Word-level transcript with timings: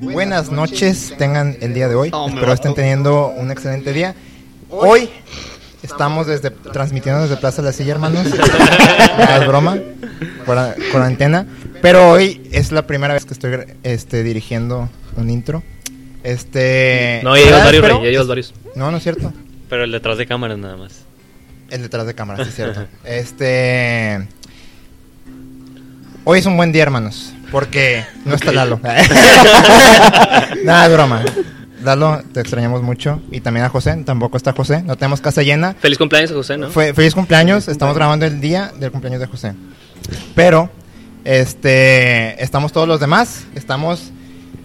Buenas 0.00 0.52
noches 0.52 1.12
tengan 1.18 1.56
el 1.60 1.74
día 1.74 1.88
de 1.88 1.96
hoy. 1.96 2.12
Espero 2.28 2.52
estén 2.52 2.74
teniendo 2.74 3.34
un 3.36 3.50
excelente 3.50 3.92
día. 3.92 4.14
Hoy 4.70 5.10
estamos 5.82 6.28
desde 6.28 6.50
transmitiendo 6.50 7.22
desde 7.22 7.36
Plaza 7.38 7.62
de 7.62 7.66
la 7.66 7.72
Silla, 7.72 7.94
hermanos. 7.94 8.28
Ya 9.18 9.38
es 9.38 9.46
broma. 9.48 9.76
Cuarentena. 10.92 11.48
Pero 11.82 12.12
hoy 12.12 12.48
es 12.52 12.70
la 12.70 12.86
primera 12.86 13.14
vez 13.14 13.24
que 13.24 13.34
estoy 13.34 13.58
este, 13.82 14.22
dirigiendo 14.22 14.88
un 15.16 15.30
intro. 15.30 15.64
Este. 16.22 17.22
No, 17.24 17.36
ya 17.36 17.44
llevas 17.44 17.64
varios, 17.64 17.84
Rey, 17.84 17.96
ya 18.04 18.10
llevas 18.10 18.28
varios. 18.28 18.54
No, 18.76 18.92
no 18.92 18.98
es 18.98 19.02
cierto. 19.02 19.32
Pero 19.68 19.84
el 19.84 19.92
detrás 19.92 20.18
de 20.18 20.26
cámaras 20.26 20.58
nada 20.58 20.76
más. 20.76 21.04
El 21.70 21.82
detrás 21.82 22.06
de 22.06 22.14
cámara, 22.14 22.44
sí 22.44 22.50
es 22.50 22.54
cierto. 22.54 22.86
Este. 23.04 24.26
Hoy 26.24 26.40
es 26.40 26.46
un 26.46 26.56
buen 26.56 26.72
día, 26.72 26.82
hermanos. 26.82 27.32
Porque 27.50 28.04
no 28.24 28.34
está 28.34 28.52
Lalo. 28.52 28.80
Nada 30.64 30.88
broma. 30.88 31.22
Lalo, 31.82 32.22
te 32.32 32.40
extrañamos 32.40 32.82
mucho. 32.82 33.20
Y 33.30 33.40
también 33.40 33.64
a 33.64 33.68
José. 33.68 33.96
Tampoco 34.04 34.36
está 34.36 34.52
José. 34.52 34.82
No 34.82 34.96
tenemos 34.96 35.20
casa 35.20 35.42
llena. 35.42 35.74
Feliz 35.74 35.98
cumpleaños 35.98 36.32
a 36.32 36.34
José, 36.34 36.58
¿no? 36.58 36.70
Fue, 36.70 36.92
feliz 36.94 37.14
cumpleaños. 37.14 37.68
Estamos 37.68 37.94
grabando 37.94 38.26
el 38.26 38.40
día 38.40 38.72
del 38.78 38.90
cumpleaños 38.90 39.20
de 39.20 39.26
José. 39.28 39.54
Pero, 40.34 40.68
este. 41.24 42.42
Estamos 42.42 42.72
todos 42.72 42.88
los 42.88 42.98
demás. 42.98 43.46
Estamos 43.54 44.10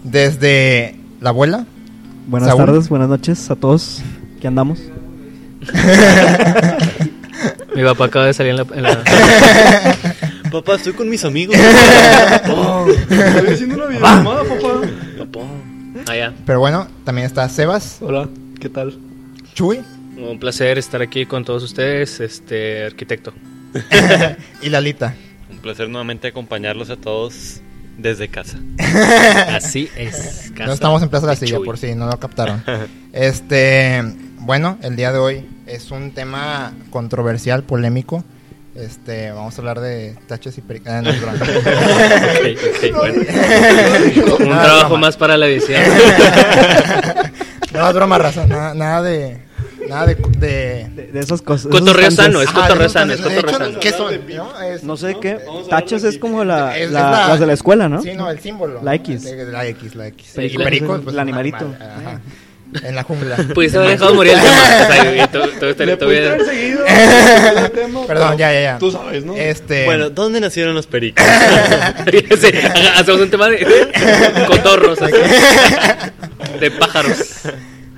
desde 0.02 0.96
la 1.20 1.30
abuela. 1.30 1.64
Buenas 2.26 2.48
Saúl. 2.48 2.66
tardes, 2.66 2.88
buenas 2.88 3.08
noches 3.08 3.50
a 3.50 3.56
todos. 3.56 4.02
¿Qué 4.42 4.48
andamos? 4.48 4.80
Mi 7.76 7.84
papá 7.84 8.06
acaba 8.06 8.26
de 8.26 8.34
salir 8.34 8.50
en 8.50 8.56
la... 8.56 8.66
en 8.74 8.82
la- 8.82 9.04
Papá, 10.50 10.74
estoy 10.74 10.92
con 10.94 11.08
mis 11.08 11.24
amigos. 11.24 11.56
Estoy 13.08 13.48
haciendo 13.54 13.76
una 13.76 13.86
videollamada, 13.86 14.42
papá. 14.44 15.48
Ah, 16.08 16.16
ya. 16.16 16.34
Pero 16.44 16.58
bueno, 16.58 16.88
también 17.04 17.24
está 17.26 17.48
Sebas, 17.48 17.98
Hola, 18.02 18.28
¿qué 18.60 18.68
tal? 18.68 18.98
Chuy 19.54 19.80
Un 20.18 20.38
placer 20.40 20.76
estar 20.76 21.00
aquí 21.00 21.24
con 21.24 21.42
todos 21.44 21.62
ustedes, 21.62 22.18
este 22.20 22.84
arquitecto. 22.84 23.32
y 24.60 24.68
Lalita. 24.68 25.14
Un 25.50 25.56
placer 25.58 25.88
nuevamente 25.88 26.26
acompañarlos 26.28 26.90
a 26.90 26.96
todos 26.96 27.60
desde 27.96 28.28
casa. 28.28 28.58
Así 29.48 29.88
es. 29.96 30.52
No 30.58 30.72
estamos 30.74 31.00
en 31.02 31.08
Plaza 31.08 31.26
de 31.28 31.32
la 31.34 31.38
de 31.38 31.46
Silla, 31.46 31.56
Chuy. 31.58 31.64
por 31.64 31.78
si 31.78 31.94
no 31.94 32.06
lo 32.08 32.18
captaron. 32.18 32.62
Este, 33.14 34.02
bueno, 34.42 34.78
el 34.82 34.96
día 34.96 35.12
de 35.12 35.18
hoy 35.18 35.48
es 35.66 35.90
un 35.90 36.12
tema 36.12 36.72
controversial, 36.90 37.62
polémico. 37.62 38.24
Este, 38.74 39.30
vamos 39.30 39.54
a 39.56 39.60
hablar 39.60 39.80
de 39.80 40.16
taches 40.26 40.56
y 40.56 40.62
pericas. 40.62 40.94
Ah, 40.94 41.02
no, 41.02 41.10
es 41.10 41.20
broma. 41.20 41.36
Ok, 41.36 41.42
ok, 42.56 42.96
bueno. 42.96 44.36
Un 44.38 44.48
Nada, 44.48 44.64
trabajo 44.64 44.88
broma. 44.88 45.06
más 45.06 45.16
para 45.16 45.36
la 45.36 45.46
edición. 45.46 45.82
No, 47.72 47.88
es 47.88 47.94
broma, 47.94 48.18
raza. 48.18 48.46
Nada, 48.46 48.74
nada 48.74 49.00
de. 49.02 49.38
Nada 49.88 50.04
de. 50.06 50.14
de 50.14 50.88
De, 50.94 51.06
de 51.10 51.20
esas 51.20 51.40
cosas. 51.40 51.70
esos 51.72 51.80
Cotorreo 51.80 52.10
sano, 52.10 52.42
es 52.42 52.50
cotorreo 52.50 52.88
sano, 52.90 53.14
es 53.14 53.20
cotorreo 53.22 53.48
hecho, 53.48 53.58
sano. 53.58 53.80
¿Qué 53.80 53.90
son? 53.92 54.14
¿No? 54.36 54.60
Es- 54.60 54.82
No 54.84 54.96
sé 54.98 55.16
qué. 55.22 55.38
De 55.70 56.04
es 56.04 56.18
como 56.18 56.44
la, 56.44 56.76
Es- 56.76 56.86
es 56.86 56.90
la- 56.92 57.10
la- 57.10 57.28
las 57.28 57.40
de 57.40 57.46
la 57.46 57.54
escuela, 57.54 57.88
¿no? 57.88 58.02
Sí, 58.02 58.12
no, 58.14 58.28
el 58.30 58.40
símbolo. 58.40 58.80
La 58.82 58.94
X. 58.96 59.24
La 59.50 59.64
X, 59.66 59.94
la 59.94 60.06
X. 60.08 60.32
Perico 60.34 60.60
y 60.60 60.64
perico, 60.64 60.94
el- 60.96 61.00
pues, 61.00 61.14
el 61.14 61.20
animalito. 61.20 61.56
animal, 61.64 61.78
Ajá. 61.80 62.20
En 62.82 62.94
la 62.94 63.02
jungla. 63.02 63.36
Pudiste 63.54 63.76
haber 63.78 63.90
dejado 63.90 64.14
morir 64.14 64.32
el 64.32 64.40
tema. 64.40 64.52
O 64.52 64.92
sea, 64.92 65.24
y 65.24 65.28
todo- 65.28 65.44
estaría- 65.44 65.96
seguido 65.98 66.86
el 66.86 67.70
tema, 67.72 68.06
Perdón, 68.06 68.38
ya, 68.38 68.52
ya, 68.52 68.60
ya. 68.62 68.78
Tú 68.78 68.90
sabes, 68.90 69.24
¿no? 69.24 69.34
Este. 69.36 69.84
Bueno, 69.84 70.08
¿dónde 70.10 70.40
nacieron 70.40 70.74
los 70.74 70.86
pericos? 70.86 71.24
Sí, 72.40 72.48
hacemos 72.96 73.20
un 73.20 73.30
tema 73.30 73.48
de 73.48 73.66
cotorros 74.48 75.00
aquí. 75.02 75.16
De 76.60 76.70
pájaros. 76.70 77.18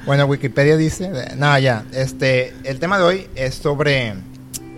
Bueno, 0.06 0.26
Wikipedia 0.26 0.76
dice, 0.76 1.10
no, 1.36 1.58
ya, 1.58 1.84
este, 1.92 2.52
el 2.64 2.78
tema 2.78 2.98
de 2.98 3.04
hoy 3.04 3.26
es 3.36 3.54
sobre, 3.54 4.14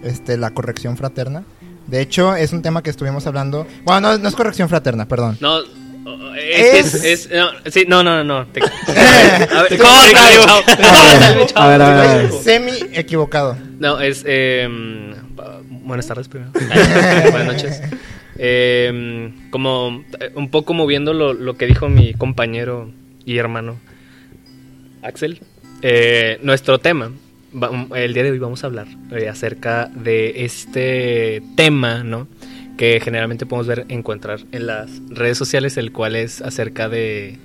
este, 0.05 0.37
la 0.37 0.51
corrección 0.51 0.97
fraterna. 0.97 1.43
De 1.89 2.01
hecho, 2.01 2.35
es 2.37 2.53
un 2.53 2.63
tema 2.63 2.83
que 2.83 2.91
estuvimos 2.91 3.27
hablando, 3.27 3.67
bueno, 3.85 4.01
no, 4.13 4.19
no 4.19 4.29
es 4.29 4.35
corrección 4.35 4.69
fraterna, 4.69 5.07
perdón. 5.09 5.37
No, 5.41 5.59
es, 6.39 6.77
Es- 6.77 6.95
es, 6.95 7.05
es- 7.05 7.31
no, 7.33 7.49
sí, 7.71 7.85
no, 7.89 8.03
no, 8.03 8.23
no, 8.23 8.25
no. 8.25 8.47
Te- 8.49 8.61
a. 8.63 9.61
A 11.55 11.69
ver, 11.69 11.83
a 11.83 12.17
ver. 12.17 12.33
Semi 12.33 12.73
equivocado. 12.93 13.57
No, 13.79 14.01
es. 14.01 14.23
Eh, 14.27 14.69
buenas 15.71 16.07
tardes 16.07 16.29
primero. 16.29 16.51
buenas 17.31 17.47
noches. 17.47 17.83
Eh, 18.39 19.33
como 19.51 20.05
eh, 20.21 20.31
un 20.35 20.51
poco 20.51 20.75
moviendo 20.75 21.15
lo, 21.15 21.33
lo 21.33 21.55
que 21.57 21.67
dijo 21.67 21.89
mi 21.89 22.13
compañero 22.15 22.91
y 23.25 23.39
hermano 23.39 23.77
Axel. 25.03 25.41
eh, 25.83 26.39
nuestro 26.43 26.79
tema. 26.79 27.11
va- 27.55 27.71
El 27.99 28.13
día 28.15 28.23
de 28.25 28.31
hoy 28.33 28.39
vamos 28.39 28.63
a 28.65 28.67
hablar 28.67 28.87
eh, 29.13 29.29
acerca 29.29 29.89
de 29.95 30.45
este 30.45 31.43
tema, 31.57 32.03
¿no? 32.05 32.29
Que 32.77 33.01
generalmente 33.01 33.47
podemos 33.47 33.67
ver, 33.67 33.87
encontrar 33.89 34.41
en 34.53 34.67
las 34.67 34.91
redes 35.09 35.39
sociales, 35.39 35.77
el 35.77 35.93
cual 35.93 36.17
es 36.17 36.43
acerca 36.43 36.89
de 36.89 37.39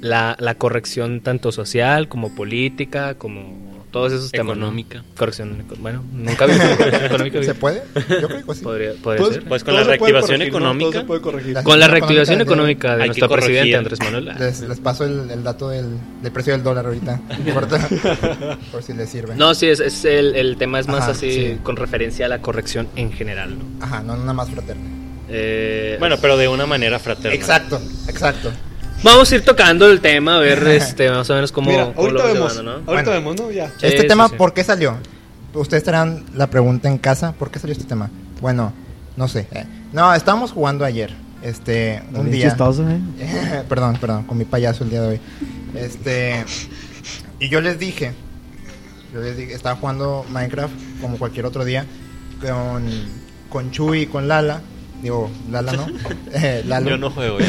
la, 0.00 0.36
la 0.38 0.54
corrección 0.54 1.20
tanto 1.20 1.52
social 1.52 2.08
como 2.08 2.34
política, 2.34 3.14
como 3.14 3.69
todos 3.90 4.12
esos 4.12 4.30
temas. 4.30 4.56
¿no? 4.56 4.64
Económica. 4.64 5.02
Corrección, 5.16 5.64
bueno, 5.78 6.04
nunca 6.12 6.46
vi 6.46 6.52
corrección 6.58 7.04
económica. 7.06 7.42
¿Se 7.42 7.54
puede? 7.54 7.82
Yo 7.94 8.28
creo 8.28 8.46
que 8.46 8.54
sí. 8.54 8.62
Podría, 8.62 8.92
podría 9.02 9.22
Pues, 9.24 9.34
ser. 9.34 9.44
Pues 9.44 9.64
con 9.64 9.74
la 9.74 9.84
reactivación 9.84 10.42
económica. 10.42 10.90
Todo 10.90 11.00
se 11.00 11.06
puede 11.06 11.20
corregir. 11.20 11.54
La- 11.54 11.62
Con 11.64 11.78
la 11.80 11.88
reactivación 11.88 12.40
económica 12.40 12.96
de 12.96 13.06
nuestro 13.06 13.28
corregir. 13.28 13.48
presidente 13.60 13.76
Andrés 13.76 13.98
Manuel. 14.00 14.24
Les, 14.38 14.60
les 14.60 14.80
paso 14.80 15.04
el, 15.04 15.30
el 15.30 15.42
dato 15.42 15.68
del, 15.68 15.86
del 16.22 16.32
precio 16.32 16.52
del 16.52 16.62
dólar 16.62 16.86
ahorita, 16.86 17.20
por 18.72 18.82
si 18.82 18.92
les 18.94 19.08
sirve. 19.10 19.34
No, 19.36 19.54
sí, 19.54 19.66
es, 19.66 19.80
es 19.80 20.04
el, 20.04 20.34
el 20.36 20.56
tema 20.56 20.80
es 20.80 20.86
más 20.86 21.02
Ajá, 21.02 21.10
así 21.12 21.32
sí. 21.32 21.58
con 21.62 21.76
referencia 21.76 22.26
a 22.26 22.28
la 22.28 22.40
corrección 22.40 22.88
en 22.96 23.12
general. 23.12 23.58
¿no? 23.58 23.84
Ajá, 23.84 24.02
no 24.02 24.16
nada 24.16 24.32
más 24.32 24.50
fraterna. 24.50 24.82
Eh, 25.28 25.96
Bueno, 26.00 26.16
pero 26.20 26.36
de 26.36 26.48
una 26.48 26.66
manera 26.66 26.98
fraterna. 26.98 27.34
Exacto, 27.34 27.80
exacto. 28.08 28.50
Vamos 29.02 29.32
a 29.32 29.34
ir 29.34 29.44
tocando 29.44 29.90
el 29.90 30.00
tema, 30.00 30.36
a 30.36 30.40
ver 30.40 30.62
este, 30.68 31.10
más 31.10 31.28
o 31.30 31.34
menos 31.34 31.52
cómo, 31.52 31.70
Mira, 31.70 31.92
cómo 31.94 32.08
lo 32.08 32.20
ahorita 32.22 32.22
vamos 32.22 32.34
vemos. 32.34 32.52
llevando, 32.52 32.62
¿no? 32.62 32.92
Ahorita 32.92 33.10
Bueno. 33.10 33.10
vemos, 33.10 33.36
¿no? 33.36 33.50
Ya. 33.50 33.68
Sí, 33.68 33.86
este 33.86 34.02
sí, 34.02 34.06
tema, 34.08 34.28
sí. 34.28 34.34
¿por 34.36 34.52
qué 34.52 34.64
salió? 34.64 34.96
Ustedes 35.54 35.82
traerán 35.82 36.24
la 36.34 36.48
pregunta 36.48 36.88
en 36.88 36.98
casa, 36.98 37.32
¿por 37.32 37.50
qué 37.50 37.58
salió 37.58 37.72
este 37.72 37.84
tema? 37.86 38.10
Bueno, 38.40 38.72
no 39.16 39.26
sé. 39.28 39.46
eh. 39.52 39.64
No, 39.92 40.14
estábamos 40.14 40.52
jugando 40.52 40.84
ayer, 40.84 41.12
este, 41.42 42.02
un 42.12 42.24
Bien 42.26 42.30
día. 42.30 42.48
chistoso, 42.50 42.84
¿eh? 42.88 43.00
perdón, 43.68 43.96
perdón, 44.00 44.24
con 44.24 44.38
mi 44.38 44.44
payaso 44.44 44.84
el 44.84 44.90
día 44.90 45.02
de 45.02 45.08
hoy. 45.08 45.20
Este, 45.74 46.44
y 47.40 47.48
yo 47.48 47.60
les 47.60 47.78
dije, 47.78 48.12
yo 49.14 49.20
les 49.20 49.36
dije, 49.36 49.54
estaba 49.54 49.76
jugando 49.76 50.24
Minecraft 50.30 50.72
como 51.00 51.16
cualquier 51.18 51.46
otro 51.46 51.64
día 51.64 51.86
con, 52.40 52.84
con 53.48 53.70
Chuy 53.72 54.02
y 54.02 54.06
con 54.06 54.28
Lala. 54.28 54.60
Digo, 55.02 55.30
Lala 55.50 55.72
no. 55.72 55.86
Eh, 56.34 56.62
Lalo. 56.66 56.90
Yo 56.90 56.98
no 56.98 57.10
juego. 57.10 57.38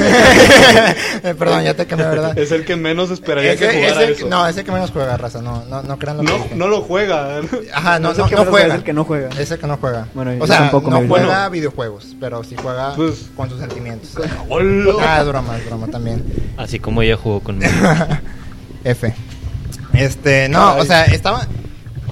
Eh, 1.23 1.35
perdón, 1.38 1.63
ya 1.63 1.73
te 1.75 1.85
cambié, 1.85 2.07
¿verdad? 2.07 2.38
Es 2.38 2.51
el 2.51 2.66
que 2.66 2.75
menos 2.75 3.12
esperaría 3.12 3.53
Ese- 3.53 3.67
que 3.67 3.75
jugara 3.91 4.29
no, 4.29 4.47
ese 4.47 4.63
que 4.63 4.72
menos 4.72 4.89
juega, 4.91 5.17
raza. 5.17 5.41
No, 5.41 5.63
no, 5.66 5.84
no 5.84 6.00
crean 6.00 6.17
lo 6.17 6.23
que 6.23 6.29
no, 6.31 6.38
dije. 6.38 6.56
no 6.56 6.67
lo 6.67 6.81
juega. 6.81 7.41
Ajá, 7.73 8.00
no, 8.00 8.12
Es 8.12 8.17
el 8.17 8.23
no, 8.23 8.29
que 8.29 8.35
no 8.35 8.41
menos 8.41 8.50
juega. 8.51 8.67
es 8.67 8.73
el 8.75 8.84
que 8.84 8.94
no 8.94 9.03
juega. 9.03 9.29
Es 9.39 9.51
el 9.51 9.59
que 9.59 9.67
no 9.67 9.78
juega. 9.78 10.07
Bueno, 10.13 10.31
o 10.44 10.47
sea, 10.47 10.57
tampoco 10.59 10.89
no 10.89 10.97
juega 11.07 11.25
Bueno. 11.28 11.50
videojuegos, 11.51 12.16
pero 12.19 12.44
sí 12.44 12.56
juega 12.62 12.95
Pues- 12.95 13.29
con 13.35 13.50
sus 13.50 13.59
sentimientos. 13.59 14.12
Ah, 15.01 15.19
es 15.22 15.28
broma, 15.28 15.57
es 15.57 15.66
broma 15.66 15.88
también. 15.88 16.23
Así 16.57 16.79
como 16.79 17.01
ella 17.01 17.18
jugó 17.18 17.39
conmigo. 17.41 17.72
F. 18.83 19.13
Este, 19.94 20.47
no, 20.50 20.72
Ay. 20.73 20.81
o 20.81 20.85
sea, 20.85 21.06
estaba 21.06 21.45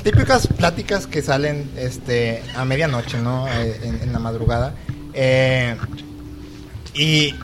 típicas 0.03 0.47
pláticas 0.47 1.07
que 1.07 1.21
salen 1.21 1.69
este 1.77 2.43
a 2.55 2.65
medianoche, 2.65 3.17
¿no? 3.19 3.47
Eh, 3.47 3.79
En, 3.83 4.01
en 4.03 4.13
la 4.13 4.19
madrugada. 4.19 4.73
Eh, 5.13 5.75
y 6.93 7.35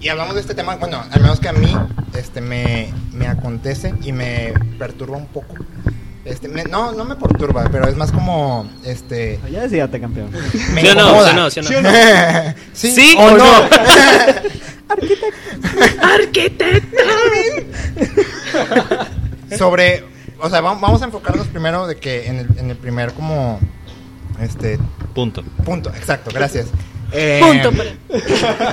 y 0.00 0.08
hablamos 0.08 0.34
de 0.34 0.40
este 0.40 0.54
tema, 0.54 0.76
bueno, 0.76 1.04
al 1.10 1.20
menos 1.20 1.38
que 1.38 1.48
a 1.48 1.52
mí 1.52 1.72
este 2.14 2.40
me, 2.40 2.92
me 3.12 3.28
acontece 3.28 3.94
y 4.02 4.12
me 4.12 4.52
perturba 4.78 5.16
un 5.16 5.26
poco. 5.26 5.54
Este, 6.24 6.48
me- 6.48 6.64
no, 6.64 6.92
no 6.92 7.04
me 7.04 7.16
perturba, 7.16 7.68
pero 7.70 7.88
es 7.88 7.96
más 7.96 8.10
como 8.12 8.68
este 8.84 9.40
Ya 9.50 9.62
decíate, 9.62 10.00
campeón. 10.00 10.30
me 10.72 10.80
¿Sí 10.80 10.88
o 10.88 10.94
no? 10.94 11.24
¿Sí 11.24 11.30
o 11.30 11.34
no? 11.34 11.50
¿Sí 11.50 11.60
o 11.60 11.62
no? 11.62 11.68
¿Sí 11.68 11.74
o 11.74 11.82
no? 11.82 11.90
¿Sí, 12.72 12.90
¿Sí 12.92 13.14
o 13.18 13.22
o 13.26 13.36
no? 13.38 13.44
¡Arquitecto! 16.02 16.96
sobre, 19.56 20.04
o 20.40 20.48
sea, 20.50 20.60
va- 20.60 20.74
vamos 20.74 21.02
a 21.02 21.06
enfocarnos 21.06 21.46
primero 21.48 21.86
de 21.86 21.96
que 21.96 22.26
en 22.26 22.36
el, 22.38 22.48
en 22.58 22.70
el 22.70 22.76
primer 22.76 23.12
como, 23.12 23.58
este, 24.40 24.78
Punto. 25.14 25.42
punto, 25.64 25.90
exacto, 25.90 26.30
gracias. 26.32 26.66
Eh, 27.12 27.40
Punto 27.42 27.70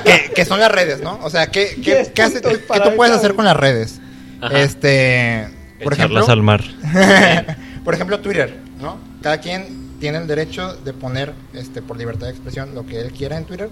que, 0.05 0.31
que 0.33 0.45
son 0.45 0.59
las 0.59 0.71
redes, 0.71 1.01
¿no? 1.01 1.19
O 1.23 1.29
sea, 1.29 1.47
¿qué, 1.47 1.75
qué, 1.83 2.09
qué, 2.13 2.21
hace- 2.21 2.41
qué 2.41 2.57
tú 2.57 2.95
puedes 2.95 3.13
hacer 3.13 3.35
con 3.35 3.45
las 3.45 3.55
redes? 3.57 3.99
Ajá. 4.41 4.59
Este, 4.59 5.47
por 5.83 5.93
ejemplo, 5.93 6.19
Echarlas 6.19 6.29
al 6.29 6.41
mar. 6.41 6.63
por 7.83 7.93
ejemplo, 7.93 8.19
Twitter, 8.19 8.57
¿no? 8.79 8.97
Cada 9.21 9.39
quien 9.39 9.97
tiene 9.99 10.17
el 10.19 10.27
derecho 10.27 10.75
de 10.75 10.93
poner, 10.93 11.33
este, 11.53 11.81
por 11.81 11.97
libertad 11.97 12.27
de 12.27 12.31
expresión, 12.31 12.73
lo 12.73 12.85
que 12.85 13.01
él 13.01 13.11
quiera 13.11 13.35
en 13.37 13.43
Twitter. 13.43 13.69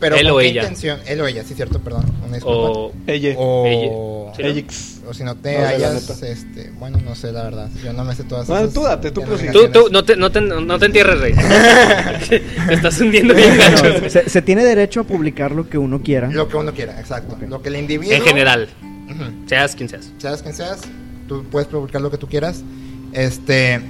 Pero 0.00 0.16
Él 0.16 0.24
¿con 0.28 0.32
o 0.32 0.38
qué 0.38 0.46
ella. 0.46 0.62
intención? 0.62 1.00
Él 1.06 1.20
o 1.20 1.26
ella, 1.26 1.42
sí, 1.44 1.54
cierto, 1.54 1.80
perdón. 1.80 2.04
Una. 2.26 2.38
O 2.44 2.92
Ella. 3.06 3.34
O, 3.36 3.66
Ella. 3.66 4.32
Sí, 4.36 4.42
¿no? 4.42 4.48
Ellix. 4.48 5.00
o 5.08 5.14
si 5.14 5.24
no 5.24 5.34
te 5.36 5.58
No 5.58 5.66
hayas, 5.66 6.22
este, 6.22 6.70
bueno, 6.78 6.98
no 7.04 7.14
sé 7.16 7.32
la 7.32 7.42
verdad. 7.42 7.68
Yo 7.82 7.92
no 7.92 8.04
me 8.04 8.14
sé 8.14 8.22
todas 8.24 8.48
esas 8.48 8.72
tú 8.72 8.82
date, 8.82 9.10
tú. 9.10 9.22
Tú, 9.52 9.68
tú, 9.72 9.88
no 9.90 10.04
te, 10.04 10.16
no 10.16 10.30
te, 10.30 10.40
no 10.40 10.78
te 10.78 10.86
entierres, 10.86 11.18
rey. 11.20 11.34
te 12.28 12.74
estás 12.74 13.00
hundiendo 13.00 13.34
bien 13.34 13.56
No, 13.56 13.82
gacho. 13.82 14.10
se, 14.10 14.28
se 14.28 14.42
tiene 14.42 14.64
derecho 14.64 15.00
a 15.00 15.04
publicar 15.04 15.52
lo 15.52 15.68
que 15.68 15.78
uno 15.78 16.02
quiera. 16.02 16.28
Lo 16.28 16.48
que 16.48 16.56
uno 16.56 16.72
quiera, 16.72 17.00
exacto. 17.00 17.36
Lo 17.48 17.60
que 17.62 17.68
el 17.70 17.76
individuo... 17.76 18.14
En 18.14 18.22
general, 18.22 18.68
seas 19.46 19.74
quien 19.74 19.88
seas. 19.88 20.12
seas 20.18 20.42
quien 20.42 20.54
seas, 20.54 20.80
tú 21.26 21.44
puedes 21.50 21.68
publicar 21.68 22.00
lo 22.02 22.10
que 22.10 22.18
tú 22.18 22.28
quieras. 22.28 22.62
Este, 23.12 23.80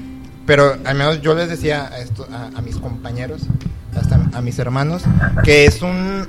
pero 0.47 0.77
al 0.85 0.97
menos 0.97 1.21
yo 1.21 1.35
les 1.35 1.49
decía 1.49 1.89
a, 1.93 1.99
esto, 1.99 2.27
a, 2.33 2.47
a 2.57 2.63
mis 2.63 2.77
compañeros, 2.77 3.43
a 4.33 4.41
mis 4.41 4.59
hermanos, 4.59 5.03
que 5.45 5.65
es 5.67 5.83
un, 5.83 6.27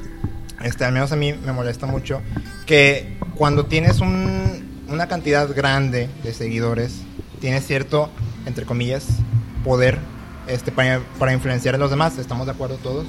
este, 0.64 0.86
al 0.86 0.94
menos 0.94 1.12
a 1.12 1.16
mí 1.16 1.34
me 1.34 1.52
molesta 1.52 1.86
mucho, 1.86 2.22
que 2.66 3.18
cuando 3.36 3.66
tienes 3.66 4.00
un, 4.00 4.84
una 4.90 5.08
cantidad 5.08 5.54
grande 5.56 6.10
de 6.24 6.34
seguidores, 6.34 7.02
tienes 7.40 7.66
cierto, 7.66 8.10
entre 8.46 8.66
comillas, 8.66 9.06
poder 9.64 9.98
este, 10.48 10.72
para, 10.72 11.00
para 11.20 11.34
influenciar 11.34 11.76
a 11.76 11.78
los 11.78 11.90
demás. 11.90 12.18
¿Estamos 12.18 12.46
de 12.48 12.54
acuerdo 12.54 12.78
todos? 12.78 13.06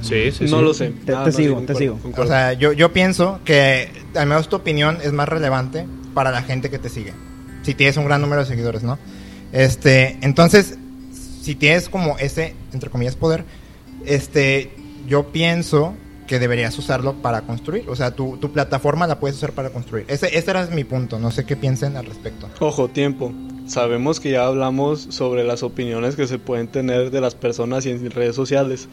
Sí, 0.00 0.30
sí, 0.32 0.44
no 0.44 0.58
sí. 0.58 0.64
lo 0.64 0.74
sé. 0.74 0.90
Te- 0.90 1.14
Ah, 1.14 1.24
te 1.24 1.30
no, 1.30 1.36
sigo, 1.36 1.60
sí, 1.60 1.66
te 1.66 1.74
sigo. 1.76 1.98
O 2.16 2.26
sea, 2.26 2.52
yo, 2.52 2.72
yo 2.72 2.92
pienso 2.92 3.40
que 3.44 3.88
al 4.14 4.26
menos 4.26 4.48
tu 4.48 4.56
opinión 4.56 4.98
es 5.02 5.12
más 5.12 5.28
relevante 5.28 5.86
para 6.12 6.30
la 6.30 6.42
gente 6.42 6.68
que 6.70 6.78
te 6.78 6.88
sigue. 6.88 7.14
Si 7.62 7.74
tienes 7.74 7.96
un 7.96 8.04
gran 8.04 8.20
número 8.20 8.42
de 8.42 8.46
seguidores, 8.48 8.82
¿no? 8.82 8.98
Este, 9.52 10.18
entonces, 10.20 10.76
si 11.40 11.54
tienes 11.54 11.88
como 11.88 12.18
ese, 12.18 12.54
entre 12.74 12.90
comillas, 12.90 13.16
poder, 13.16 13.44
este, 14.06 14.70
yo 15.06 15.28
pienso 15.28 15.94
que 16.26 16.38
deberías 16.38 16.78
usarlo 16.78 17.14
para 17.14 17.42
construir. 17.42 17.88
O 17.88 17.96
sea, 17.96 18.12
tu, 18.12 18.36
tu 18.38 18.50
plataforma 18.52 19.06
la 19.06 19.20
puedes 19.20 19.36
usar 19.36 19.52
para 19.52 19.70
construir. 19.70 20.06
Ese, 20.08 20.36
ese 20.36 20.50
era 20.50 20.66
mi 20.66 20.84
punto. 20.84 21.18
No 21.18 21.30
sé 21.30 21.44
qué 21.44 21.56
piensen 21.56 21.96
al 21.96 22.06
respecto. 22.06 22.48
Ojo, 22.60 22.88
tiempo. 22.88 23.32
Sabemos 23.66 24.20
que 24.20 24.30
ya 24.30 24.46
hablamos 24.46 25.06
sobre 25.10 25.44
las 25.44 25.62
opiniones 25.62 26.16
que 26.16 26.26
se 26.26 26.38
pueden 26.38 26.68
tener 26.68 27.10
de 27.10 27.20
las 27.20 27.34
personas 27.34 27.86
y 27.86 27.90
en 27.90 28.10
redes 28.10 28.36
sociales. 28.36 28.88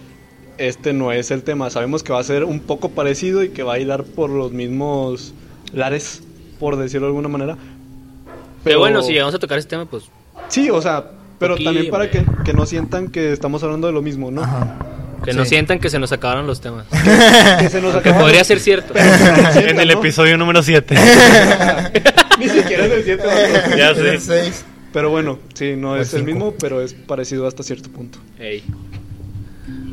Este 0.58 0.94
no 0.94 1.12
es 1.12 1.32
el 1.32 1.44
tema. 1.44 1.70
Sabemos 1.70 2.04
que 2.04 2.14
va 2.14 2.20
a 2.20 2.24
ser 2.24 2.44
un 2.44 2.60
poco 2.60 2.90
parecido 2.90 3.44
y 3.44 3.50
que 3.50 3.64
va 3.64 3.74
a 3.74 3.80
hilar 3.80 4.04
por 4.04 4.30
los 4.30 4.52
mismos 4.52 5.34
lares, 5.74 6.22
por 6.60 6.78
decirlo 6.78 7.08
de 7.08 7.12
alguna 7.12 7.30
manera. 7.30 7.58
Pero 8.64 8.80
bueno, 8.80 9.02
si 9.02 9.14
llegamos 9.14 9.34
a 9.34 9.40
tocar 9.40 9.58
ese 9.58 9.68
tema, 9.68 9.86
pues 9.86 10.04
Sí, 10.50 10.70
o 10.70 10.82
sea, 10.82 11.12
pero 11.40 11.56
Poquillo, 11.56 11.70
también 11.70 11.92
para 11.92 12.12
que, 12.12 12.26
que 12.46 12.54
no 12.54 12.66
sientan 12.66 13.08
que 13.08 13.32
estamos 13.32 13.64
hablando 13.64 13.88
de 13.88 13.94
lo 13.94 14.02
mismo, 14.02 14.32
¿no? 14.32 14.44
Ajá. 14.44 14.78
Que 15.24 15.34
no 15.34 15.44
Sí. 15.44 15.50
sientan 15.50 15.80
que 15.80 15.90
se 15.90 16.00
nos 16.00 16.12
acabaron 16.12 16.48
los 16.48 16.62
temas. 16.62 16.86
Que 17.60 17.70
se 17.70 17.82
nos 17.82 17.94
Que 17.94 18.00
acabaron. 18.00 18.22
podría 18.22 18.44
ser 18.44 18.60
cierto. 18.60 18.94
En 19.56 19.80
el 19.80 19.92
episodio 19.92 20.38
número 20.38 20.62
7. 20.64 20.96
Ni 22.40 22.50
siquiera 22.50 22.86
es 22.86 22.92
el 22.92 23.04
7 23.04 23.24
Ya 23.78 23.90
el 23.92 23.96
sé. 23.96 24.20
seis. 24.20 24.66
Pero 24.94 25.10
bueno, 25.10 25.40
sí, 25.54 25.76
no 25.78 25.96
es 25.96 26.14
el 26.14 26.24
mismo, 26.24 26.54
pero 26.60 26.82
es 26.82 26.94
parecido 26.94 27.48
hasta 27.48 27.64
cierto 27.64 27.90
punto. 27.90 28.20
Ey. 28.40 28.60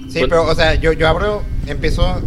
Sí, 0.09 0.21
Bueno. 0.21 0.27
pero, 0.29 0.43
o 0.47 0.55
sea, 0.55 0.75
yo, 0.75 0.93
yo 0.93 1.07
abro, 1.07 1.43
empiezo, 1.67 2.21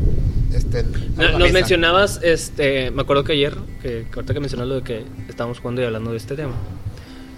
este... 0.54 0.83
No- 1.18 1.31
Nos 1.31 1.39
mesa. 1.39 1.54
mencionabas, 1.54 2.19
este, 2.24 2.92
me 2.92 3.01
acuerdo 3.01 3.24
que 3.25 3.33
ayer, 3.33 3.56
que, 3.81 4.06
que 4.09 4.15
ahorita 4.15 4.33
que 4.33 4.39
mencionas 4.39 4.68
lo 4.69 4.75
de 4.75 4.83
que 4.83 5.04
estábamos 5.27 5.59
jugando 5.59 5.81
y 5.81 5.86
hablando 5.86 6.12
de 6.12 6.18
este 6.18 6.36
tema, 6.36 6.54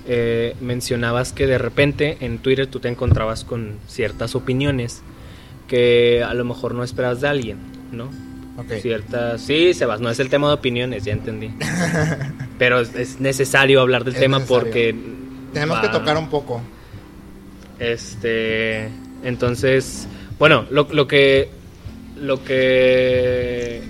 eh, 0.08 0.56
mencionabas 0.62 1.32
que 1.32 1.48
de 1.48 1.58
repente 1.58 2.18
en 2.20 2.38
Twitter 2.40 2.68
tú 2.68 2.80
te 2.80 2.90
encontrabas 2.90 3.44
con 3.46 3.78
ciertas 3.88 4.36
opiniones 4.36 5.02
que 5.74 6.24
a 6.24 6.36
lo 6.36 6.46
mejor 6.46 6.76
no 6.76 6.84
esperas 6.84 7.20
de 7.22 7.28
alguien, 7.30 7.58
¿no? 7.92 8.04
Ok. 8.58 8.74
Ciertas, 8.80 9.42
sí, 9.42 9.74
Sebas, 9.74 10.02
no 10.02 10.12
es 10.12 10.20
el 10.20 10.30
tema 10.30 10.48
de 10.50 10.54
opiniones, 10.54 11.04
ya 11.04 11.14
entendí. 11.14 11.50
Pero 12.60 12.80
es, 12.82 12.94
es 12.94 13.20
necesario 13.20 13.82
hablar 13.82 14.04
del 14.04 14.14
Es 14.14 14.20
tema 14.20 14.38
necesario. 14.38 14.64
porque 14.64 14.96
Tenemos 15.52 15.80
que 15.80 15.88
tocar 15.88 16.16
un 16.18 16.30
poco. 16.30 16.62
Este, 17.80 18.88
entonces, 19.24 20.08
bueno, 20.38 20.68
lo, 20.70 20.88
lo 20.92 21.08
que, 21.08 21.50
lo 22.22 22.44
que, 22.44 23.82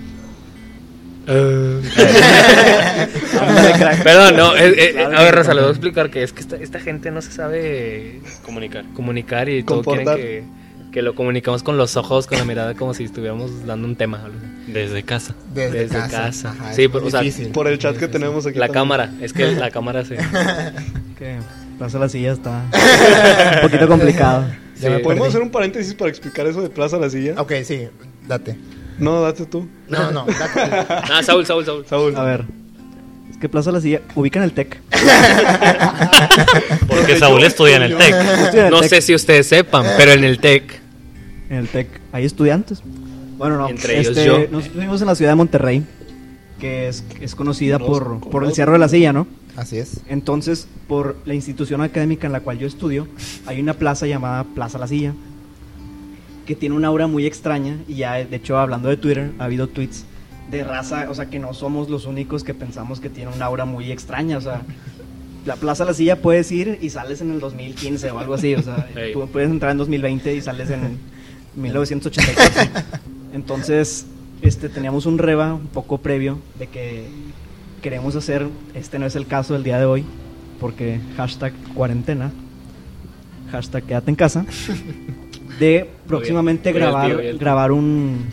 perdón, 4.02 4.36
no, 4.36 4.56
eh, 4.56 4.74
eh, 4.76 5.04
a 5.04 5.22
ver, 5.22 5.34
Rosa, 5.34 5.54
le 5.54 5.60
voy 5.60 5.68
a 5.68 5.72
explicar 5.72 6.10
que 6.10 6.22
es 6.22 6.32
que 6.32 6.40
esta, 6.40 6.56
esta 6.56 6.80
gente 6.80 7.10
no 7.10 7.22
se 7.22 7.32
sabe 7.32 8.20
Comunicar. 8.44 8.84
comunicar 8.94 9.48
y 9.48 9.62
todo 9.62 9.82
quieren 9.82 10.06
que, 10.16 10.44
que 10.94 11.02
lo 11.02 11.16
comunicamos 11.16 11.64
con 11.64 11.76
los 11.76 11.96
ojos, 11.96 12.28
con 12.28 12.38
la 12.38 12.44
mirada, 12.44 12.74
como 12.74 12.94
si 12.94 13.02
estuviéramos 13.02 13.66
dando 13.66 13.88
un 13.88 13.96
tema. 13.96 14.30
Desde 14.68 15.02
casa. 15.02 15.34
Desde, 15.52 15.80
Desde 15.80 15.96
casa. 15.96 16.08
casa. 16.08 16.50
Ajá, 16.52 16.72
Sí, 16.72 16.86
o 16.86 17.10
sea, 17.10 17.20
Por 17.52 17.66
el 17.66 17.80
chat 17.80 17.96
que 17.96 18.06
tenemos 18.06 18.46
aquí. 18.46 18.60
La 18.60 18.66
también. 18.68 18.80
cámara, 18.82 19.12
es 19.20 19.32
que 19.32 19.50
la 19.56 19.70
cámara 19.72 20.04
se... 20.04 20.18
Que 21.18 21.38
Plaza 21.78 21.98
La 21.98 22.08
Silla 22.08 22.30
está 22.30 22.62
un 23.56 23.60
poquito 23.62 23.88
complicado. 23.88 24.44
Sí. 24.76 24.82
¿Podemos 24.86 25.02
perdí. 25.14 25.28
hacer 25.30 25.42
un 25.42 25.50
paréntesis 25.50 25.94
para 25.94 26.10
explicar 26.10 26.46
eso 26.46 26.62
de 26.62 26.70
Plaza 26.70 26.96
La 26.96 27.10
Silla? 27.10 27.34
Ok, 27.38 27.54
sí, 27.64 27.88
date. 28.28 28.56
No, 29.00 29.20
date 29.20 29.46
tú. 29.46 29.68
No, 29.88 30.12
no, 30.12 30.26
date. 30.26 30.86
Ah, 31.12 31.24
Saúl, 31.24 31.44
Saúl, 31.44 31.64
Saúl. 31.64 31.84
Saúl. 31.88 32.14
A 32.16 32.22
ver. 32.22 32.44
Es 33.32 33.36
que 33.38 33.48
Plaza 33.48 33.72
La 33.72 33.80
Silla 33.80 34.00
ubican 34.14 34.44
el 34.44 34.52
TEC. 34.52 34.80
Porque 36.86 37.18
Saúl 37.18 37.42
estudia 37.42 37.76
en 37.78 37.82
el 37.82 37.96
TEC. 37.96 38.14
En 38.54 38.70
No 38.70 38.80
sé 38.84 39.00
si 39.00 39.12
ustedes 39.12 39.48
sepan, 39.48 39.84
pero 39.98 40.12
en 40.12 40.22
el 40.22 40.38
TEC 40.38 40.83
En 41.48 41.56
el 41.56 41.68
TEC 41.68 41.88
hay 42.12 42.24
estudiantes. 42.24 42.82
Bueno, 43.36 43.58
no. 43.58 43.68
Entre 43.68 43.98
ellos 43.98 44.16
este, 44.16 44.26
yo. 44.26 44.38
Nosotros 44.50 44.74
vivimos 44.74 45.00
en 45.00 45.06
la 45.06 45.14
ciudad 45.14 45.32
de 45.32 45.36
Monterrey, 45.36 45.84
que 46.58 46.88
es, 46.88 47.04
es 47.20 47.34
conocida 47.34 47.78
por, 47.78 48.20
por 48.20 48.44
el. 48.44 48.54
Cerro 48.54 48.72
de 48.72 48.78
la 48.78 48.88
Silla, 48.88 49.12
¿no? 49.12 49.26
Así 49.56 49.78
es. 49.78 50.00
Entonces, 50.08 50.66
por 50.88 51.16
la 51.24 51.34
institución 51.34 51.80
académica 51.80 52.26
en 52.26 52.32
la 52.32 52.40
cual 52.40 52.58
yo 52.58 52.66
estudio, 52.66 53.06
hay 53.46 53.60
una 53.60 53.74
plaza 53.74 54.06
llamada 54.06 54.44
Plaza 54.44 54.78
La 54.78 54.88
Silla, 54.88 55.14
que 56.46 56.54
tiene 56.54 56.74
una 56.74 56.88
aura 56.88 57.06
muy 57.06 57.26
extraña. 57.26 57.78
Y 57.86 57.96
ya, 57.96 58.14
de 58.14 58.36
hecho, 58.36 58.58
hablando 58.58 58.88
de 58.88 58.96
Twitter, 58.96 59.32
ha 59.38 59.44
habido 59.44 59.68
tweets 59.68 60.04
de 60.50 60.62
raza, 60.62 61.06
o 61.10 61.14
sea, 61.14 61.26
que 61.26 61.38
no 61.38 61.54
somos 61.54 61.88
los 61.88 62.06
únicos 62.06 62.44
que 62.44 62.54
pensamos 62.54 63.00
que 63.00 63.08
tiene 63.10 63.30
una 63.34 63.46
aura 63.46 63.64
muy 63.64 63.90
extraña, 63.92 64.38
o 64.38 64.40
sea. 64.40 64.62
La 65.46 65.56
Plaza 65.56 65.84
La 65.84 65.92
Silla 65.92 66.22
puedes 66.22 66.50
ir 66.52 66.78
y 66.80 66.88
sales 66.88 67.20
en 67.20 67.30
el 67.30 67.38
2015 67.38 68.10
o 68.12 68.18
algo 68.18 68.32
así, 68.32 68.54
o 68.54 68.62
sea, 68.62 68.88
tú 69.12 69.28
puedes 69.30 69.50
entrar 69.50 69.72
en 69.72 69.76
2020 69.76 70.34
y 70.36 70.40
sales 70.40 70.70
en 70.70 70.98
1984. 71.56 72.70
Entonces, 73.32 74.06
este, 74.42 74.68
teníamos 74.68 75.06
un 75.06 75.18
reba 75.18 75.54
un 75.54 75.66
poco 75.66 75.98
previo 75.98 76.38
de 76.58 76.66
que 76.68 77.06
queremos 77.82 78.16
hacer, 78.16 78.46
este 78.74 78.98
no 78.98 79.06
es 79.06 79.16
el 79.16 79.26
caso 79.26 79.54
del 79.54 79.62
día 79.62 79.78
de 79.78 79.84
hoy, 79.84 80.04
porque 80.60 81.00
hashtag 81.16 81.52
cuarentena, 81.74 82.32
hashtag 83.50 83.82
quédate 83.84 84.10
en 84.10 84.16
casa, 84.16 84.46
de 85.58 85.90
próximamente 86.06 86.72
Voy 86.72 86.80
grabar, 86.80 87.06
tío, 87.08 87.20
tío. 87.20 87.38
grabar 87.38 87.72
un, 87.72 88.24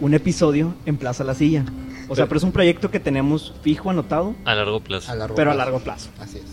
un 0.00 0.14
episodio 0.14 0.74
en 0.86 0.96
Plaza 0.96 1.24
La 1.24 1.34
Silla. 1.34 1.64
O 2.08 2.14
sea, 2.14 2.24
Pero- 2.24 2.28
pero 2.28 2.38
es 2.38 2.44
un 2.44 2.52
proyecto 2.52 2.90
que 2.90 3.00
tenemos 3.00 3.52
fijo 3.62 3.90
anotado, 3.90 4.34
A 4.44 4.54
largo 4.54 4.80
plazo. 4.80 5.10
A 5.10 5.16
largo 5.16 5.34
pero 5.34 5.50
a 5.50 5.54
largo 5.54 5.80
plazo. 5.80 6.08
Así 6.20 6.38
es. 6.38 6.44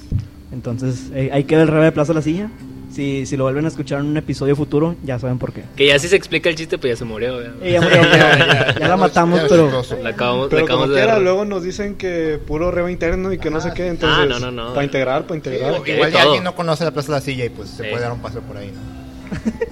Entonces, 0.52 1.12
eh, 1.14 1.30
ahí 1.32 1.44
queda 1.46 1.62
el 1.62 1.68
reba 1.68 1.86
de 1.86 1.92
Plaza 1.92 2.14
La 2.14 2.22
Silla. 2.22 2.50
Si, 2.94 3.26
si 3.26 3.38
lo 3.38 3.46
vuelven 3.46 3.66
a 3.66 3.70
escuchar 3.70 4.00
en 4.02 4.06
un 4.06 4.18
episodio 4.18 4.56
futuro, 4.56 4.96
ya 5.04 5.18
saben 5.18 5.40
por 5.40 5.52
qué. 5.52 5.64
Que 5.76 5.88
ya 5.88 5.98
si 5.98 6.08
se 6.08 6.16
explica 6.16 6.48
el 6.50 6.56
chiste, 6.56 6.78
pues 6.78 6.94
ya 6.94 6.98
se 6.98 7.06
murió. 7.06 7.42
ya 7.42 7.82
murió, 7.82 8.02
ya, 8.04 8.76
ya 8.80 8.88
la 8.88 8.98
matamos, 8.98 9.42
Ya 9.42 9.48
pero... 9.48 9.72
La 10.04 10.10
acabamos, 10.10 10.44
la 10.46 10.50
Pero 10.50 10.64
acabamos 10.66 10.68
como 10.68 10.88
de 10.88 10.94
quiera, 11.02 11.18
luego 11.20 11.44
nos 11.44 11.64
dicen 11.64 11.96
que 11.96 12.40
puro 12.46 12.70
reba 12.70 12.92
interno 12.92 13.34
y 13.34 13.40
que 13.40 13.50
no 13.50 13.62
sé 13.62 13.72
qué, 13.74 13.88
entonces... 13.88 14.20
Ah, 14.22 14.26
no, 14.28 14.40
no, 14.40 14.52
no. 14.52 14.74
Para 14.76 14.84
integrar, 14.86 15.24
para 15.24 15.34
Sí, 15.42 15.50
integrar. 15.50 15.72
o- 15.72 15.88
igual 15.88 16.12
ya 16.12 16.20
todo. 16.20 16.28
alguien 16.30 16.44
no 16.44 16.54
conoce 16.54 16.84
la 16.84 16.92
Plaza 16.92 17.08
de 17.08 17.14
la 17.18 17.22
Silla 17.22 17.46
y 17.46 17.50
pues 17.50 17.70
se 17.70 17.84
Sí. 17.84 17.90
puede 17.90 18.04
dar 18.04 18.12
un 18.12 18.20
paseo 18.22 18.42
por 18.42 18.58
ahí, 18.58 18.68
¿no? 18.68 18.94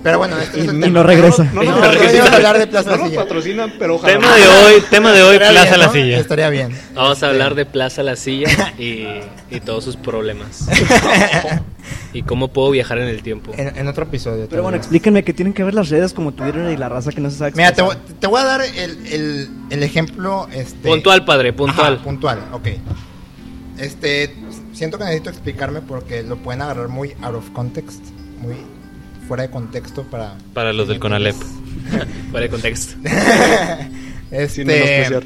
Pero 0.02 0.18
bueno, 0.18 0.40
este 0.40 0.58
Y, 0.58 0.62
es 0.64 0.70
el 0.70 0.84
y 0.84 0.90
no 0.90 1.04
regresa. 1.04 1.44
No, 1.54 1.62
No, 1.62 1.64
no, 1.64 1.80
no, 1.82 1.92
no, 1.94 2.00
queríamos 2.00 2.32
hablar 2.32 2.58
de 2.58 2.66
Plaza 2.66 2.90
no 2.90 2.96
la 2.96 3.02
nos 3.04 3.10
Silla. 3.12 3.22
patrocinan, 3.22 3.74
pero 3.78 3.96
ojalá. 3.96 4.14
Tema 4.14 4.36
de 4.36 4.48
hoy, 4.48 4.84
tema 4.90 5.12
de 5.12 5.22
hoy, 5.22 5.38
Plaza 5.38 5.62
bien, 5.64 5.80
La 5.80 5.86
¿no? 5.86 5.94
Silla. 5.94 6.20
Estaría 6.20 6.50
bien. 6.50 6.76
Vamos 6.96 7.22
a 7.22 7.28
hablar 7.28 7.54
de 7.54 7.66
Plaza 7.68 8.02
La 8.02 8.16
Silla 8.16 8.74
y, 8.80 9.06
y 9.52 9.60
todos 9.64 9.84
sus 9.84 9.96
problemas. 9.98 10.66
y 12.14 12.24
cómo 12.24 12.50
puedo 12.50 12.72
viajar 12.72 12.98
en 13.00 13.08
el 13.08 13.24
tiempo. 13.24 13.52
En, 13.58 13.76
en 13.78 13.88
otro 13.88 14.04
episodio. 14.04 14.48
Pero 14.50 14.64
bueno, 14.64 14.78
vez. 14.78 14.86
explíquenme 14.86 15.24
qué 15.24 15.34
tienen 15.34 15.54
que 15.54 15.64
ver 15.64 15.74
las 15.74 15.90
redes 15.90 16.14
como 16.14 16.34
Twitter 16.34 16.72
y 16.72 16.78
la 16.78 16.90
raza 16.90 17.12
que 17.12 17.22
no 17.22 17.30
se 17.30 17.38
sabe 17.38 17.54
Mira, 17.56 17.74
te, 17.74 17.84
te 18.20 18.28
voy 18.28 18.42
a 18.42 18.46
dar 18.46 18.62
el, 18.62 19.08
el, 19.08 19.50
el 19.70 19.84
ejemplo. 19.84 20.48
Este, 20.54 20.88
Puntual, 20.88 21.26
padre, 21.26 21.54
puntual. 21.54 21.96
Ajá, 21.96 22.04
puntual, 22.04 22.40
ok. 22.52 22.68
Este, 23.78 24.36
siento 24.74 24.98
que 24.98 25.06
necesito 25.06 25.30
explicarme 25.30 25.82
porque 25.82 26.24
lo 26.24 26.38
pueden 26.38 26.62
agarrar 26.62 26.88
muy 26.88 27.14
out 27.22 27.36
of 27.36 27.50
context, 27.52 28.04
muy 28.40 28.56
fuera 29.28 29.44
de 29.44 29.50
contexto 29.50 30.04
para... 30.04 30.36
Para 30.54 30.74
los 30.74 30.88
del 30.88 31.00
Conalep. 31.00 31.36
Fuera 32.32 32.46
de 32.46 32.50
contexto. 32.50 32.96
Sin 34.50 34.70
este, 34.70 35.20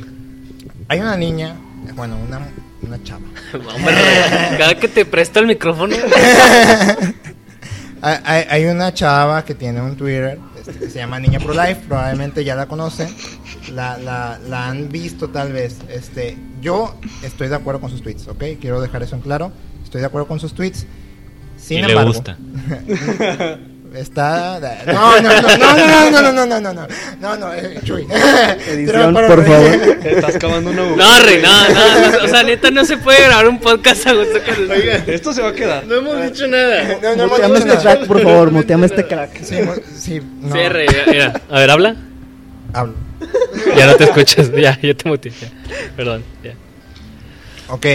hay 0.88 1.00
una 1.00 1.18
niña, 1.18 1.56
bueno, 1.96 2.18
una 2.18 2.40
una 2.86 3.02
chava. 3.04 3.22
Hombre, 3.54 3.96
cada 4.58 4.76
que 4.76 4.88
te 4.88 5.06
presto 5.06 5.40
el 5.40 5.48
micrófono. 5.48 5.96
Hay, 8.02 8.46
hay- 8.50 8.66
una 8.66 8.94
chava 8.94 9.44
que 9.46 9.56
tiene 9.56 9.82
un 9.82 9.96
Twitter 9.96 10.38
este, 10.60 10.74
que 10.74 10.90
se 10.90 11.00
llama 11.00 11.20
Niña 11.20 11.40
Pro 11.40 11.54
Life, 11.54 11.82
probablemente 11.88 12.44
ya 12.44 12.56
la 12.56 12.68
conocen, 12.68 13.10
la, 13.74 13.98
la, 13.98 14.38
la 14.48 14.68
han 14.68 14.90
visto 14.90 15.30
tal 15.30 15.52
vez. 15.54 15.78
Este, 15.90 16.38
yo 16.62 16.96
estoy 17.24 17.48
de 17.48 17.56
acuerdo 17.56 17.82
con 17.82 17.90
sus 17.90 18.04
tweets, 18.04 18.28
¿ok? 18.28 18.44
Quiero 18.62 18.80
dejar 18.82 19.02
eso 19.02 19.16
en 19.16 19.22
claro. 19.22 19.52
Estoy 19.84 20.02
de 20.02 20.08
acuerdo 20.08 20.28
con 20.28 20.40
sus 20.40 20.54
tweets. 20.54 20.86
Sin 21.58 21.80
y 21.80 21.82
le 21.84 21.90
embargo, 21.90 22.12
gusta. 22.14 22.38
Está. 23.96 24.60
No, 24.88 25.22
no, 25.22 25.30
no, 25.42 25.42
no, 25.42 25.58
no, 25.58 26.12
no, 26.12 26.22
no, 26.22 26.32
no, 26.32 26.46
no, 26.46 26.60
no, 26.60 26.74
no, 26.74 26.88
no, 27.22 27.38
no, 27.38 27.54
eh, 27.54 27.80
Chuy. 27.84 28.06
Edición, 28.68 29.14
por 29.14 29.46
favor. 29.46 29.98
Estás 30.06 30.38
cavando 30.38 30.72
una 30.72 30.84
No, 30.96 31.20
Rey, 31.24 31.42
no, 31.42 31.70
no, 31.70 32.12
no, 32.18 32.26
O 32.26 32.28
sea, 32.28 32.44
neta, 32.44 32.72
no 32.72 32.84
se 32.86 32.98
puede 32.98 33.24
grabar 33.24 33.48
un 33.48 33.60
podcast 33.60 34.08
a 34.08 34.14
gusto 34.14 34.40
con 34.44 34.72
Esto 35.08 35.34
se 35.34 35.42
va 35.42 35.50
a 35.50 35.54
quedar. 35.54 35.86
No 35.86 35.96
hemos 35.96 36.22
dicho 36.24 36.48
nada. 36.48 36.98
No, 37.02 37.16
no, 37.16 37.28
Muteame 37.28 37.58
este 37.58 37.68
nada. 37.70 37.82
crack, 37.82 38.06
por 38.08 38.22
favor, 38.22 38.52
muteame 38.52 38.86
este 38.88 39.08
crack. 39.08 39.38
Sí, 39.44 39.56
sí, 39.98 40.22
no. 40.42 40.54
Sí, 40.56 40.68
Rey, 40.68 40.88
mira. 41.08 41.42
A 41.50 41.60
ver, 41.60 41.72
habla. 41.72 41.96
Hablo. 42.74 42.94
Ya 43.76 43.86
no 43.88 43.96
te 43.96 44.04
escuchas. 44.04 44.52
Ya, 44.52 44.80
ya 44.82 44.94
te 44.94 45.08
muteé. 45.10 45.32
Perdón. 45.96 46.24
Ya. 46.44 46.54
Ok, 47.70 47.86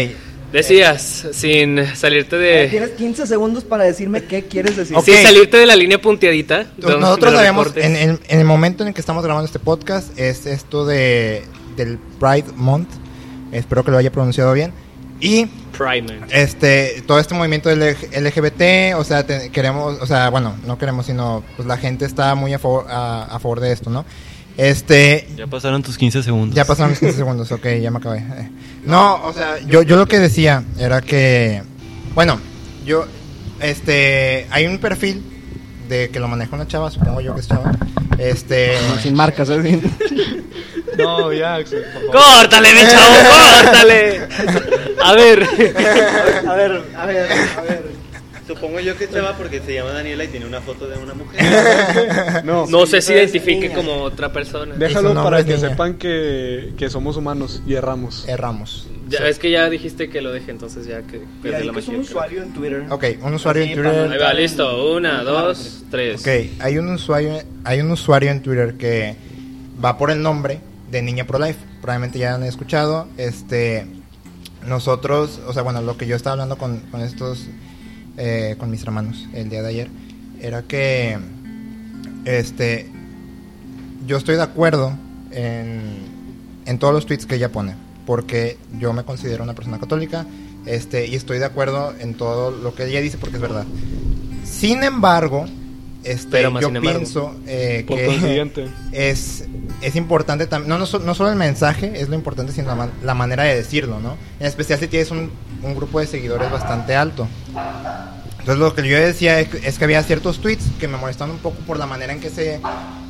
Decías, 0.53 1.29
sin 1.33 1.85
salirte 1.95 2.37
de. 2.37 2.69
Tienes 2.69 2.91
15 2.91 3.27
segundos 3.27 3.65
para 3.65 3.85
decirme 3.85 4.25
qué 4.25 4.45
quieres 4.47 4.77
decir. 4.77 4.97
Ok. 4.97 5.05
Sin 5.05 5.17
salirte 5.23 5.57
de 5.57 5.67
la 5.67 5.77
línea 5.77 6.01
punteadita. 6.01 6.67
Nosotros 6.79 7.41
reportes. 7.41 7.85
en, 7.85 7.97
en- 7.97 8.21
en 8.29 8.39
el 8.41 8.45
momento 8.45 8.83
en 8.83 8.89
el 8.89 8.95
que 8.95 9.01
estamos 9.01 9.23
grabando 9.25 9.47
este 9.47 9.59
podcast, 9.61 10.19
es 10.19 10.47
esto 10.47 10.85
de 10.87 11.45
del 11.77 11.99
Pride 12.19 12.47
Month. 12.57 12.89
Espero 13.53 13.85
que 13.85 13.91
lo 13.93 13.99
haya 13.99 14.11
pronunciado 14.11 14.53
bien. 14.53 14.73
Y 15.21 15.47
Primer. 15.77 16.19
este 16.31 17.03
todo 17.07 17.19
este 17.21 17.35
movimiento 17.35 17.69
del 17.69 17.95
LGBT, 18.13 18.97
o 18.97 19.05
sea, 19.05 19.25
te- 19.27 19.51
queremos, 19.51 19.99
o 20.01 20.07
sea, 20.07 20.31
bueno, 20.31 20.57
no 20.67 20.79
queremos, 20.79 21.07
sino 21.07 21.45
pues 21.57 21.69
la 21.69 21.77
gente 21.77 22.07
está 22.07 22.35
muy 22.35 22.55
a 22.55 22.59
favor, 22.59 22.87
a, 22.89 23.25
a 23.25 23.39
favor 23.39 23.61
de 23.61 23.71
esto, 23.73 23.91
¿no? 23.91 24.05
Este, 24.61 25.27
Ya 25.37 25.47
pasaron 25.47 25.83
tus 25.83 25.97
15 25.97 26.23
segundos. 26.23 26.55
ya 26.55 26.67
pasaron 26.67 26.91
los 26.91 26.99
15 26.99 27.17
segundos, 27.17 27.51
ok, 27.51 27.67
ya 27.81 27.91
me 27.91 27.97
acabé. 27.97 28.19
Eh, 28.19 28.51
No, 28.85 29.15
o 29.25 29.33
sea, 29.33 29.59
yo, 29.67 29.81
yo 29.83 29.97
lo 29.97 30.07
que 30.07 30.19
decía 30.19 30.65
era 30.79 31.01
que, 31.01 31.63
bueno, 32.15 32.39
yo, 32.85 33.07
este, 33.61 34.47
hay 34.51 34.67
un 34.67 34.79
perfil 34.79 35.23
de 35.89 36.11
que 36.11 36.21
lo 36.21 36.29
maneja 36.29 36.55
una 36.55 36.69
chava, 36.69 36.91
supongo 36.91 37.23
yo 37.23 37.35
que 37.35 37.41
es 37.41 37.49
chava, 37.49 37.73
este, 38.19 38.75
No, 38.89 38.99
sin 39.01 39.15
marcas, 39.15 39.49
¿eh? 39.49 39.81
No, 40.99 41.33
ya, 41.33 41.55
Axel, 41.55 41.83
por 41.95 42.13
favor. 42.15 42.37
¡Córtale, 42.41 42.69
mi 42.75 42.81
chavo! 42.81 43.15
¡Córtale! 43.65 44.21
A 45.03 45.15
ver. 45.15 45.43
A 46.47 46.55
ver, 46.55 46.85
a 46.97 47.07
ver, 47.07 47.29
a 47.57 47.61
ver. 47.63 47.90
Supongo 48.55 48.81
yo 48.81 48.97
que 48.97 49.05
es 49.05 49.13
chava 49.13 49.37
porque 49.37 49.61
se 49.61 49.75
llama 49.75 49.91
Daniela 49.93 50.25
y 50.25 50.29
tiene 50.29 50.45
una 50.45 50.61
foto 50.61 50.89
de 50.89 50.99
una 50.99 51.15
mujer. 51.15 51.41
No, 52.45 52.67
No 52.67 52.85
sé 52.87 53.01
si 53.01 53.13
identifique 53.13 53.69
niña. 53.69 53.75
como 53.75 54.03
otra 54.03 54.33
persona. 54.33 54.75
Déjalo 54.75 55.15
para 55.15 55.39
es 55.39 55.45
que 55.45 55.55
niña. 55.57 55.69
sepan 55.71 55.95
que, 55.95 56.73
que 56.77 56.91
somos 56.91 57.17
humanos 57.17 57.63
y 57.67 57.75
erramos. 57.75 58.27
erramos. 58.29 58.89
Ya, 59.09 59.21
es 59.29 59.39
que 59.39 59.51
ya 59.51 59.69
dijiste 59.71 60.09
que 60.11 60.21
lo 60.21 60.33
deje, 60.33 60.51
entonces 60.51 60.87
ya 60.87 61.03
que 61.03 61.21
Mira, 61.43 61.61
la 61.61 61.73
es 61.79 61.89
un 61.89 61.97
magia. 61.99 61.99
usuario 62.11 62.43
en 62.43 62.53
Twitter. 62.53 62.85
Ok, 62.91 63.05
un 63.23 63.35
usuario 63.35 63.63
en 63.63 63.75
Twitter. 63.75 64.11
Ahí 64.13 64.19
va, 64.19 64.33
listo. 64.35 64.95
Una, 64.97 65.23
dos, 65.23 65.83
tres. 65.91 66.21
Ok, 66.23 66.29
hay 66.61 66.79
un 66.79 66.89
usuario, 66.91 67.39
hay 67.65 67.81
un 67.81 67.91
usuario 67.93 68.31
en 68.31 68.43
Twitter 68.43 68.75
que 68.75 69.15
va 69.85 69.97
por 69.97 70.11
el 70.11 70.23
nombre 70.23 70.61
de 70.91 71.03
Niña 71.03 71.25
Pro 71.25 71.39
Life. 71.39 71.59
Probablemente 71.81 72.19
ya 72.19 72.35
han 72.35 72.43
escuchado. 72.43 73.07
Este, 73.17 73.87
nosotros, 74.67 75.41
o 75.47 75.53
sea, 75.53 75.63
bueno, 75.63 75.83
lo 75.83 75.97
que 75.97 76.07
yo 76.07 76.17
estaba 76.17 76.33
hablando 76.33 76.57
con, 76.59 76.81
con 76.91 77.01
estos, 77.01 77.47
eh, 78.21 78.55
con 78.59 78.71
mis 78.71 78.83
hermanos 78.83 79.27
el 79.33 79.49
día 79.49 79.63
de 79.63 79.69
ayer, 79.69 79.89
era 80.43 80.63
que, 80.63 81.19
este, 82.25 82.87
yo 84.07 84.17
estoy 84.17 84.37
de 84.37 84.43
acuerdo 84.43 84.93
en, 85.31 85.81
en 86.67 86.79
todos 86.79 86.93
los 86.95 87.07
tweets 87.07 87.27
que 87.27 87.37
ella 87.37 87.51
pone, 87.51 87.75
porque 88.07 88.59
yo 88.79 88.93
me 88.93 89.05
considero 89.05 89.43
una 89.43 89.55
persona 89.55 89.79
católica, 89.79 90.27
este, 90.67 91.07
y 91.07 91.15
estoy 91.15 91.39
de 91.39 91.47
acuerdo 91.47 91.95
en 91.99 92.15
todo 92.15 92.51
lo 92.51 92.75
que 92.75 92.85
ella 92.87 93.01
dice 93.01 93.17
porque 93.19 93.37
es 93.37 93.43
verdad. 93.43 93.65
Sin 94.45 94.83
embargo, 94.83 95.47
este, 96.05 96.29
Pero 96.31 96.51
más 96.51 96.63
yo 96.63 96.69
sin 96.69 96.77
embargo. 96.77 96.99
pienso 96.99 97.35
eh, 97.47 97.85
que 97.87 98.07
es, 98.93 99.45
es 99.83 99.97
importante 99.97 100.47
también, 100.47 100.69
no, 100.71 100.79
no, 100.79 100.99
no 100.99 101.15
solo 101.15 101.31
el 101.31 101.37
mensaje 101.37 101.93
es 102.01 102.09
lo 102.09 102.15
importante, 102.15 102.53
sino 102.53 102.69
la, 102.69 102.75
man- 102.75 102.93
la 103.03 103.15
manera 103.15 103.45
de 103.45 103.55
decirlo, 103.57 104.01
¿no? 104.01 104.17
En 104.39 104.47
especial 104.47 104.79
si 104.79 104.89
tienes 104.89 105.11
un, 105.11 105.31
un 105.63 105.75
grupo 105.75 106.01
de 106.01 106.07
seguidores 106.07 106.51
bastante 106.51 106.95
alto. 106.95 107.29
Entonces 108.39 108.59
lo 108.59 108.75
que 108.75 108.89
yo 108.89 108.97
decía 108.99 109.39
es 109.41 109.53
es 109.63 109.79
que 109.79 109.85
había 109.85 110.03
ciertos 110.03 110.41
tweets 110.41 110.65
que 110.79 110.89
me 110.89 110.97
molestaban 110.97 111.31
un 111.35 111.41
poco 111.41 111.59
por 111.67 111.79
la 111.79 111.87
manera 111.87 112.13
en 112.13 112.21
que 112.21 112.31
se, 112.31 112.61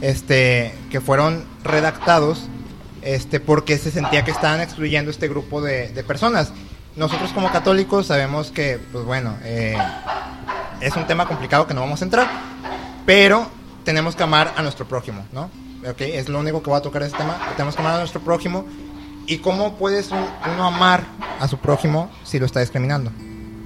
este, 0.00 0.74
que 0.90 1.00
fueron 1.00 1.44
redactados, 1.62 2.48
este, 3.02 3.38
porque 3.40 3.78
se 3.78 3.90
sentía 3.90 4.24
que 4.24 4.32
estaban 4.32 4.60
excluyendo 4.60 5.10
este 5.10 5.28
grupo 5.28 5.62
de, 5.62 5.88
de 5.88 6.02
personas. 6.02 6.52
Nosotros 6.96 7.32
como 7.32 7.50
católicos 7.52 8.06
sabemos 8.06 8.50
que, 8.50 8.80
pues 8.90 9.04
bueno, 9.04 9.36
eh, 9.44 9.78
es 10.80 10.96
un 10.96 11.06
tema 11.06 11.26
complicado 11.26 11.66
que 11.66 11.74
no 11.74 11.82
vamos 11.82 12.02
a 12.02 12.04
entrar, 12.04 12.28
pero 13.06 13.46
tenemos 13.84 14.16
que 14.16 14.24
amar 14.24 14.52
a 14.56 14.62
nuestro 14.62 14.86
prójimo, 14.86 15.24
¿no? 15.32 15.50
Ok, 15.88 16.00
es 16.02 16.28
lo 16.28 16.38
único 16.40 16.62
que 16.62 16.68
voy 16.68 16.78
a 16.78 16.82
tocar 16.82 17.02
este 17.02 17.16
tema. 17.16 17.38
Tenemos 17.56 17.74
que 17.74 17.80
amar 17.80 17.94
a 17.94 17.98
nuestro 18.00 18.20
prójimo. 18.20 18.66
¿Y 19.30 19.38
cómo 19.38 19.76
puedes 19.76 20.10
un- 20.10 20.26
uno 20.52 20.64
amar 20.66 21.04
a 21.38 21.46
su 21.48 21.58
prójimo 21.58 22.10
si 22.24 22.38
lo 22.38 22.46
está 22.46 22.60
discriminando? 22.60 23.12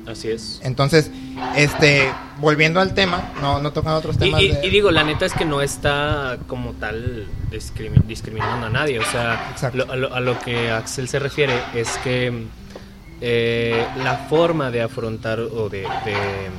Así 0.06 0.28
es. 0.30 0.60
Entonces, 0.62 1.10
este, 1.56 2.10
volviendo 2.38 2.80
al 2.80 2.92
tema, 2.92 3.30
no, 3.40 3.58
no 3.60 3.72
tocando 3.72 3.98
otros 3.98 4.18
temas. 4.18 4.42
y- 4.42 4.48
de- 4.48 4.66
y 4.66 4.70
digo, 4.70 4.90
la 4.90 5.02
neta 5.04 5.24
es 5.24 5.32
que 5.32 5.46
no 5.46 5.62
está 5.62 6.36
como 6.46 6.72
tal 6.74 7.26
discrimi- 7.50 8.02
discriminando 8.06 8.66
a 8.66 8.70
nadie. 8.70 8.98
O 8.98 9.04
sea, 9.04 9.54
lo- 9.72 9.90
a, 9.90 9.96
lo, 9.96 10.14
a 10.14 10.20
lo 10.20 10.38
que 10.38 10.70
Axel 10.70 11.08
se 11.08 11.18
refiere 11.18 11.54
es 11.74 11.88
que 12.04 12.44
eh, 13.22 13.86
la 14.04 14.16
forma 14.28 14.70
de 14.70 14.82
afrontar 14.82 15.40
o 15.40 15.70
de, 15.70 15.80
de- 16.04 16.50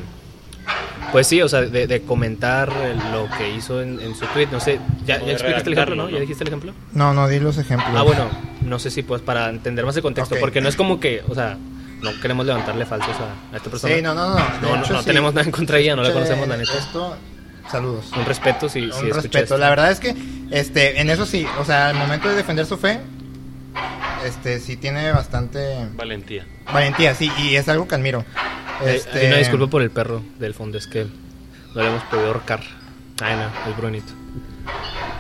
pues 1.12 1.28
sí, 1.28 1.40
o 1.44 1.48
sea, 1.48 1.62
de, 1.62 1.86
de 1.86 2.02
comentar 2.02 2.70
lo 3.14 3.30
que 3.38 3.52
hizo 3.56 3.82
en, 3.82 4.00
en 4.02 4.16
su 4.16 4.26
tweet, 4.28 4.48
no 4.52 4.60
sé, 4.60 4.80
ya, 5.06 5.18
explicaste 5.18 5.70
el 5.70 5.74
ejemplo, 5.74 5.96
¿no? 5.96 6.10
¿Ya 6.10 6.20
dijiste 6.20 6.44
el 6.44 6.48
ejemplo? 6.48 6.74
No, 6.94 7.14
no 7.14 7.28
di 7.28 7.40
los 7.40 7.60
ejemplos. 7.60 7.92
Ah, 7.96 8.02
bueno, 8.02 8.28
no 8.65 8.79
sé 8.79 8.89
si 8.91 9.03
pues 9.03 9.22
para 9.22 9.50
entender 9.50 9.86
más 9.86 9.95
el 9.95 10.01
contexto, 10.01 10.36
porque 10.39 10.62
no 10.62 10.69
es 10.69 10.75
como 10.75 11.00
que, 11.00 11.24
o 11.29 11.36
sea, 11.36 11.57
no 12.01 12.12
queremos 12.22 12.45
levantarle 12.45 12.86
falsos 12.86 13.15
a, 13.19 13.53
a 13.53 13.57
esta 13.57 13.69
persona. 13.69 13.95
Sí, 13.95 14.01
no, 14.01 14.13
no, 14.13 14.29
no. 14.29 14.36
No, 14.36 14.75
no, 14.77 14.84
hecho, 14.84 14.93
no 14.93 15.00
sí. 15.00 15.05
tenemos 15.05 15.34
nada 15.34 15.45
en 15.45 15.51
contra 15.51 15.77
de 15.77 15.84
ella, 15.84 15.95
no 15.95 16.03
la 16.03 16.12
conocemos, 16.12 16.48
la 16.48 16.57
neta. 16.57 16.77
Esto, 16.77 17.15
saludos. 17.72 18.12
Un 18.17 18.25
respeto 18.25 18.67
si, 18.69 18.91
si 18.91 19.05
un 19.05 19.12
respeto. 19.13 19.38
esto. 19.39 19.57
La 19.57 19.69
verdad 19.69 19.91
es 19.91 20.00
que, 20.00 20.15
este, 20.51 21.00
en 21.00 21.10
eso 21.10 21.25
sí, 21.25 21.48
o 21.60 21.65
sea, 21.65 21.89
al 21.89 21.95
momento 21.95 22.27
de 22.29 22.36
defender 22.36 22.65
su 22.65 22.77
fe, 22.77 23.00
este, 24.25 24.60
sí 24.60 24.77
tiene 24.77 25.12
bastante 25.12 25.88
Valentía. 25.95 26.45
valentía, 26.72 27.13
sí, 27.15 27.31
y 27.38 27.55
es 27.55 27.67
algo 27.69 27.88
que 27.88 27.95
admiro. 27.95 28.25
Eh, 28.84 28.95
Este, 28.95 29.19
hay 29.19 29.27
una 29.27 29.38
disculpa 29.38 29.67
por 29.67 29.81
el 29.81 29.89
perro 29.91 30.22
del 30.39 30.53
fondo, 30.53 30.77
es 30.77 30.88
que 30.88 31.05
no 31.75 31.81
le 31.81 31.88
hemos 31.89 32.03
podido 32.03 32.27
ahorcar. 32.27 32.62
Ay, 33.22 33.36
no, 33.36 33.72
es 33.72 33.77
Brunito. 33.77 34.12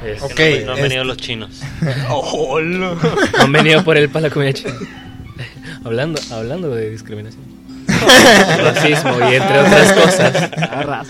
Es- 0.05 0.21
Ok. 0.21 0.33
Que 0.33 0.59
no, 0.61 0.65
no 0.67 0.71
han 0.71 0.77
este- 0.77 0.81
venido 0.89 1.03
los 1.03 1.17
chinos. 1.17 1.61
No 2.09 2.97
han 3.39 3.51
venido 3.51 3.83
por 3.83 3.97
él 3.97 4.09
para 4.09 4.27
la 4.27 4.33
comida 4.33 4.53
china. 4.53 4.73
hablando, 5.83 6.19
hablando 6.31 6.69
de 6.69 6.89
discriminación. 6.89 7.43
Racismo 8.57 9.17
y 9.31 9.35
entre 9.35 9.59
otras 9.59 9.93
cosas. 9.93 10.49
Ah. 10.61 11.03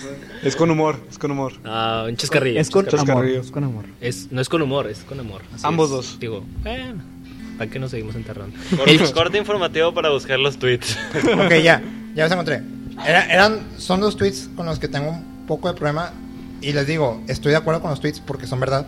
Es 0.44 0.56
con 0.56 0.70
humor, 0.70 1.00
es 1.10 1.18
con 1.18 1.32
humor. 1.32 1.54
Ah, 1.64 2.06
un 2.08 2.16
chascarrillo. 2.18 2.60
Es 2.60 2.70
con 2.70 2.86
chascarrillo. 2.86 3.14
amor. 3.40 3.46
Es 3.46 3.52
con 3.52 3.64
amor. 3.64 3.86
Es- 4.02 4.32
no 4.32 4.42
es 4.42 4.50
con 4.50 4.62
humor, 4.62 4.88
es 4.88 5.00
con 5.00 5.20
amor. 5.20 5.42
así 5.54 5.64
Ambos 5.66 5.86
es. 5.90 5.96
dos. 5.96 6.18
Digo, 6.20 6.44
bueno, 6.64 7.02
¿para 7.58 7.70
qué 7.72 7.80
nos 7.80 7.92
seguimos 7.92 8.16
enterrando? 8.16 8.56
Corte, 8.76 8.92
El- 8.92 9.12
corte 9.14 9.38
informativo 9.38 9.94
para 9.94 10.10
buscar 10.10 10.38
los 10.40 10.58
tweets. 10.58 10.98
Ok, 11.46 11.52
ya, 11.64 11.82
ya 12.14 12.24
los 12.24 12.32
encontré. 12.32 12.62
Era- 13.06 13.26
eran, 13.34 13.62
son 13.78 14.02
dos 14.02 14.16
tweets 14.18 14.50
con 14.56 14.66
los 14.68 14.78
que 14.80 14.88
tengo 14.88 15.10
un 15.10 15.46
poco 15.48 15.68
de 15.70 15.74
problema. 15.74 16.12
Y 16.68 16.74
les 16.74 16.88
digo, 16.88 17.22
estoy 17.28 17.52
de 17.52 17.58
acuerdo 17.58 17.82
con 17.82 17.92
los 17.92 18.00
tweets 18.00 18.20
porque 18.20 18.48
son 18.48 18.60
verdad. 18.60 18.88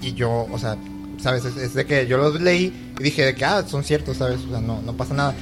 Y 0.00 0.14
yo, 0.14 0.46
o 0.50 0.58
sea, 0.58 0.76
¿sabes? 1.20 1.44
Es, 1.44 1.56
es 1.56 1.74
de 1.74 1.84
que 1.84 2.06
yo 2.06 2.16
los 2.16 2.40
leí 2.40 2.92
y 2.98 3.02
dije 3.02 3.24
de 3.24 3.34
que, 3.34 3.44
ah, 3.44 3.62
son 3.66 3.84
ciertos, 3.84 4.16
¿sabes? 4.16 4.40
O 4.46 4.50
sea, 4.50 4.60
no, 4.60 4.80
no 4.82 4.94
pasa 4.96 5.12
nada. 5.14 5.34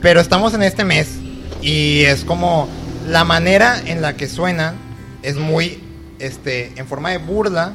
Pero 0.00 0.20
estamos 0.20 0.52
en 0.54 0.62
este 0.64 0.84
mes 0.84 1.08
y 1.60 2.00
es 2.02 2.24
como 2.24 2.68
la 3.08 3.24
manera 3.24 3.80
en 3.86 4.02
la 4.02 4.16
que 4.16 4.26
suenan 4.28 4.74
es 5.22 5.36
muy, 5.36 5.80
este, 6.18 6.72
en 6.76 6.86
forma 6.88 7.10
de 7.10 7.18
burla 7.18 7.72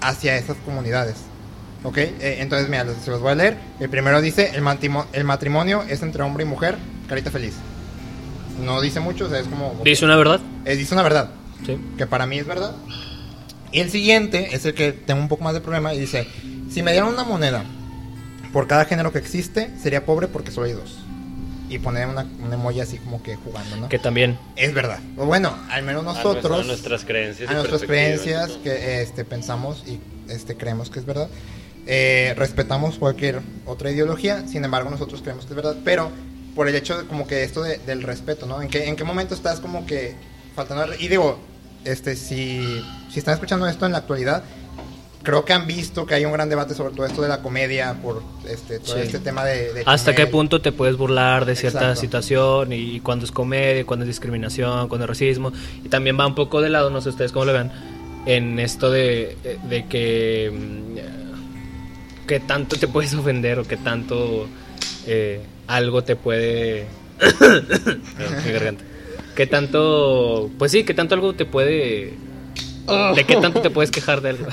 hacia 0.00 0.36
esas 0.36 0.56
comunidades. 0.64 1.16
¿Ok? 1.82 1.96
Eh, 1.98 2.36
entonces, 2.40 2.68
mira, 2.68 2.84
los- 2.84 2.98
se 2.98 3.10
los 3.10 3.20
voy 3.20 3.32
a 3.32 3.34
leer. 3.34 3.56
El 3.80 3.88
primero 3.88 4.20
dice, 4.20 4.52
el, 4.54 4.62
el 5.12 5.24
matrimonio 5.24 5.82
es 5.88 6.02
entre 6.02 6.22
hombre 6.22 6.44
y 6.44 6.46
mujer, 6.46 6.76
carita 7.08 7.30
feliz. 7.32 7.54
No 8.62 8.80
dice 8.80 9.00
mucho, 9.00 9.24
o 9.26 9.28
sea, 9.28 9.40
es 9.40 9.46
como... 9.48 9.74
¿Dice 9.84 10.04
una 10.04 10.16
verdad? 10.16 10.40
eh, 10.66 10.76
dice 10.76 10.92
una 10.94 11.02
verdad, 11.02 11.30
Sí. 11.66 11.78
que 11.98 12.06
para 12.06 12.26
mí 12.26 12.38
es 12.38 12.46
verdad. 12.46 12.74
Y 13.72 13.80
el 13.80 13.90
siguiente 13.90 14.48
es 14.54 14.64
el 14.64 14.74
que 14.74 14.92
tengo 14.92 15.20
un 15.20 15.28
poco 15.28 15.44
más 15.44 15.54
de 15.54 15.60
problema 15.60 15.94
y 15.94 16.00
dice, 16.00 16.26
si 16.70 16.82
me 16.82 16.92
dieran 16.92 17.08
una 17.10 17.24
moneda 17.24 17.64
por 18.52 18.66
cada 18.66 18.84
género 18.84 19.12
que 19.12 19.18
existe, 19.18 19.70
sería 19.80 20.04
pobre 20.04 20.26
porque 20.26 20.50
solo 20.50 20.66
hay 20.66 20.72
dos. 20.72 20.98
y 21.68 21.78
poner 21.78 22.08
una, 22.08 22.26
un 22.44 22.52
emoji 22.52 22.80
así 22.80 22.96
como 22.98 23.22
que 23.22 23.36
jugando, 23.36 23.76
¿no? 23.76 23.88
Que 23.88 24.00
también. 24.00 24.36
Es 24.56 24.74
verdad. 24.74 24.98
O 25.16 25.24
bueno, 25.26 25.56
al 25.70 25.84
menos 25.84 26.02
A 26.02 26.14
nosotros 26.14 26.62
a 26.62 26.64
nuestras 26.66 27.04
creencias. 27.04 27.48
a 27.48 27.52
nuestras 27.54 27.82
creencias 27.82 28.50
que 28.64 29.02
este, 29.02 29.24
pensamos 29.24 29.84
y 29.86 30.00
este, 30.28 30.56
creemos 30.56 30.90
que 30.90 30.98
es 30.98 31.06
verdad. 31.06 31.28
Eh, 31.86 32.34
respetamos 32.36 32.98
cualquier 32.98 33.40
otra 33.66 33.92
ideología, 33.92 34.48
sin 34.48 34.64
embargo 34.64 34.90
nosotros 34.90 35.22
creemos 35.22 35.44
que 35.46 35.52
es 35.52 35.56
verdad, 35.56 35.76
pero 35.84 36.10
por 36.56 36.66
el 36.68 36.74
hecho 36.74 36.98
de 37.00 37.06
como 37.06 37.28
que 37.28 37.44
esto 37.44 37.62
de- 37.62 37.78
del 37.78 38.02
respeto, 38.02 38.46
¿no? 38.46 38.60
¿En 38.60 38.68
qué, 38.68 38.88
¿En 38.88 38.96
qué 38.96 39.04
momento 39.04 39.34
estás 39.36 39.60
como 39.60 39.86
que 39.86 40.14
faltando? 40.56 40.82
al- 40.82 41.00
Y 41.00 41.06
digo, 41.06 41.38
este, 41.84 42.16
si, 42.16 42.82
si 43.10 43.18
están 43.18 43.34
escuchando 43.34 43.66
esto 43.66 43.86
en 43.86 43.92
la 43.92 43.98
actualidad, 43.98 44.42
creo 45.22 45.44
que 45.44 45.52
han 45.52 45.66
visto 45.66 46.06
que 46.06 46.14
hay 46.14 46.24
un 46.24 46.32
gran 46.32 46.48
debate 46.48 46.74
sobre 46.74 46.94
todo 46.94 47.04
esto 47.06 47.20
de 47.22 47.28
la 47.28 47.42
comedia, 47.42 47.94
por 48.02 48.22
este, 48.48 48.78
todo 48.78 48.96
Sí. 48.96 49.02
este 49.02 49.18
tema 49.18 49.44
de... 49.44 49.72
de 49.74 49.82
¿Hasta 49.86 50.14
qué 50.14 50.26
punto 50.26 50.60
te 50.62 50.72
puedes 50.72 50.96
burlar 50.96 51.44
de 51.44 51.56
cierta 51.56 51.80
Exacto. 51.80 52.00
situación? 52.00 52.72
Y 52.72 53.00
cuándo 53.00 53.24
es 53.26 53.30
comedia, 53.32 53.84
cuándo 53.84 54.04
es 54.04 54.08
discriminación, 54.08 54.88
cuándo 54.88 55.04
es 55.04 55.08
racismo. 55.10 55.52
Y 55.84 55.88
también 55.88 56.18
va 56.18 56.26
un 56.26 56.34
poco 56.34 56.60
de 56.62 56.70
lado, 56.70 56.88
no 56.90 57.00
sé 57.00 57.10
ustedes 57.10 57.32
cómo 57.32 57.44
lo 57.44 57.52
vean, 57.52 57.70
en 58.26 58.58
esto 58.58 58.90
de, 58.90 59.36
de 59.68 59.86
que. 59.86 60.50
mm, 60.52 61.20
que 62.26 62.38
tanto 62.40 62.76
te 62.76 62.86
puedes 62.86 63.12
ofender 63.14 63.58
o 63.58 63.64
que 63.64 63.76
tanto 63.76 64.46
eh, 65.06 65.40
algo 65.66 66.04
te 66.04 66.14
puede. 66.16 66.86
Perdón, 67.38 68.00
mi 68.46 68.52
garganta. 68.52 68.84
Que 69.34 69.46
tanto. 69.46 70.50
Pues 70.58 70.72
sí, 70.72 70.84
que 70.84 70.94
tanto 70.94 71.14
algo 71.14 71.34
te 71.34 71.44
puede. 71.44 72.14
¿De 73.14 73.24
qué 73.24 73.36
tanto 73.36 73.60
te 73.60 73.70
puedes 73.70 73.90
quejar 73.90 74.20
de 74.20 74.30
algo? 74.30 74.46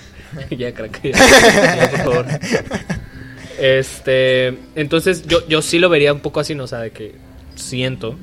ya, 0.50 0.74
crack. 0.74 1.00
Ya, 1.02 1.12
ya, 1.12 1.90
por 1.90 1.98
favor. 2.00 2.26
Este, 3.60 4.58
entonces 4.74 5.26
yo, 5.26 5.46
yo 5.46 5.62
sí 5.62 5.78
lo 5.78 5.88
vería 5.88 6.12
un 6.12 6.20
poco 6.20 6.40
así, 6.40 6.54
¿no? 6.54 6.64
O 6.64 6.66
sea, 6.66 6.80
de 6.80 6.90
que 6.90 7.14
siento 7.54 8.16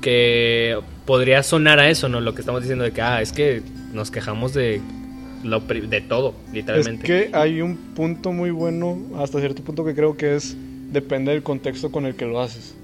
que 0.00 0.78
podría 1.06 1.42
sonar 1.42 1.80
a 1.80 1.90
eso, 1.90 2.08
¿no? 2.08 2.20
Lo 2.20 2.34
que 2.34 2.40
estamos 2.40 2.62
diciendo 2.62 2.84
de 2.84 2.92
que, 2.92 3.02
ah, 3.02 3.20
es 3.20 3.32
que 3.32 3.62
nos 3.92 4.10
quejamos 4.10 4.54
de, 4.54 4.80
lo, 5.42 5.60
de 5.60 6.00
todo, 6.02 6.34
Es 6.48 6.54
literalmente. 6.54 7.04
que 7.04 7.30
hay 7.32 7.60
un 7.60 7.76
punto 7.94 8.32
muy 8.32 8.50
bueno, 8.50 8.98
hasta 9.18 9.40
cierto 9.40 9.62
punto 9.62 9.84
que 9.84 9.94
creo 9.94 10.16
que 10.16 10.36
es, 10.36 10.56
depende 10.92 11.32
del 11.32 11.42
contexto 11.42 11.90
con 11.90 12.06
el 12.06 12.14
que 12.14 12.26
lo 12.26 12.40
haces. 12.40 12.74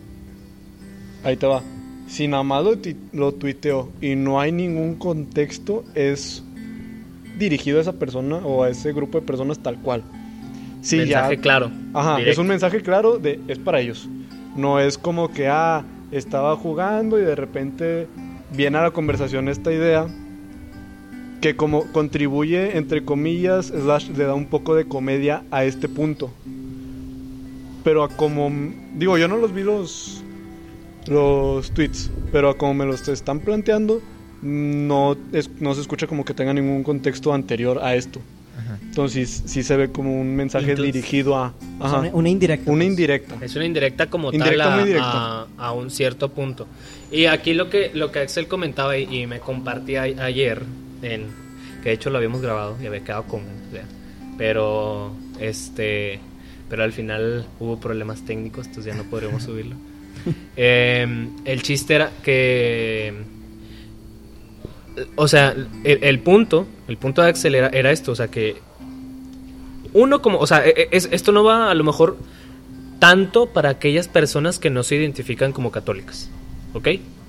Ahí 1.23 1.37
te 1.37 1.47
va. 1.47 1.63
Si 2.11 2.27
nada 2.27 2.43
más 2.43 2.65
lo, 2.65 2.77
lo 3.13 3.33
tuiteo 3.33 3.89
y 4.01 4.17
no 4.17 4.41
hay 4.41 4.51
ningún 4.51 4.97
contexto, 4.97 5.85
es 5.95 6.43
dirigido 7.39 7.79
a 7.79 7.83
esa 7.83 7.93
persona 7.93 8.39
o 8.39 8.65
a 8.65 8.69
ese 8.69 8.93
grupo 8.93 9.21
de 9.21 9.27
personas 9.27 9.61
tal 9.61 9.81
cual. 9.81 10.03
Si 10.83 10.97
Mensaje 10.97 11.37
ya, 11.37 11.41
claro. 11.41 11.71
Ajá, 11.95 12.21
es 12.21 12.37
un 12.37 12.49
mensaje 12.49 12.83
claro 12.83 13.19
de 13.19 13.39
es 13.47 13.61
para 13.61 13.79
ellos. 13.79 14.09
No 14.57 14.81
es 14.81 14.99
como 14.99 15.33
que 15.33 15.47
ah, 15.47 15.85
estaba 16.11 16.57
jugando 16.57 17.17
y 17.17 17.23
de 17.23 17.37
repente 17.37 18.09
viene 18.57 18.79
a 18.79 18.83
la 18.83 18.91
conversación 18.91 19.49
esta 19.49 19.73
idea 19.73 20.09
que 21.41 21.55
como 21.55 21.85
contribuye 21.93 22.77
entre 22.77 23.05
comillas 23.05 23.67
slash 23.67 24.09
le 24.17 24.25
da 24.25 24.35
un 24.35 24.47
poco 24.47 24.75
de 24.75 24.85
comedia 24.85 25.45
a 25.53 25.65
este 25.65 25.89
punto. 25.89 26.29
Pero 27.85 28.03
a 28.03 28.09
como 28.09 28.51
digo, 28.97 29.17
yo 29.17 29.29
no 29.29 29.37
los 29.37 29.55
vi 29.55 29.63
los 29.63 30.20
los 31.07 31.71
tweets, 31.73 32.11
pero 32.33 32.57
como 32.57 32.75
me 32.75 32.85
los 32.87 33.07
están 33.09 33.41
planteando 33.41 34.01
no 34.43 35.17
es- 35.33 35.51
no 35.61 35.75
se 35.75 35.81
escucha 35.83 36.07
como 36.07 36.25
que 36.25 36.33
tenga 36.35 36.53
ningún 36.55 36.83
contexto 36.83 37.33
anterior 37.35 37.79
a 37.83 37.95
esto. 37.95 38.21
Entonces 38.83 39.43
sí 39.47 39.63
se 39.63 39.77
ve 39.77 39.91
como 39.91 40.21
un 40.21 40.35
mensaje 40.37 40.71
Entonces- 40.73 40.93
dirigido 40.95 41.37
a 41.37 41.55
ajá, 41.79 42.01
una, 42.01 42.11
una 42.13 42.29
indirecta. 42.29 42.71
una 42.71 42.79
pues. 42.81 42.89
indirecta. 42.91 43.37
Es 43.41 43.55
una 43.57 43.65
indirecta 43.65 44.11
como 44.11 44.33
Indirecta, 44.33 44.65
tal 44.65 44.97
a, 44.99 45.47
a- 45.59 45.67
a 45.69 45.73
un 45.73 45.91
cierto 45.91 46.29
punto. 46.31 46.67
Y 47.13 47.27
aquí 47.27 47.55
lo 47.55 47.71
que, 47.71 47.91
lo 47.95 48.11
que 48.13 48.19
Axel 48.21 48.49
comentaba 48.49 48.97
y, 48.99 49.23
y 49.23 49.27
me 49.27 49.39
compartía 49.41 50.03
a- 50.03 50.25
ayer, 50.25 50.63
en, 51.03 51.27
que 51.83 51.91
de 51.91 51.95
hecho 51.95 52.11
lo 52.11 52.17
habíamos 52.19 52.43
grabado 52.43 52.77
y 52.83 52.87
había 52.87 53.01
quedado 53.05 53.25
con... 53.25 53.41
o 53.43 53.73
sea, 53.73 53.85
pero, 54.37 55.13
este, 55.39 56.19
pero 56.69 56.83
al 56.83 56.93
final 56.93 57.47
hubo 57.61 57.79
problemas 57.79 58.25
técnicos, 58.25 58.67
entonces 58.67 58.93
ya 58.95 59.01
no 59.03 59.09
podremos 59.09 59.43
subirlo. 59.45 59.77
Eh, 60.63 61.29
el 61.47 61.63
chiste 61.63 61.95
era 61.95 62.11
que... 62.23 63.15
O 65.17 65.27
sea, 65.29 65.55
el, 65.85 66.19
punto, 66.21 66.67
el 66.89 66.99
punto 66.99 67.23
de 67.23 67.29
Axel 67.29 67.55
era, 67.55 67.91
esto, 67.91 68.13
o 68.13 68.15
sea 68.15 68.29
que 68.29 68.57
uno 69.95 70.21
como, 70.21 70.39
o 70.39 70.47
sea, 70.47 70.67
e- 70.67 70.75
e- 70.77 70.89
es- 70.91 71.09
esto 71.11 71.33
no 71.33 71.43
va 71.43 71.71
a 71.71 71.75
lo 71.75 71.85
mejor 71.85 72.19
tanto 72.99 73.47
para 73.47 73.71
aquellas 73.71 74.09
personas 74.09 74.59
que 74.59 74.69
no 74.69 74.83
se 74.83 74.97
identifican 74.97 75.53
como 75.53 75.71
católicas, 75.71 76.29
¿ok? 76.75 76.89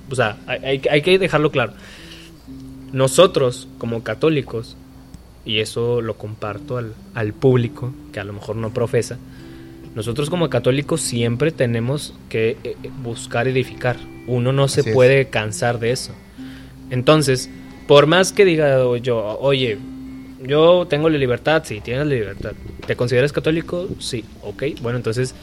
O 0.09 0.15
sea, 0.15 0.37
hay, 0.47 0.79
que 0.79 1.17
dejarlo 1.17 1.51
claro. 1.51 1.73
Nosotros 2.91 3.69
como 3.77 4.03
católicos, 4.03 4.75
y 5.45 5.59
eso 5.59 6.01
lo 6.01 6.15
comparto 6.15 6.77
al 6.77 7.33
público 7.33 7.93
que 8.11 8.19
a 8.19 8.25
lo 8.25 8.33
mejor 8.33 8.57
no 8.57 8.73
profesa, 8.73 9.17
nosotros 9.95 10.29
como 10.29 10.49
católicos 10.49 11.01
siempre 11.01 11.51
tenemos 11.51 12.13
que 12.29 12.51
eh, 12.63 12.75
eh, 12.83 12.89
buscar 13.03 13.47
edificar. 13.47 13.97
Uno 14.27 14.53
no 14.53 14.67
se 14.67 14.81
es. 14.81 14.87
puede 14.93 15.27
cansar 15.27 15.79
de 15.79 15.91
eso. 15.91 16.13
Entonces, 16.89 17.49
por 17.87 18.07
más 18.07 18.31
que 18.31 18.45
diga 18.45 18.79
yo, 18.97 19.37
oye, 19.39 19.77
yo 20.45 20.87
tengo 20.89 21.09
la 21.09 21.17
libertad, 21.17 21.63
sí, 21.65 21.81
tienes 21.81 22.05
la 22.07 22.13
libertad. 22.13 22.51
¿Te 22.87 22.95
consideras 22.95 23.31
católico? 23.31 23.87
Sí, 23.99 24.23
ok. 24.43 24.63
Bueno, 24.81 24.97
entonces 24.97 25.35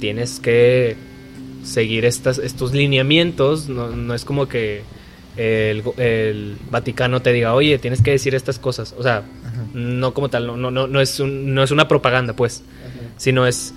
tienes 0.00 0.40
que 0.40 0.96
seguir 1.64 2.04
estas, 2.04 2.38
estos 2.38 2.72
lineamientos. 2.72 3.68
No, 3.68 3.88
no 3.90 4.14
es 4.14 4.24
como 4.24 4.46
que 4.48 4.82
el, 5.36 6.56
Vaticano 6.70 7.20
te 7.22 7.32
diga, 7.32 7.54
oye, 7.54 7.78
tienes 7.78 8.02
que 8.02 8.10
decir 8.12 8.34
estas 8.34 8.58
cosas. 8.58 8.94
O 8.98 9.02
sea, 9.02 9.22
no 9.74 10.14
como 10.14 10.28
tal, 10.28 10.46
no, 10.46 10.56
no, 10.56 10.70
no, 10.70 10.86
no 10.86 11.00
es, 11.00 11.20
un- 11.20 11.54
no 11.54 11.62
es 11.62 11.70
una 11.70 11.88
propaganda, 11.88 12.34
pues. 12.34 12.62
Sino 13.16 13.46
es, 13.46 13.72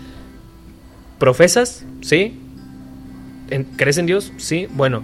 ¿profesas? 1.18 1.86
Sí. 2.02 2.40
¿En- 3.50 3.64
¿Crees 3.64 3.98
en 3.98 4.06
Dios? 4.06 4.32
Sí. 4.38 4.68
Bueno, 4.74 5.04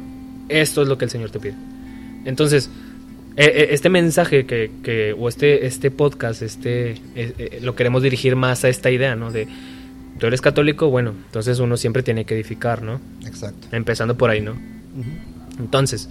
esto 0.49 0.81
es 0.81 0.87
lo 0.87 0.97
que 0.97 1.05
el 1.05 1.11
Señor 1.11 1.29
te 1.31 1.39
pide. 1.39 1.55
Entonces, 2.25 2.69
eh, 3.37 3.45
eh, 3.53 3.67
este 3.71 3.89
mensaje 3.89 4.45
que, 4.45 4.71
que- 4.83 5.13
o 5.17 5.27
este, 5.29 5.65
este 5.65 5.91
podcast, 5.91 6.41
este, 6.41 7.01
eh, 7.15 7.59
lo 7.61 7.75
queremos 7.75 8.01
dirigir 8.03 8.35
más 8.35 8.63
a 8.63 8.69
esta 8.69 8.91
idea, 8.91 9.15
¿no? 9.15 9.31
De, 9.31 9.47
tú 10.19 10.27
eres 10.27 10.41
católico, 10.41 10.89
bueno, 10.89 11.13
entonces 11.25 11.59
uno 11.59 11.75
siempre 11.77 12.03
tiene 12.03 12.25
que 12.25 12.35
edificar, 12.35 12.81
¿no? 12.81 13.01
Exacto. 13.25 13.67
Empezando 13.71 14.17
por 14.17 14.29
ahí, 14.29 14.41
¿no? 14.41 14.55
Entonces, 15.59 16.09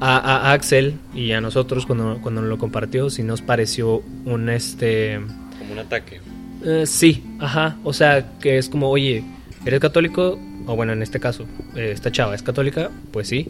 a, 0.00 0.16
a 0.18 0.52
Axel 0.52 0.94
y 1.14 1.32
a 1.32 1.40
nosotros 1.40 1.84
cuando, 1.86 2.18
cuando 2.22 2.40
nos 2.42 2.50
lo 2.50 2.58
compartió, 2.58 3.10
sí 3.10 3.22
nos 3.22 3.42
pareció 3.42 4.02
un 4.24 4.48
este... 4.48 5.20
Como 5.58 5.72
un 5.72 5.78
ataque. 5.78 6.20
Eh, 6.64 6.84
sí, 6.86 7.22
ajá, 7.38 7.76
o 7.84 7.92
sea, 7.92 8.38
que 8.40 8.58
es 8.58 8.68
como, 8.68 8.90
oye, 8.90 9.24
¿eres 9.64 9.80
católico? 9.80 10.38
O 10.66 10.76
bueno, 10.76 10.92
en 10.92 11.02
este 11.02 11.20
caso, 11.20 11.44
eh, 11.74 11.90
esta 11.92 12.10
chava 12.10 12.34
es 12.34 12.42
católica, 12.42 12.90
pues 13.12 13.28
sí. 13.28 13.48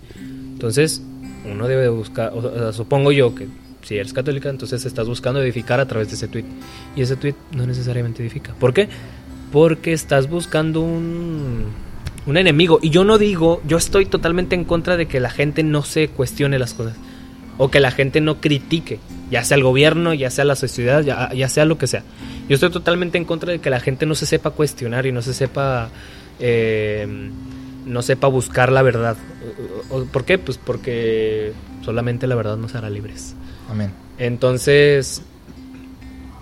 Entonces, 0.53 1.03
uno 1.51 1.69
debe 1.69 1.88
buscar, 1.88 2.33
o 2.35 2.42
sea, 2.42 2.73
supongo 2.73 3.12
yo 3.12 3.35
que 3.35 3.47
si 3.87 3.97
eres 3.97 4.12
católica, 4.12 4.49
entonces 4.49 4.85
estás 4.85 5.07
buscando 5.07 5.40
edificar 5.40 5.79
a 5.79 5.87
través 5.87 6.09
de 6.09 6.14
ese 6.14 6.27
tweet. 6.27 6.45
Y 6.97 7.03
ese 7.03 7.14
tweet 7.14 7.35
no 7.53 7.66
necesariamente 7.66 8.21
edifica. 8.21 8.53
¿Por 8.55 8.75
qué? 8.75 8.88
Porque 9.53 9.92
estás 9.92 10.29
buscando 10.29 10.81
un, 10.81 11.66
un 12.27 12.37
enemigo. 12.37 12.81
Y 12.83 12.90
yo 12.90 13.05
no 13.05 13.16
digo, 13.16 13.62
yo 13.64 13.77
estoy 13.77 14.07
totalmente 14.07 14.57
en 14.57 14.64
contra 14.64 14.97
de 14.97 15.07
que 15.07 15.21
la 15.21 15.31
gente 15.31 15.62
no 15.62 15.85
se 15.85 16.09
cuestione 16.09 16.59
las 16.59 16.75
cosas. 16.75 16.97
O 17.59 17.71
que 17.71 17.79
la 17.79 17.92
gente 17.92 18.21
no 18.21 18.40
critique. 18.40 18.99
Ya 19.31 19.45
sea 19.45 19.57
el 19.57 19.62
gobierno, 19.62 20.12
ya 20.14 20.31
sea 20.31 20.45
la 20.45 20.57
sociedad, 20.57 21.03
ya, 21.03 21.33
ya 21.33 21.49
sea 21.49 21.64
lo 21.64 21.79
que 21.79 21.87
sea. 21.87 22.03
Yo 22.48 22.54
estoy 22.54 22.70
totalmente 22.70 23.18
en 23.18 23.24
contra 23.24 23.52
de 23.52 23.59
que 23.59 23.70
la 23.70 23.80
gente 23.80 24.06
no 24.06 24.14
se 24.14 24.26
sepa 24.26 24.50
cuestionar 24.50 25.06
y 25.06 25.12
no 25.12 25.22
se 25.22 25.35
sepa... 25.35 25.90
eh, 26.38 27.30
no 27.87 28.02
sepa 28.02 28.26
buscar 28.26 28.72
la 28.72 28.82
verdad. 28.82 29.16
¿Por 30.12 30.24
qué? 30.24 30.38
Pues 30.38 30.59
porque 30.59 31.52
solamente 31.82 32.26
la 32.26 32.35
verdad 32.35 32.56
nos 32.56 32.74
hará 32.74 32.90
libres. 32.90 33.37
Amén. 33.70 33.92
Entonces, 34.18 35.22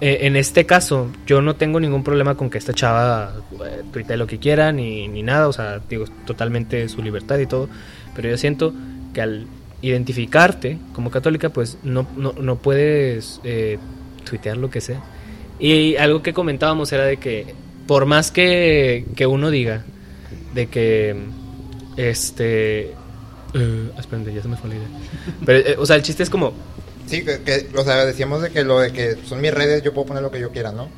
eh, 0.00 0.18
en 0.22 0.36
este 0.36 0.64
caso, 0.64 1.10
yo 1.26 1.42
no 1.42 1.54
tengo 1.56 1.80
ningún 1.80 2.02
problema 2.02 2.34
con 2.34 2.48
que 2.48 2.58
esta 2.58 2.72
chava 2.72 3.34
eh, 3.64 3.82
tuitee 3.92 4.16
lo 4.16 4.26
que 4.26 4.38
quiera 4.38 4.72
ni, 4.72 5.06
ni 5.08 5.22
nada, 5.22 5.48
o 5.48 5.52
sea, 5.52 5.80
digo, 5.88 6.06
totalmente 6.24 6.88
su 6.88 7.02
libertad 7.02 7.38
y 7.38 7.46
todo, 7.46 7.68
pero 8.16 8.28
yo 8.28 8.38
siento 8.38 8.72
que 9.12 9.20
al 9.20 9.46
identificarte 9.82 10.78
como 10.94 11.10
católica, 11.10 11.50
pues 11.50 11.78
no, 11.82 12.06
no, 12.16 12.32
no 12.32 12.56
puedes 12.56 13.40
eh, 13.44 13.78
tuitear 14.24 14.56
lo 14.56 14.70
que 14.70 14.80
sea. 14.80 15.02
Y 15.66 15.96
algo 15.96 16.22
que 16.22 16.33
comentábamos 16.35 16.92
era 16.92 17.05
de 17.05 17.16
que, 17.16 17.46
por 17.87 18.05
más 18.07 18.31
que, 18.31 19.07
que 19.16 19.27
uno 19.27 19.50
diga, 19.50 19.83
de 20.55 20.66
que, 20.66 21.16
este... 21.96 22.92
espérate, 23.98 24.35
ya 24.35 24.42
se 24.42 24.48
me 24.48 24.57
fue 24.57 24.70
la 24.70 24.77
idea. 24.77 24.88
Pero, 25.46 25.59
eh, 25.61 25.77
o 25.79 25.87
sea, 25.87 25.96
el 25.96 26.03
chiste 26.03 26.22
es 26.22 26.31
como, 26.31 26.53
Sí, 27.07 27.24
que, 27.24 27.40
que, 27.42 27.66
o 27.79 27.85
sea, 27.85 28.05
decíamos 28.07 28.40
de 28.42 28.50
que 28.50 28.64
lo 28.64 28.79
de 28.81 28.92
que 28.92 29.16
son 29.27 29.40
mis 29.40 29.53
redes, 29.53 29.83
yo 29.83 29.92
puedo 29.92 30.07
poner 30.07 30.22
lo 30.22 30.31
que 30.31 30.40
yo 30.40 30.50
quiera, 30.50 30.72
¿no? 30.72 30.88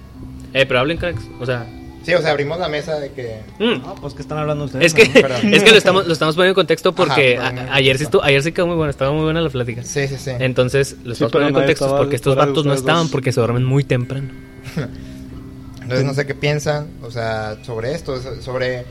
Eh, 0.54 0.64
pero 0.66 0.80
hablen 0.80 0.98
cracks. 0.98 1.22
O 1.40 1.46
sea, 1.46 1.66
Sí, 2.04 2.14
o 2.14 2.22
sea, 2.22 2.30
abrimos 2.30 2.56
la 2.60 2.68
mesa 2.68 3.00
de 3.00 3.10
que... 3.10 3.40
Mm. 3.58 3.82
No, 3.82 3.94
pues 3.96 4.14
que 4.14 4.22
están 4.22 4.38
hablando 4.38 4.64
ustedes. 4.66 4.86
Es 4.86 4.94
que, 4.94 5.06
¿no? 5.08 5.12
Perdón. 5.28 5.52
es 5.52 5.64
que 5.64 5.70
lo 5.72 5.76
estamos, 5.76 6.06
lo 6.06 6.12
estamos 6.12 6.36
poniendo 6.36 6.52
en 6.52 6.54
contexto 6.54 6.92
porque 6.94 7.36
Ajá, 7.36 7.48
a- 7.48 7.50
perdón. 7.50 7.68
ayer, 7.72 7.98
sí 7.98 8.04
estuvo- 8.04 8.22
ayer 8.22 8.42
sí 8.44 8.52
quedó 8.52 8.68
muy 8.68 8.76
bueno, 8.76 8.90
estaba 8.90 9.10
muy 9.12 9.24
buena 9.24 9.40
la 9.40 9.50
plática. 9.50 9.82
Sí, 9.82 10.06
sí, 10.06 10.14
sí. 10.16 10.30
Entonces, 10.38 10.92
lo 11.02 11.14
Sí, 11.16 11.24
estamos 11.24 11.32
poniendo 11.32 11.58
en 11.58 11.64
contexto 11.64 11.96
porque 11.96 12.14
estos 12.16 12.36
vatos 12.36 12.64
no 12.64 12.74
estaban 12.74 13.02
dos. 13.04 13.10
porque 13.10 13.32
se 13.32 13.40
duermen 13.40 13.64
muy 13.64 13.82
temprano. 13.82 14.28
Entonces 15.82 16.04
no 16.04 16.14
sé 16.14 16.26
qué 16.26 16.34
piensan, 16.34 16.88
o 17.02 17.10
sea, 17.10 17.58
sobre 17.64 17.94
esto, 17.94 18.20
so- 18.20 18.40
sobre... 18.42 18.84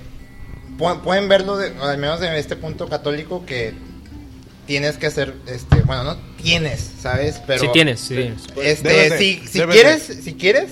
pu- 0.77 1.01
Pueden 1.01 1.27
verlo, 1.27 1.57
de- 1.57 1.73
al 1.81 1.97
menos 1.97 2.19
de 2.21 2.39
este 2.39 2.55
punto 2.55 2.87
católico, 2.87 3.45
que 3.45 3.73
tienes 4.65 4.97
que 4.97 5.07
hacer, 5.07 5.33
este, 5.47 5.81
bueno, 5.81 6.03
no 6.05 6.17
tienes, 6.41 6.89
¿sabes? 7.01 7.41
Pero... 7.45 7.59
sí 7.61 7.67
tienes, 7.73 7.99
sí 7.99 8.15
tienes. 8.15 8.43
Este, 8.63 9.17
si, 9.17 9.37
quieres, 9.61 10.01
si 10.23 10.33
quieres, 10.35 10.71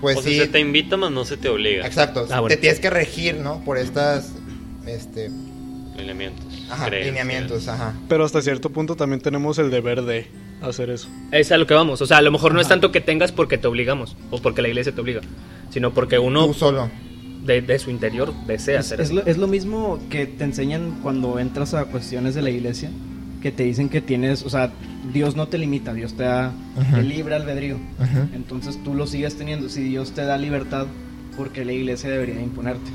pues 0.00 0.18
o 0.18 0.22
sea, 0.22 0.30
sí. 0.32 0.38
se 0.38 0.48
te 0.48 0.58
invita, 0.60 0.96
más 0.96 1.10
no 1.12 1.24
se 1.24 1.36
te 1.36 1.48
obliga. 1.48 1.86
Exacto, 1.86 2.26
Ah, 2.30 2.40
bueno. 2.40 2.48
te 2.54 2.60
tienes 2.60 2.80
que 2.80 2.90
regir, 2.90 3.36
¿no? 3.36 3.64
Por 3.64 3.78
estas, 3.78 4.30
este, 4.86 5.30
Lineamientos. 5.96 6.44
ajá, 6.70 6.90
lineamientos, 6.90 7.66
ajá. 7.68 7.94
Pero 8.08 8.24
hasta 8.24 8.42
cierto 8.42 8.70
punto 8.70 8.96
también 8.96 9.20
tenemos 9.20 9.58
el 9.58 9.70
deber 9.70 10.02
de 10.02 10.26
hacer 10.62 10.90
eso. 10.90 11.08
Es 11.32 11.52
a 11.52 11.58
lo 11.58 11.66
que 11.66 11.74
vamos. 11.74 12.00
O 12.02 12.06
sea, 12.06 12.18
a 12.18 12.22
lo 12.22 12.30
mejor 12.32 12.54
no 12.54 12.60
es 12.60 12.68
tanto 12.68 12.90
que 12.92 13.00
tengas 13.00 13.32
porque 13.32 13.58
te 13.58 13.66
obligamos 13.66 14.16
o 14.30 14.40
porque 14.40 14.62
la 14.62 14.68
iglesia 14.68 14.92
te 14.94 15.00
obliga, 15.00 15.20
sino 15.70 15.92
porque 15.92 16.18
uno 16.18 16.46
Tú 16.46 16.54
solo. 16.54 16.90
de, 17.44 17.60
de 17.62 17.78
su 17.78 17.90
interior 17.90 18.32
desea 18.46 18.80
Es, 18.80 18.86
hacer 18.86 19.00
es 19.00 19.06
eso. 19.10 19.14
lo, 19.16 19.26
es 19.26 19.36
lo 19.38 19.46
mismo 19.46 19.98
que 20.10 20.26
te 20.26 20.44
enseñan 20.44 20.98
cuando 21.02 21.38
entras 21.38 21.74
a 21.74 21.84
cuestiones 21.86 22.34
de 22.34 22.42
la 22.42 22.50
iglesia, 22.50 22.90
que 23.42 23.52
te 23.52 23.62
dicen 23.62 23.88
que 23.88 24.00
tienes, 24.00 24.42
o 24.44 24.50
sea, 24.50 24.72
Dios 25.12 25.36
no 25.36 25.46
te 25.46 25.58
limita, 25.58 25.94
Dios 25.94 26.14
te 26.14 26.24
da 26.24 26.52
el 26.96 27.08
libre 27.08 27.36
albedrío. 27.36 27.76
Ujú. 27.76 28.28
Entonces 28.34 28.82
tú 28.82 28.94
lo 28.94 29.06
sigues 29.06 29.36
teniendo. 29.36 29.68
Si 29.68 29.82
Dios 29.82 30.10
te 30.12 30.22
da 30.22 30.36
libertad, 30.36 30.86
porque 31.36 31.64
la 31.64 31.72
iglesia 31.72 32.10
debería 32.10 32.40
imponerte? 32.42 32.90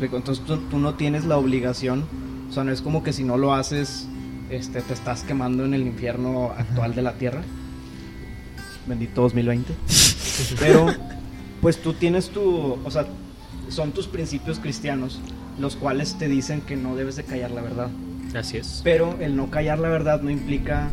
Entonces 0.00 0.42
tú, 0.44 0.56
tú 0.70 0.78
no 0.78 0.94
tienes 0.94 1.24
la 1.26 1.36
obligación, 1.36 2.04
o 2.48 2.52
sea, 2.52 2.64
no 2.64 2.72
es 2.72 2.80
como 2.82 3.04
que 3.04 3.12
si 3.12 3.22
no 3.24 3.36
lo 3.36 3.54
haces, 3.54 4.08
este, 4.50 4.80
te 4.82 4.92
estás 4.92 5.22
quemando 5.22 5.64
en 5.64 5.74
el 5.74 5.82
infierno 5.82 6.52
actual 6.56 6.94
de 6.94 7.02
la 7.02 7.14
tierra. 7.14 7.42
Bendito 8.86 9.22
2020. 9.22 9.74
Pero, 10.60 10.86
pues 11.60 11.80
tú 11.80 11.94
tienes 11.94 12.30
tu, 12.30 12.78
o 12.84 12.90
sea, 12.90 13.06
son 13.68 13.92
tus 13.92 14.06
principios 14.06 14.58
cristianos, 14.58 15.20
los 15.58 15.76
cuales 15.76 16.18
te 16.18 16.28
dicen 16.28 16.60
que 16.60 16.76
no 16.76 16.96
debes 16.96 17.16
de 17.16 17.24
callar 17.24 17.50
la 17.50 17.62
verdad. 17.62 17.88
Así 18.34 18.56
es. 18.56 18.80
Pero 18.82 19.16
el 19.20 19.36
no 19.36 19.50
callar 19.50 19.78
la 19.78 19.88
verdad 19.88 20.22
no 20.22 20.30
implica 20.30 20.90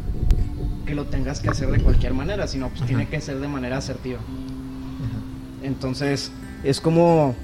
que 0.86 0.96
lo 0.96 1.06
tengas 1.06 1.40
que 1.40 1.50
hacer 1.50 1.70
de 1.72 1.80
cualquier 1.82 2.14
manera, 2.14 2.48
sino 2.48 2.70
pues 2.70 2.86
tiene 2.86 3.08
que 3.08 3.22
ser 3.22 3.40
de 3.40 3.48
manera 3.48 3.78
asertiva. 3.78 4.20
Entonces, 5.64 6.32
es 6.64 6.82
como 6.82 7.36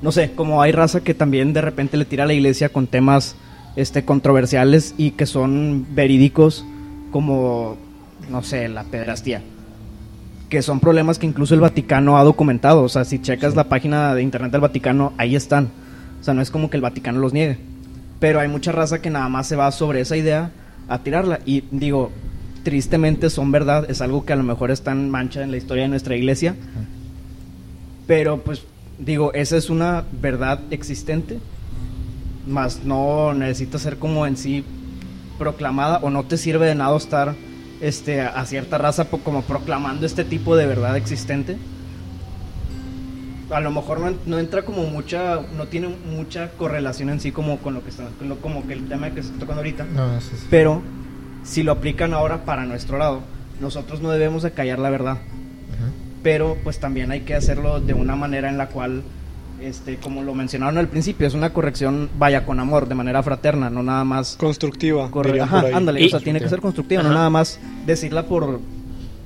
no 0.00 0.12
sé, 0.12 0.32
como 0.32 0.62
hay 0.62 0.72
raza 0.72 1.00
que 1.00 1.14
también 1.14 1.52
de 1.52 1.60
repente 1.60 1.96
le 1.96 2.04
tira 2.04 2.24
a 2.24 2.26
la 2.26 2.34
iglesia 2.34 2.68
con 2.68 2.86
temas 2.86 3.34
este 3.80 4.04
controversiales 4.04 4.94
y 4.98 5.12
que 5.12 5.26
son 5.26 5.86
verídicos 5.94 6.64
como 7.10 7.76
no 8.30 8.42
sé, 8.42 8.68
la 8.68 8.84
pedrastía. 8.84 9.42
Que 10.48 10.62
son 10.62 10.80
problemas 10.80 11.18
que 11.18 11.26
incluso 11.26 11.54
el 11.54 11.60
Vaticano 11.60 12.18
ha 12.18 12.24
documentado, 12.24 12.82
o 12.82 12.88
sea, 12.88 13.04
si 13.04 13.20
checas 13.20 13.54
la 13.54 13.68
página 13.68 14.14
de 14.14 14.22
internet 14.22 14.52
del 14.52 14.60
Vaticano, 14.60 15.12
ahí 15.18 15.36
están. 15.36 15.68
O 16.20 16.24
sea, 16.24 16.34
no 16.34 16.42
es 16.42 16.50
como 16.50 16.70
que 16.70 16.76
el 16.76 16.82
Vaticano 16.82 17.20
los 17.20 17.32
niegue. 17.32 17.58
Pero 18.18 18.40
hay 18.40 18.48
mucha 18.48 18.72
raza 18.72 19.00
que 19.00 19.10
nada 19.10 19.28
más 19.28 19.46
se 19.46 19.56
va 19.56 19.70
sobre 19.70 20.00
esa 20.00 20.16
idea 20.16 20.50
a 20.88 20.98
tirarla. 21.02 21.40
Y 21.44 21.64
digo, 21.70 22.10
tristemente 22.64 23.30
son 23.30 23.52
verdad, 23.52 23.90
es 23.90 24.00
algo 24.00 24.24
que 24.24 24.32
a 24.32 24.36
lo 24.36 24.42
mejor 24.42 24.70
está 24.70 24.92
en 24.92 25.10
mancha 25.10 25.42
en 25.42 25.50
la 25.50 25.58
historia 25.58 25.84
de 25.84 25.90
nuestra 25.90 26.16
iglesia. 26.16 26.56
Pero 28.06 28.40
pues 28.40 28.62
digo, 28.98 29.32
esa 29.34 29.56
es 29.56 29.70
una 29.70 30.04
verdad 30.20 30.60
existente, 30.70 31.38
más 32.48 32.84
no 32.84 33.34
necesita 33.34 33.78
ser 33.78 33.98
como 33.98 34.26
en 34.26 34.36
sí 34.36 34.64
proclamada 35.38 35.98
o 35.98 36.10
no 36.10 36.24
te 36.24 36.36
sirve 36.36 36.66
de 36.66 36.74
nada 36.74 36.96
estar 36.96 37.34
este, 37.80 38.20
a 38.22 38.44
cierta 38.44 38.78
raza 38.78 39.04
como 39.04 39.42
proclamando 39.42 40.04
este 40.06 40.24
tipo 40.24 40.56
de 40.56 40.66
verdad 40.66 40.96
existente. 40.96 41.56
A 43.50 43.60
lo 43.60 43.70
mejor 43.70 44.00
no, 44.00 44.14
no 44.26 44.38
entra 44.38 44.62
como 44.62 44.82
mucha, 44.84 45.40
no 45.56 45.66
tiene 45.68 45.88
mucha 45.88 46.50
correlación 46.52 47.08
en 47.08 47.20
sí 47.20 47.32
como 47.32 47.58
con 47.58 47.72
lo 47.74 47.82
que 47.82 47.88
está, 47.90 48.04
como 48.42 48.66
que 48.66 48.74
el 48.74 48.88
tema 48.88 49.10
que 49.10 49.22
se 49.22 49.28
está 49.28 49.40
tocando 49.40 49.60
ahorita. 49.60 49.84
No, 49.84 50.20
sé. 50.20 50.36
si- 50.36 50.46
Pero 50.50 50.82
si 51.44 51.62
lo 51.62 51.72
aplican 51.72 52.12
ahora 52.12 52.44
para 52.44 52.66
nuestro 52.66 52.98
lado, 52.98 53.20
nosotros 53.60 54.02
no 54.02 54.10
debemos 54.10 54.42
de 54.42 54.50
callar 54.50 54.78
la 54.78 54.90
verdad. 54.90 55.14
Ujú. 55.14 55.92
Pero 56.22 56.58
pues 56.62 56.78
también 56.78 57.10
hay 57.10 57.20
que 57.22 57.34
hacerlo 57.34 57.80
de 57.80 57.94
una 57.94 58.16
manera 58.16 58.50
en 58.50 58.58
la 58.58 58.68
cual, 58.68 59.02
este, 59.62 59.96
como 59.96 60.22
lo 60.22 60.34
mencionaron 60.34 60.78
al 60.78 60.88
principio, 60.88 61.26
es 61.26 61.34
una 61.34 61.52
corrección, 61.52 62.08
vaya, 62.18 62.44
con 62.46 62.60
amor, 62.60 62.88
de 62.88 62.94
manera 62.94 63.22
fraterna, 63.22 63.70
no 63.70 63.82
nada 63.82 64.04
más... 64.04 64.36
Constructiva. 64.36 65.10
corre- 65.10 65.40
Ajá, 65.40 65.64
ándale, 65.74 66.00
Y- 66.02 66.06
o 66.06 66.08
sea, 66.10 66.20
tiene 66.20 66.40
que 66.40 66.48
ser 66.48 66.60
constructiva, 66.60 67.02
no 67.02 67.08
Ajá. 67.10 67.18
nada 67.18 67.30
más 67.30 67.58
decirla 67.86 68.24
por... 68.24 68.60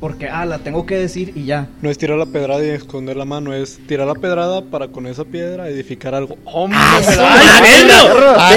Porque, 0.01 0.29
ah, 0.29 0.45
la 0.45 0.59
tengo 0.59 0.85
que 0.85 0.97
decir 0.97 1.31
y 1.37 1.45
ya. 1.45 1.69
No 1.81 1.89
es 1.89 1.97
tirar 1.97 2.19
la 2.19 2.27
pedrada 2.27 2.65
y 2.65 2.71
esconder 2.71 3.17
la 3.17 3.25
mano, 3.25 3.55
es 3.55 3.79
tirar 3.87 4.05
la 4.09 4.15
pedrada 4.17 4.61
para 4.63 4.89
con 4.89 5.07
esa 5.07 5.25
piedra 5.25 5.69
edificar 5.69 6.13
algo. 6.13 6.37
¡Hombre! 6.45 6.77
Ah, 6.81 8.53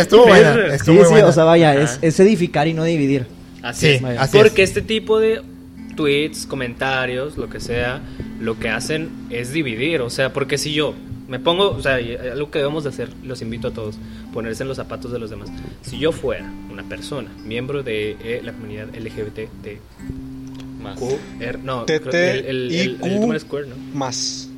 estuvo 0.00 0.26
buena. 0.26 0.52
Perro. 0.54 0.72
Estuvo 0.72 0.98
Sí, 0.98 1.04
sí, 1.04 1.10
buena. 1.12 1.26
o 1.28 1.32
sea, 1.32 1.44
vaya, 1.44 1.74
es, 1.74 1.98
es 2.02 2.20
edificar 2.20 2.68
y 2.68 2.74
no 2.74 2.84
dividir. 2.84 3.26
Así 3.62 3.86
Sí, 3.98 4.04
es. 4.04 4.18
así 4.18 4.36
Porque 4.36 4.62
es. 4.62 4.70
este 4.70 4.82
tipo 4.82 5.18
de 5.18 5.40
tweets, 5.96 6.46
comentarios, 6.46 7.36
lo 7.36 7.48
que 7.48 7.60
sea, 7.60 8.02
lo 8.40 8.58
que 8.58 8.68
hacen 8.68 9.10
es 9.30 9.52
dividir. 9.52 10.00
O 10.00 10.10
sea, 10.10 10.32
porque 10.32 10.58
si 10.58 10.72
yo 10.72 10.94
me 11.28 11.38
pongo, 11.38 11.70
o 11.70 11.80
sea, 11.82 11.94
algo 11.96 12.50
que 12.50 12.58
debemos 12.58 12.84
de 12.84 12.90
hacer, 12.90 13.08
los 13.24 13.40
invito 13.42 13.68
a 13.68 13.70
todos, 13.72 13.96
ponerse 14.32 14.62
en 14.62 14.68
los 14.68 14.76
zapatos 14.76 15.10
de 15.12 15.18
los 15.18 15.30
demás. 15.30 15.48
Si 15.82 15.98
yo 15.98 16.12
fuera 16.12 16.50
una 16.70 16.82
persona, 16.84 17.30
miembro 17.44 17.82
de 17.82 18.16
eh, 18.22 18.40
la 18.44 18.52
comunidad 18.52 18.88
LGBT, 18.94 19.48
de 19.62 19.78
Más. 20.82 20.98
Q, 20.98 21.18
R, 21.40 21.58
no, 21.62 21.84
T, 21.84 21.98
T, 22.00 22.38
el, 22.40 22.46
el, 22.46 22.72
I, 22.72 22.78
el, 23.02 23.32
el 23.32 23.40
Square, 23.40 23.68
¿no? 23.68 23.76
Más. 23.94 24.48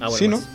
Ah, 0.00 0.08
bueno, 0.08 0.16
Sí, 0.18 0.28
¿no? 0.28 0.36
más. 0.36 0.48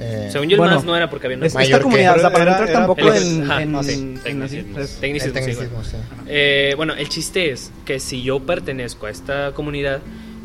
Eh, 0.00 0.28
Según 0.30 0.48
yo 0.48 0.54
el 0.54 0.58
Bueno, 0.60 0.76
más 0.76 0.84
no 0.84 0.94
era 0.96 1.10
porque 1.10 1.26
había 1.26 1.36
una 1.38 1.46
Es- 1.46 1.54
Mayor 1.54 1.66
esta 1.66 1.78
que- 1.78 1.82
comunidad, 1.82 2.16
o 2.16 2.20
sea, 2.20 2.30
para 2.32 2.44
entrar 2.52 2.68
era- 2.68 2.78
tampoco 2.78 3.00
era- 3.00 3.16
en... 3.16 3.50
en- 3.74 3.82
sí, 3.84 3.92
en 3.94 4.14
tecnicismos. 4.22 4.78
el 4.78 5.00
Tecnicismo, 5.00 5.40
sí, 5.40 5.56
bueno. 5.72 5.82
sí. 5.84 5.96
Eh, 6.28 6.74
bueno, 6.76 6.94
el 6.94 7.08
chiste 7.08 7.50
es 7.50 7.72
que 7.84 7.98
si 7.98 8.22
yo 8.22 8.38
pertenezco 8.38 9.06
a 9.06 9.10
esta 9.10 9.50
comunidad 9.54 10.00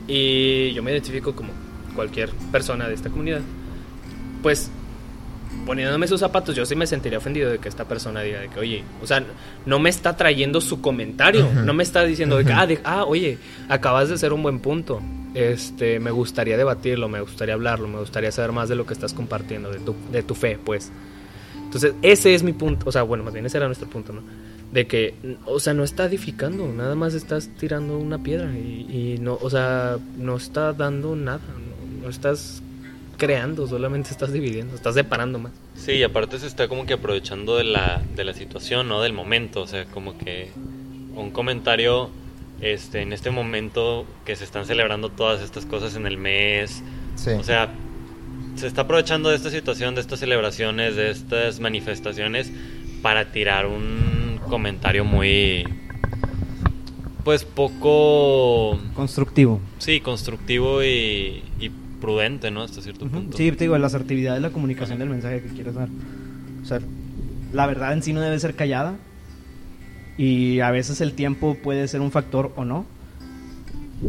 y 0.07 0.73
yo 0.73 0.81
me 0.81 0.91
identifico 0.91 1.35
como 1.35 1.51
cualquier 1.93 2.29
persona 2.51 2.87
de 2.87 2.95
esta 2.95 3.09
comunidad, 3.09 3.41
pues 4.41 4.69
poniéndome 5.65 6.07
sus 6.07 6.19
zapatos, 6.19 6.55
yo 6.55 6.65
sí 6.65 6.75
me 6.75 6.87
sentiría 6.87 7.19
ofendido 7.19 7.49
de 7.49 7.59
que 7.59 7.69
esta 7.69 7.87
persona 7.87 8.21
diga 8.21 8.41
de 8.41 8.49
que, 8.49 8.59
oye, 8.59 8.83
o 9.01 9.07
sea, 9.07 9.23
no 9.65 9.79
me 9.79 9.89
está 9.89 10.17
trayendo 10.17 10.59
su 10.59 10.81
comentario, 10.81 11.47
no 11.63 11.73
me 11.73 11.83
está 11.83 12.03
diciendo 12.03 12.37
de 12.37 12.43
que, 12.45 12.51
ah, 12.53 12.67
de- 12.67 12.79
ah, 12.83 13.05
oye, 13.05 13.37
acabas 13.69 14.09
de 14.09 14.15
hacer 14.15 14.33
un 14.33 14.43
buen 14.43 14.59
punto, 14.59 15.01
este, 15.35 15.99
me 15.99 16.11
gustaría 16.11 16.57
debatirlo, 16.57 17.07
me 17.07 17.21
gustaría 17.21 17.53
hablarlo, 17.53 17.87
me 17.87 17.99
gustaría 17.99 18.31
saber 18.31 18.51
más 18.51 18.67
de 18.67 18.75
lo 18.75 18.85
que 18.85 18.93
estás 18.93 19.13
compartiendo, 19.13 19.71
de 19.71 19.79
tu, 19.79 19.95
de 20.11 20.23
tu 20.23 20.35
fe, 20.35 20.59
pues. 20.63 20.91
Entonces, 21.63 21.93
ese 22.01 22.35
es 22.35 22.43
mi 22.43 22.53
punto, 22.53 22.89
o 22.89 22.91
sea, 22.91 23.03
bueno, 23.03 23.23
más 23.23 23.33
bien 23.33 23.45
ese 23.45 23.57
era 23.57 23.67
nuestro 23.67 23.87
punto, 23.89 24.11
¿no? 24.11 24.21
De 24.71 24.85
que, 24.87 25.13
o 25.45 25.59
sea, 25.59 25.73
no 25.73 25.83
está 25.83 26.05
edificando, 26.05 26.67
nada 26.67 26.95
más 26.95 27.13
estás 27.13 27.49
tirando 27.59 27.97
una 27.97 28.21
piedra 28.21 28.51
y, 28.57 29.15
y 29.15 29.17
no, 29.21 29.37
o 29.39 29.49
sea, 29.49 29.97
no 30.17 30.35
está 30.35 30.73
dando 30.73 31.15
nada, 31.15 31.39
no, 31.55 31.72
no 32.03 32.09
estás 32.09 32.61
creando, 33.17 33.65
solamente 33.67 34.09
estás 34.11 34.33
dividiendo, 34.33 34.75
estás 34.75 34.95
separando 34.95 35.39
más. 35.39 35.51
Sí, 35.75 35.93
y 35.93 36.03
aparte 36.03 36.37
se 36.39 36.47
está 36.47 36.67
como 36.67 36.85
que 36.85 36.93
aprovechando 36.93 37.55
de 37.57 37.63
la, 37.63 38.01
de 38.15 38.23
la 38.23 38.33
situación, 38.33 38.87
¿no? 38.89 39.01
Del 39.01 39.13
momento, 39.13 39.61
o 39.61 39.67
sea, 39.67 39.85
como 39.85 40.17
que 40.17 40.51
un 41.15 41.31
comentario 41.31 42.09
este, 42.61 43.01
en 43.01 43.13
este 43.13 43.29
momento 43.31 44.05
que 44.25 44.35
se 44.35 44.43
están 44.43 44.65
celebrando 44.65 45.09
todas 45.09 45.41
estas 45.41 45.65
cosas 45.65 45.95
en 45.95 46.05
el 46.07 46.17
mes, 46.17 46.81
Sí. 47.15 47.29
o 47.31 47.43
sea, 47.43 47.69
se 48.55 48.65
está 48.67 48.81
aprovechando 48.81 49.29
de 49.29 49.35
esta 49.35 49.49
situación, 49.51 49.93
de 49.95 50.01
estas 50.01 50.19
celebraciones, 50.19 50.95
de 50.95 51.09
estas 51.11 51.59
manifestaciones 51.59 52.51
para 53.01 53.31
tirar 53.31 53.65
un 53.67 54.39
comentario 54.49 55.05
muy, 55.05 55.63
pues 57.23 57.45
poco, 57.45 58.79
Constructivo. 58.95 59.59
sí, 59.77 59.99
constructivo 60.01 60.83
y, 60.83 61.43
y 61.52 61.52
prudente, 62.03 62.51
¿no? 62.51 62.61
Hasta 62.63 62.81
cierto 62.81 63.07
punto. 63.07 63.37
Sí, 63.37 63.49
te 63.53 63.63
digo, 63.63 63.77
la 63.77 63.87
asertividad 63.87 64.33
de 64.35 64.41
la 64.41 64.49
comunicación 64.49 64.99
del 64.99 65.09
mensaje 65.09 65.41
que 65.41 65.47
quieres 65.47 65.73
dar. 65.73 65.87
O 66.61 66.65
sea, 66.65 66.79
la 67.53 67.65
verdad 67.65 67.93
en 67.93 68.03
sí 68.03 68.11
no 68.11 68.19
debe 68.19 68.37
ser 68.39 68.55
callada. 68.55 68.95
Y 70.17 70.59
a 70.59 70.69
veces 70.69 70.99
el 71.01 71.13
tiempo 71.13 71.55
puede 71.55 71.87
ser 71.87 72.01
un 72.01 72.11
factor 72.11 72.51
o 72.57 72.65
no. 72.65 72.85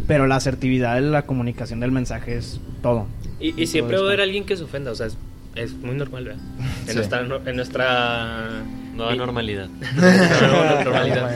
Pero 0.09 0.27
la 0.27 0.37
asertividad 0.37 0.97
de 0.97 1.03
la 1.03 1.23
comunicación 1.23 1.79
del 1.79 1.93
mensaje 1.93 2.37
es 2.37 2.61
todo. 2.83 3.07
Y, 3.39 3.61
y 3.63 3.67
siempre 3.69 3.97
va 3.97 4.03
a 4.03 4.07
haber 4.09 4.21
alguien 4.23 4.45
que 4.45 4.57
se 4.57 4.65
ofenda, 4.65 4.91
o 4.91 4.95
sea, 4.97 5.07
es, 5.07 5.17
es 5.55 5.73
muy 5.75 5.95
normal, 5.95 6.25
¿verdad? 6.25 6.43
En, 6.83 6.89
Sí. 6.89 6.95
nuestra, 6.97 7.21
en 7.47 7.57
nuestra... 7.57 8.63
Nueva 8.97 9.15
y- 9.15 9.19
normalidad. 9.19 9.69
nueva 9.97 10.83
normalidad. 10.85 11.31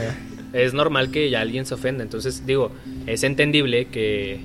Es 0.52 0.74
normal 0.74 1.10
que 1.12 1.30
ya 1.30 1.40
alguien 1.40 1.66
se 1.66 1.74
ofenda, 1.74 2.02
entonces 2.02 2.44
digo, 2.46 2.72
es 3.06 3.22
entendible 3.22 3.86
que... 3.86 4.40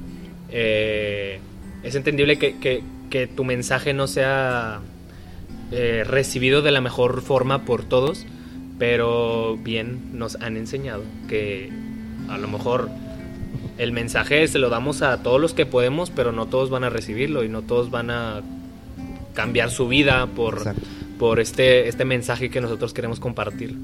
eh, 0.52 1.40
es 1.84 1.96
entendible 1.96 2.38
que, 2.38 2.58
que- 2.58 2.82
que 3.10 3.28
tu 3.28 3.44
mensaje 3.44 3.94
no 3.94 4.08
sea 4.08 4.80
eh, 5.72 6.04
recibido 6.06 6.62
de 6.62 6.72
la 6.72 6.82
mejor 6.82 7.22
forma 7.22 7.64
por 7.66 7.84
todos, 7.84 8.26
pero 8.80 9.58
bien 9.58 10.18
nos 10.18 10.36
han 10.38 10.58
enseñado 10.58 11.04
que 11.28 11.70
a 12.30 12.38
lo 12.38 12.48
mejor 12.48 12.90
el 13.78 13.92
mensaje 13.92 14.48
se 14.48 14.60
lo 14.60 14.70
damos 14.70 15.02
a 15.02 15.22
todos 15.24 15.40
los 15.40 15.54
que 15.54 15.66
podemos, 15.66 16.10
pero 16.10 16.32
no 16.32 16.48
todos 16.48 16.70
van 16.70 16.84
a 16.84 16.90
recibirlo 16.90 17.44
y 17.44 17.50
no 17.50 17.62
todos 17.62 17.92
van 17.92 18.10
a 18.10 18.42
cambiar 19.36 19.70
su 19.72 19.88
vida 19.88 20.28
por, 20.28 20.58
Exacto. 20.60 20.82
por 21.20 21.40
este, 21.40 21.88
este 21.88 22.06
mensaje 22.06 22.50
que 22.50 22.62
nosotros 22.62 22.94
queremos 22.94 23.20
compartir. 23.20 23.76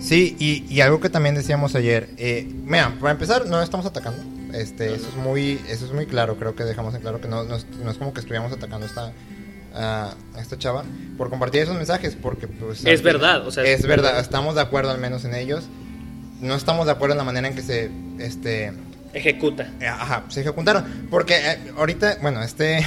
Sí, 0.00 0.36
y, 0.40 0.64
y 0.68 0.80
algo 0.80 1.00
que 1.00 1.08
también 1.10 1.34
decíamos 1.36 1.74
ayer, 1.76 2.08
eh, 2.18 2.48
mira, 2.64 2.92
para 3.00 3.12
empezar, 3.12 3.46
no 3.46 3.62
estamos 3.62 3.86
atacando. 3.86 4.20
Este, 4.52 4.94
eso 4.94 5.08
es 5.08 5.14
muy, 5.16 5.60
eso 5.68 5.86
es 5.86 5.92
muy 5.92 6.06
claro, 6.06 6.36
creo 6.36 6.54
que 6.54 6.64
dejamos 6.64 6.94
en 6.94 7.00
claro 7.00 7.20
que 7.20 7.28
no, 7.28 7.44
no 7.44 7.56
es, 7.56 7.66
no 7.82 7.90
es 7.90 7.96
como 7.98 8.12
que 8.12 8.20
estuviéramos 8.20 8.52
atacando 8.52 8.84
a 8.86 8.88
esta, 8.88 9.12
a 9.74 10.14
a 10.36 10.40
esta 10.40 10.58
chava 10.58 10.84
por 11.16 11.30
compartir 11.30 11.62
esos 11.62 11.76
mensajes, 11.76 12.16
porque 12.20 12.46
pues, 12.48 12.84
Es 12.84 13.02
verdad, 13.02 13.46
o 13.46 13.50
sea, 13.50 13.64
es 13.64 13.86
verdad, 13.86 14.20
estamos 14.20 14.54
de 14.54 14.60
acuerdo 14.60 14.90
al 14.90 14.98
menos 14.98 15.24
en 15.24 15.34
ellos. 15.34 15.64
No 16.40 16.54
estamos 16.56 16.86
de 16.86 16.92
acuerdo 16.92 17.12
en 17.14 17.18
la 17.18 17.24
manera 17.24 17.46
en 17.48 17.54
que 17.54 17.62
se, 17.62 17.90
este, 18.18 18.72
Ejecuta. 19.14 19.70
eh, 19.80 19.86
Ajá, 19.86 20.24
se 20.28 20.40
ejecutaron. 20.40 21.06
Porque 21.10 21.36
eh, 21.36 21.72
ahorita, 21.76 22.18
bueno, 22.20 22.42
este, 22.42 22.84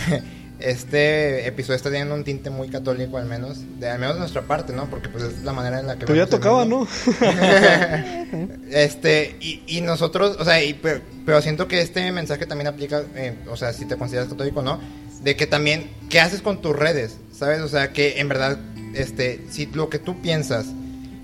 este 0.60 1.48
episodio 1.48 1.76
está 1.76 1.89
teniendo 1.89 2.15
un 2.15 2.24
tinte 2.24 2.50
muy 2.50 2.70
católico, 2.70 3.18
al 3.18 3.26
menos, 3.26 3.60
de, 3.80 3.89
al 3.89 4.00
menos 4.00 4.15
de 4.15 4.20
nuestra 4.22 4.41
parte, 4.44 4.74
¿no? 4.74 4.89
Porque 4.89 5.10
pues 5.10 5.24
es 5.24 5.44
la 5.44 5.54
manera 5.54 5.80
en 5.80 5.88
la 5.88 5.96
que... 5.98 6.06
Pero 6.06 6.15
ya 6.15 6.28
tocaba. 6.28 6.65
¿no? 6.65 6.88
este, 8.72 9.36
y, 9.39 9.63
y 9.68 9.82
nosotros, 9.82 10.38
o 10.39 10.46
sea, 10.46 10.63
y- 10.63 10.74
pero, 10.74 11.02
pero 11.26 11.41
siento 11.41 11.68
que 11.68 11.82
este 11.82 12.12
mensaje 12.12 12.46
también 12.46 12.68
aplica, 12.68 13.04
eh, 13.15 13.36
o 13.50 13.58
sea, 13.58 13.74
si 13.74 13.86
te 13.86 13.96
consideras 13.98 14.30
católico 14.30 14.60
o 14.60 14.63
no, 14.63 14.80
de 15.24 15.36
que 15.36 15.48
también, 15.48 15.89
¿qué 16.10 16.20
haces 16.20 16.41
con 16.41 16.62
tus 16.62 16.76
redes? 16.76 17.18
¿Sabes? 17.32 17.62
O 17.62 17.68
sea, 17.68 17.91
que 17.91 18.20
en 18.20 18.28
verdad, 18.30 18.58
este, 18.94 19.41
si 19.50 19.65
lo 19.68 19.89
que 19.89 20.00
tú 20.00 20.22
piensas, 20.22 20.68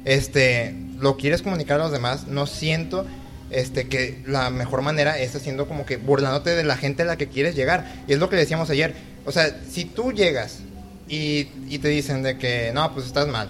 este, 0.06 0.76
lo 1.00 1.18
quieres 1.18 1.42
comunicar 1.42 1.80
a 1.80 1.84
los 1.84 1.92
demás, 1.92 2.28
no 2.28 2.48
siento, 2.48 3.06
este, 3.50 3.88
que 3.88 4.24
la 4.26 4.50
mejor 4.50 4.82
manera 4.82 5.20
es 5.20 5.36
haciendo 5.36 5.68
como 5.68 5.86
que 5.86 5.98
burlándote 5.98 6.52
de 6.52 6.64
la 6.64 6.78
gente 6.78 7.04
a 7.04 7.06
la 7.06 7.18
que 7.18 7.28
quieres 7.28 7.56
llegar. 7.56 8.04
Y 8.08 8.14
es 8.14 8.20
lo 8.20 8.30
que 8.30 8.36
decíamos 8.38 8.70
ayer. 8.70 9.11
O 9.26 9.32
sea, 9.32 9.60
si 9.70 9.86
tú 9.86 10.12
llegas 10.12 10.60
y, 11.08 11.46
te 11.80 11.88
dicen 11.90 12.24
de 12.24 12.38
que, 12.38 12.72
no, 12.74 12.94
pues 12.94 13.06
estás 13.06 13.28
mal, 13.28 13.50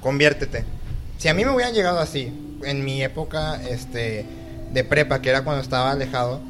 conviértete. 0.00 0.64
Si 1.18 1.28
a 1.28 1.34
mí 1.34 1.44
me 1.44 1.52
hubieran 1.52 1.74
llegado 1.74 2.00
así, 2.00 2.32
en 2.64 2.84
mi 2.84 3.02
época 3.02 3.60
este, 3.68 4.24
de 4.72 4.84
prepa, 4.84 5.22
que 5.22 5.30
era 5.30 5.44
cuando 5.44 5.62
estaba 5.62 5.92
alejado, 5.92 6.40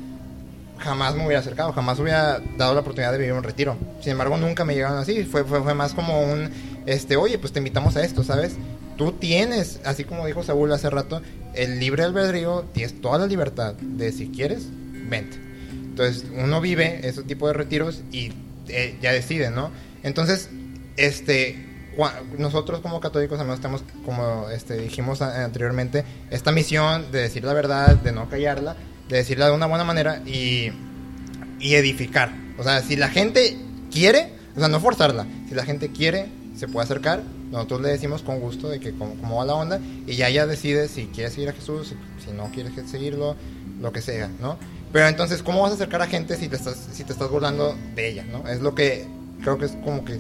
jamás 0.79 1.15
me 1.15 1.25
hubiera 1.25 1.41
acercado, 1.41 1.73
jamás 1.73 1.99
hubiera 1.99 2.41
dado 2.57 2.75
la 2.75 2.81
oportunidad 2.81 3.13
de 3.13 3.19
vivir 3.19 3.33
un 3.35 3.43
retiro. 3.43 3.77
Sin 4.01 4.13
embargo, 4.13 4.37
nunca 4.37 4.65
me 4.65 4.75
llegaron 4.75 4.99
así. 4.99 5.23
Fue 5.25 5.45
más 5.75 5.95
como 5.95 6.21
un, 6.23 6.51
este, 6.87 7.17
oye, 7.17 7.39
pues 7.39 7.53
te 7.53 7.61
invitamos 7.61 7.97
a 7.97 8.05
esto, 8.05 8.25
¿sabes? 8.25 8.57
Tú 8.97 9.13
tienes, 9.13 9.81
así 9.85 10.05
como 10.05 10.27
dijo 10.27 10.43
Saúl 10.43 10.73
hace 10.73 10.91
rato, 10.91 11.23
el 11.55 11.79
libre 11.79 12.05
albedrío, 12.05 12.65
tienes 12.73 13.01
toda 13.01 13.19
la 13.19 13.27
libertad 13.27 13.75
de 13.75 14.13
si 14.13 14.29
quieres, 14.29 14.67
vente. 15.09 15.52
Entonces, 15.93 16.25
uno 16.35 16.63
vive 16.63 17.07
ese 17.07 17.23
tipo 17.23 17.47
de 17.49 17.53
retiros 17.53 18.01
y 18.11 18.33
eh, 18.69 18.97
ya 19.03 19.13
decide, 19.13 19.51
¿no? 19.51 19.71
Entonces, 20.03 20.49
este, 20.97 21.67
nosotros 22.39 22.81
como 22.81 22.99
católicos 22.99 23.39
menos 23.41 23.61
tenemos, 23.61 23.85
como 24.07 24.49
este, 24.49 24.79
dijimos 24.79 25.21
anteriormente, 25.21 26.05
esta 26.31 26.51
misión 26.51 27.13
de 27.13 27.21
decir 27.21 27.45
la 27.45 27.53
verdad, 27.53 27.97
de 27.97 28.11
no 28.11 28.31
callarla, 28.31 28.75
de 29.11 29.19
decirla 29.19 29.47
de 29.49 29.53
una 29.53 29.67
buena 29.67 29.85
manera 29.85 30.23
y, 30.25 30.71
y 31.61 31.75
edificar. 31.75 32.33
O 32.57 32.63
sea, 32.63 32.81
si 32.81 32.97
la 32.97 33.11
gente 33.11 33.59
quiere, 33.93 34.33
o 34.57 34.61
sea, 34.61 34.69
no 34.69 34.81
forzarla, 34.81 35.27
si 35.47 35.55
la 35.55 35.67
gente 35.67 35.91
quiere, 35.91 36.27
se 36.57 36.69
puede 36.69 36.85
acercar, 36.85 37.23
nosotros 37.51 37.83
le 37.83 37.91
decimos 37.91 38.23
con 38.23 38.41
gusto 38.41 38.71
de 38.71 38.81
que 38.81 38.93
cómo 38.93 39.37
va 39.37 39.45
la 39.45 39.55
onda 39.55 39.79
y 40.07 40.17
ya 40.17 40.29
ella 40.29 40.47
decide 40.47 40.89
si 40.89 41.09
quiere 41.09 41.31
seguir 41.31 41.51
a 41.51 41.53
Jesús, 41.53 41.89
si, 41.89 42.25
si 42.25 42.35
no 42.35 42.51
quiere 42.51 42.71
seguirlo, 42.89 43.37
lo 43.79 43.93
que 43.93 44.01
sea, 44.01 44.31
¿no? 44.41 44.57
Pero 44.93 45.09
entonces, 45.09 45.43
¿cómo 45.43 45.63
vas 45.63 45.73
a 45.73 45.75
acercar 45.75 46.03
a 46.03 46.07
gente 46.07 46.37
si 46.37 46.49
te 46.49 46.57
estás, 46.57 46.77
si 46.93 47.05
te 47.05 47.13
estás 47.13 47.31
burlando 47.31 47.77
de 47.95 48.09
ella, 48.09 48.25
¿no? 48.31 48.47
Es 48.49 48.61
lo 48.61 48.75
que 48.75 49.07
creo 49.43 49.59
que 49.59 49.65
es 49.65 49.73
como 49.85 50.05
que 50.05 50.19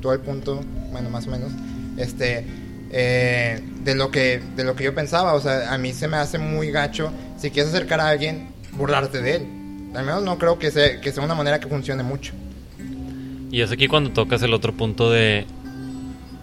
todo 0.00 0.12
el 0.12 0.20
punto, 0.20 0.60
bueno, 0.90 1.10
más 1.10 1.26
o 1.26 1.30
menos, 1.30 1.52
este, 1.96 2.44
eh, 2.90 3.60
de 3.84 3.94
lo 3.94 4.10
que, 4.10 4.42
de 4.56 4.64
lo 4.64 4.74
que 4.74 4.84
yo 4.84 4.94
pensaba. 4.94 5.34
O 5.34 5.40
sea, 5.40 5.72
a 5.72 5.78
mí 5.78 5.92
se 5.92 6.08
me 6.08 6.16
hace 6.16 6.38
muy 6.38 6.70
gacho 6.70 7.12
si 7.38 7.50
quieres 7.50 7.72
acercar 7.72 8.00
a 8.00 8.08
alguien, 8.08 8.48
burlarte 8.72 9.22
de 9.22 9.36
él. 9.36 9.46
Al 9.94 10.04
menos 10.04 10.22
no 10.22 10.38
creo 10.38 10.58
que 10.58 10.70
sea, 10.70 11.00
que 11.00 11.12
sea 11.12 11.22
una 11.24 11.34
manera 11.34 11.60
que 11.60 11.68
funcione 11.68 12.02
mucho. 12.02 12.32
Y 13.50 13.62
es 13.62 13.72
aquí 13.72 13.88
cuando 13.88 14.10
tocas 14.10 14.42
el 14.42 14.54
otro 14.54 14.72
punto 14.72 15.10
de. 15.10 15.46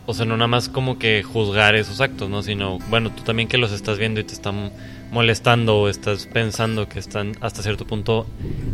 O 0.09 0.13
sea, 0.13 0.25
no 0.25 0.37
nada 0.37 0.47
más 0.47 0.69
como 0.69 0.97
que 0.97 1.21
juzgar 1.21 1.75
esos 1.75 1.99
actos, 1.99 2.29
¿no? 2.29 2.41
Sino, 2.41 2.79
bueno, 2.89 3.11
tú 3.11 3.23
también 3.23 3.49
que 3.49 3.57
los 3.57 3.73
estás 3.73 3.99
viendo 3.99 4.21
y 4.21 4.23
te 4.23 4.33
están 4.33 4.71
molestando 5.11 5.77
o 5.77 5.89
estás 5.89 6.27
pensando 6.27 6.87
que 6.87 6.97
están 6.97 7.33
hasta 7.41 7.61
cierto 7.61 7.85
punto 7.85 8.25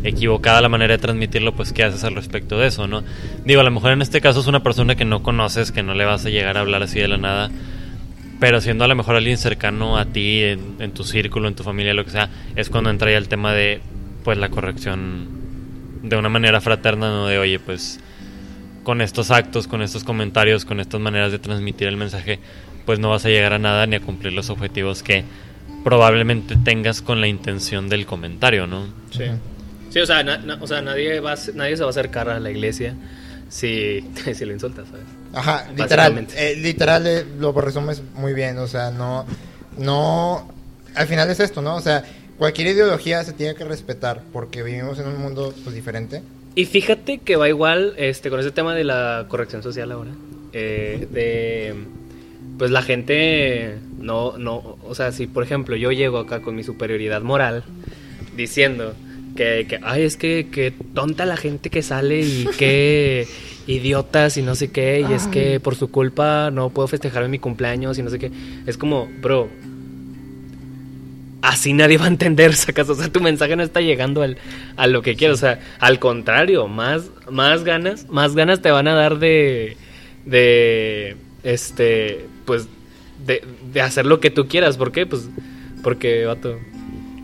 equivocada 0.04 0.62
la 0.62 0.69
manera 0.69 0.93
de 0.93 1.00
transmitirlo, 1.00 1.54
pues 1.54 1.74
¿qué 1.74 1.84
haces 1.84 2.04
al 2.04 2.15
respecto 2.15 2.60
de 2.60 2.67
eso, 2.67 2.88
no? 2.88 3.04
Digo, 3.46 3.62
a 3.62 3.63
lo 3.63 3.72
mejor 3.72 3.91
en 3.91 4.04
este 4.04 4.22
caso 4.22 4.41
es 4.41 4.48
una 4.48 4.62
persona 4.62 4.96
que 4.96 5.06
no 5.06 5.24
conoces, 5.24 5.72
que 5.72 5.84
no 5.84 5.96
le 5.96 6.06
vas 6.06 6.26
a 6.26 6.30
llegar 6.30 6.58
a 6.58 6.62
hablar 6.62 6.84
así 6.84 7.00
de 7.00 7.08
la 7.08 7.17
nada, 7.17 7.50
pero 8.39 8.62
siendo 8.62 8.84
a 8.84 8.88
lo 8.88 8.96
mejor 8.96 9.15
alguien 9.15 9.38
cercano 9.38 9.98
a 9.98 10.06
ti, 10.06 10.43
en, 10.43 10.76
en 10.80 10.91
tu 10.91 11.04
círculo, 11.04 11.48
en 11.48 11.56
tu 11.56 11.63
familia, 11.63 11.96
lo 11.96 12.06
que 12.06 12.12
sea, 12.12 12.30
es 12.56 12.69
cuando 12.69 12.89
entra 12.89 13.10
ya 13.10 13.17
el 13.17 13.28
tema 13.28 13.54
de, 13.54 13.82
pues, 14.24 14.38
la 14.38 14.50
corrección 14.50 15.28
de 16.04 16.15
una 16.15 16.30
manera 16.30 16.62
fraterna, 16.62 17.10
¿no? 17.10 17.28
De, 17.28 17.38
oye, 17.39 17.60
pues, 17.60 18.00
con 18.84 19.02
estos 19.02 19.32
actos, 19.32 19.67
con 19.67 19.82
estos 19.82 20.04
comentarios, 20.04 20.65
con 20.65 20.80
estas 20.80 21.00
maneras 21.02 21.32
de 21.32 21.39
transmitir 21.39 21.88
el 21.88 21.98
mensaje, 21.98 22.39
pues 22.86 23.00
no 23.00 23.10
vas 23.10 23.26
a 23.26 23.30
llegar 23.30 23.54
a 23.54 23.60
nada 23.60 23.86
ni 23.88 23.96
a 23.96 24.00
cumplir 24.02 24.34
los 24.34 24.50
objetivos 24.50 25.04
que 25.04 25.24
probablemente 25.84 26.56
tengas 26.58 27.02
con 27.02 27.19
la 27.22 27.28
intención 27.28 27.89
del 27.89 28.06
comentario, 28.06 28.67
¿no? 28.67 28.88
Sí. 29.12 29.26
Sí, 29.89 30.00
o 30.00 30.06
sea, 30.06 30.24
na- 30.24 30.38
na- 30.38 30.58
o 30.62 30.67
sea 30.67 30.82
nadie, 30.82 31.19
va 31.19 31.36
nadie 31.54 31.76
se 31.78 31.84
va 31.84 31.88
a 31.88 31.91
acercar 31.91 32.30
a 32.30 32.39
la 32.39 32.50
iglesia 32.52 32.96
si, 33.50 34.04
si 34.34 34.46
lo 34.46 34.54
insultas, 34.54 34.88
¿sabes? 34.88 35.06
Ajá, 35.34 35.67
literal. 35.76 36.28
Eh, 36.36 36.56
literal 36.58 37.06
eh, 37.08 37.26
lo 37.39 37.52
resumes 37.54 38.02
muy 38.15 38.34
bien. 38.34 38.58
O 38.60 38.67
sea, 38.67 38.91
no. 38.91 39.26
No. 39.78 40.52
Al 40.96 41.08
final 41.08 41.30
es 41.30 41.39
esto, 41.39 41.62
¿no? 41.62 41.76
O 41.76 41.82
sea, 41.82 42.04
cualquier 42.38 42.67
ideología 42.69 43.24
se 43.24 43.34
tiene 43.34 43.56
que 43.56 43.63
respetar 43.63 44.22
porque 44.32 44.62
vivimos 44.63 45.00
en 45.00 45.08
un 45.08 45.19
mundo 45.19 45.54
pues 45.63 45.76
diferente. 45.76 46.22
Y 46.56 46.66
fíjate 46.66 47.18
que 47.20 47.36
va 47.36 47.50
igual 47.50 47.94
este 47.98 48.30
con 48.30 48.39
ese 48.39 48.52
tema 48.52 48.76
de 48.76 48.84
la 48.84 49.26
corrección 49.28 49.63
social 49.63 49.92
ahora. 49.92 50.12
eh, 50.54 51.08
de 51.12 51.74
pues 52.58 52.72
la 52.72 52.84
gente 52.84 53.80
no 54.00 54.38
no 54.38 54.78
o 54.84 54.96
sea 54.96 55.12
si 55.12 55.28
por 55.28 55.44
ejemplo 55.44 55.76
yo 55.76 55.92
llego 55.92 56.20
acá 56.20 56.42
con 56.42 56.56
mi 56.56 56.63
superioridad 56.63 57.22
moral 57.22 57.63
diciendo 58.38 58.94
que, 59.36 59.66
que 59.68 59.80
ay 59.82 60.04
es 60.04 60.16
que, 60.16 60.50
que 60.52 60.72
tonta 60.94 61.26
la 61.26 61.38
gente 61.38 61.70
que 61.70 61.82
sale 61.82 62.22
y 62.22 62.46
que 62.58 63.28
idiotas 63.66 64.38
y 64.38 64.44
no 64.44 64.56
sé 64.56 64.72
qué 64.72 65.04
y 65.10 65.13
es 65.13 65.28
que 65.28 65.60
por 65.60 65.76
su 65.76 65.89
culpa 65.89 66.52
no 66.52 66.70
puedo 66.70 66.88
festejar 66.88 67.28
mi 67.30 67.39
cumpleaños 67.39 67.98
y 67.98 68.04
no 68.04 68.10
sé 68.10 68.20
qué 68.20 68.32
es 68.68 68.78
como 68.78 69.10
bro 69.22 69.50
así 71.43 71.73
nadie 71.73 71.99
va 71.99 72.06
a 72.06 72.08
entender, 72.08 72.56
sacas. 72.56 72.89
O 72.89 72.95
sea, 72.95 73.10
tu 73.10 73.21
mensaje 73.21 73.56
no 73.56 73.62
está 73.62 73.82
llegando 73.82 74.23
al, 74.23 74.38
a 74.75 74.88
lo 74.88 75.03
que 75.03 75.15
quieres. 75.15 75.38
O 75.38 75.39
sea, 75.39 75.60
al 75.79 75.99
contrario, 75.99 76.67
más, 76.67 77.03
más 77.29 77.63
ganas, 77.63 78.08
más 78.10 78.34
ganas 78.34 78.62
te 78.63 78.71
van 78.71 78.88
a 78.88 78.93
dar 78.95 79.19
de, 79.19 79.77
de, 80.25 81.15
este, 81.43 82.25
pues, 82.45 82.67
de, 83.25 83.43
de 83.71 83.82
hacer 83.82 84.06
lo 84.08 84.19
que 84.19 84.32
tú 84.32 84.47
quieras. 84.47 84.77
¿Por 84.77 84.91
qué? 84.91 85.06
Pues, 85.06 85.29
porque, 85.84 86.25
vato. 86.25 86.60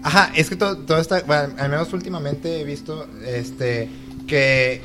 Ajá, 0.03 0.31
es 0.35 0.49
que 0.49 0.55
todo, 0.55 0.77
todo 0.77 0.99
está, 0.99 1.21
bueno, 1.21 1.55
al 1.57 1.69
menos 1.69 1.91
últimamente 1.93 2.61
he 2.61 2.63
visto, 2.63 3.07
este, 3.25 3.89
que 4.27 4.81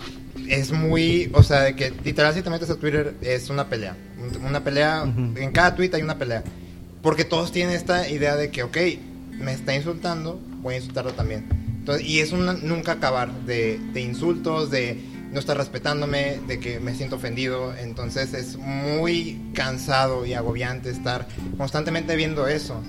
es 0.48 0.72
muy, 0.72 1.30
o 1.34 1.42
sea, 1.44 1.60
de 1.62 1.76
que 1.76 1.92
literal 2.04 2.34
si 2.34 2.42
te 2.42 2.50
metes 2.50 2.68
a 2.70 2.76
Twitter 2.76 3.14
es 3.22 3.48
una 3.48 3.68
pelea, 3.68 3.96
Un- 4.18 4.44
una 4.44 4.64
pelea, 4.64 5.04
en 5.04 5.52
cada 5.52 5.76
tweet 5.76 5.90
hay 5.94 6.02
una 6.02 6.18
pelea, 6.18 6.42
porque 7.00 7.24
todos 7.24 7.52
tienen 7.52 7.76
esta 7.76 8.08
idea 8.08 8.34
de 8.34 8.50
que, 8.50 8.64
ok, 8.64 8.76
me 9.38 9.52
está 9.52 9.74
insultando, 9.74 10.40
voy 10.62 10.74
a 10.74 10.76
insultarlo 10.78 11.12
también. 11.12 11.46
Entonces, 11.78 12.06
y 12.06 12.20
es 12.20 12.32
un 12.32 12.46
nunca 12.66 12.92
acabar 12.92 13.30
de, 13.44 13.78
de 13.92 14.00
insultos, 14.00 14.70
de 14.70 14.98
no 15.34 15.40
estar 15.40 15.56
respetándome, 15.56 16.38
de 16.46 16.60
que 16.60 16.78
me 16.80 16.94
siento 16.94 17.16
ofendido, 17.16 17.74
entonces 17.76 18.32
es 18.34 18.56
muy 18.56 19.40
cansado 19.52 20.24
y 20.24 20.32
agobiante 20.32 20.90
estar 20.90 21.26
constantemente 21.58 22.14
viendo 22.16 22.46
eso. 22.46 22.80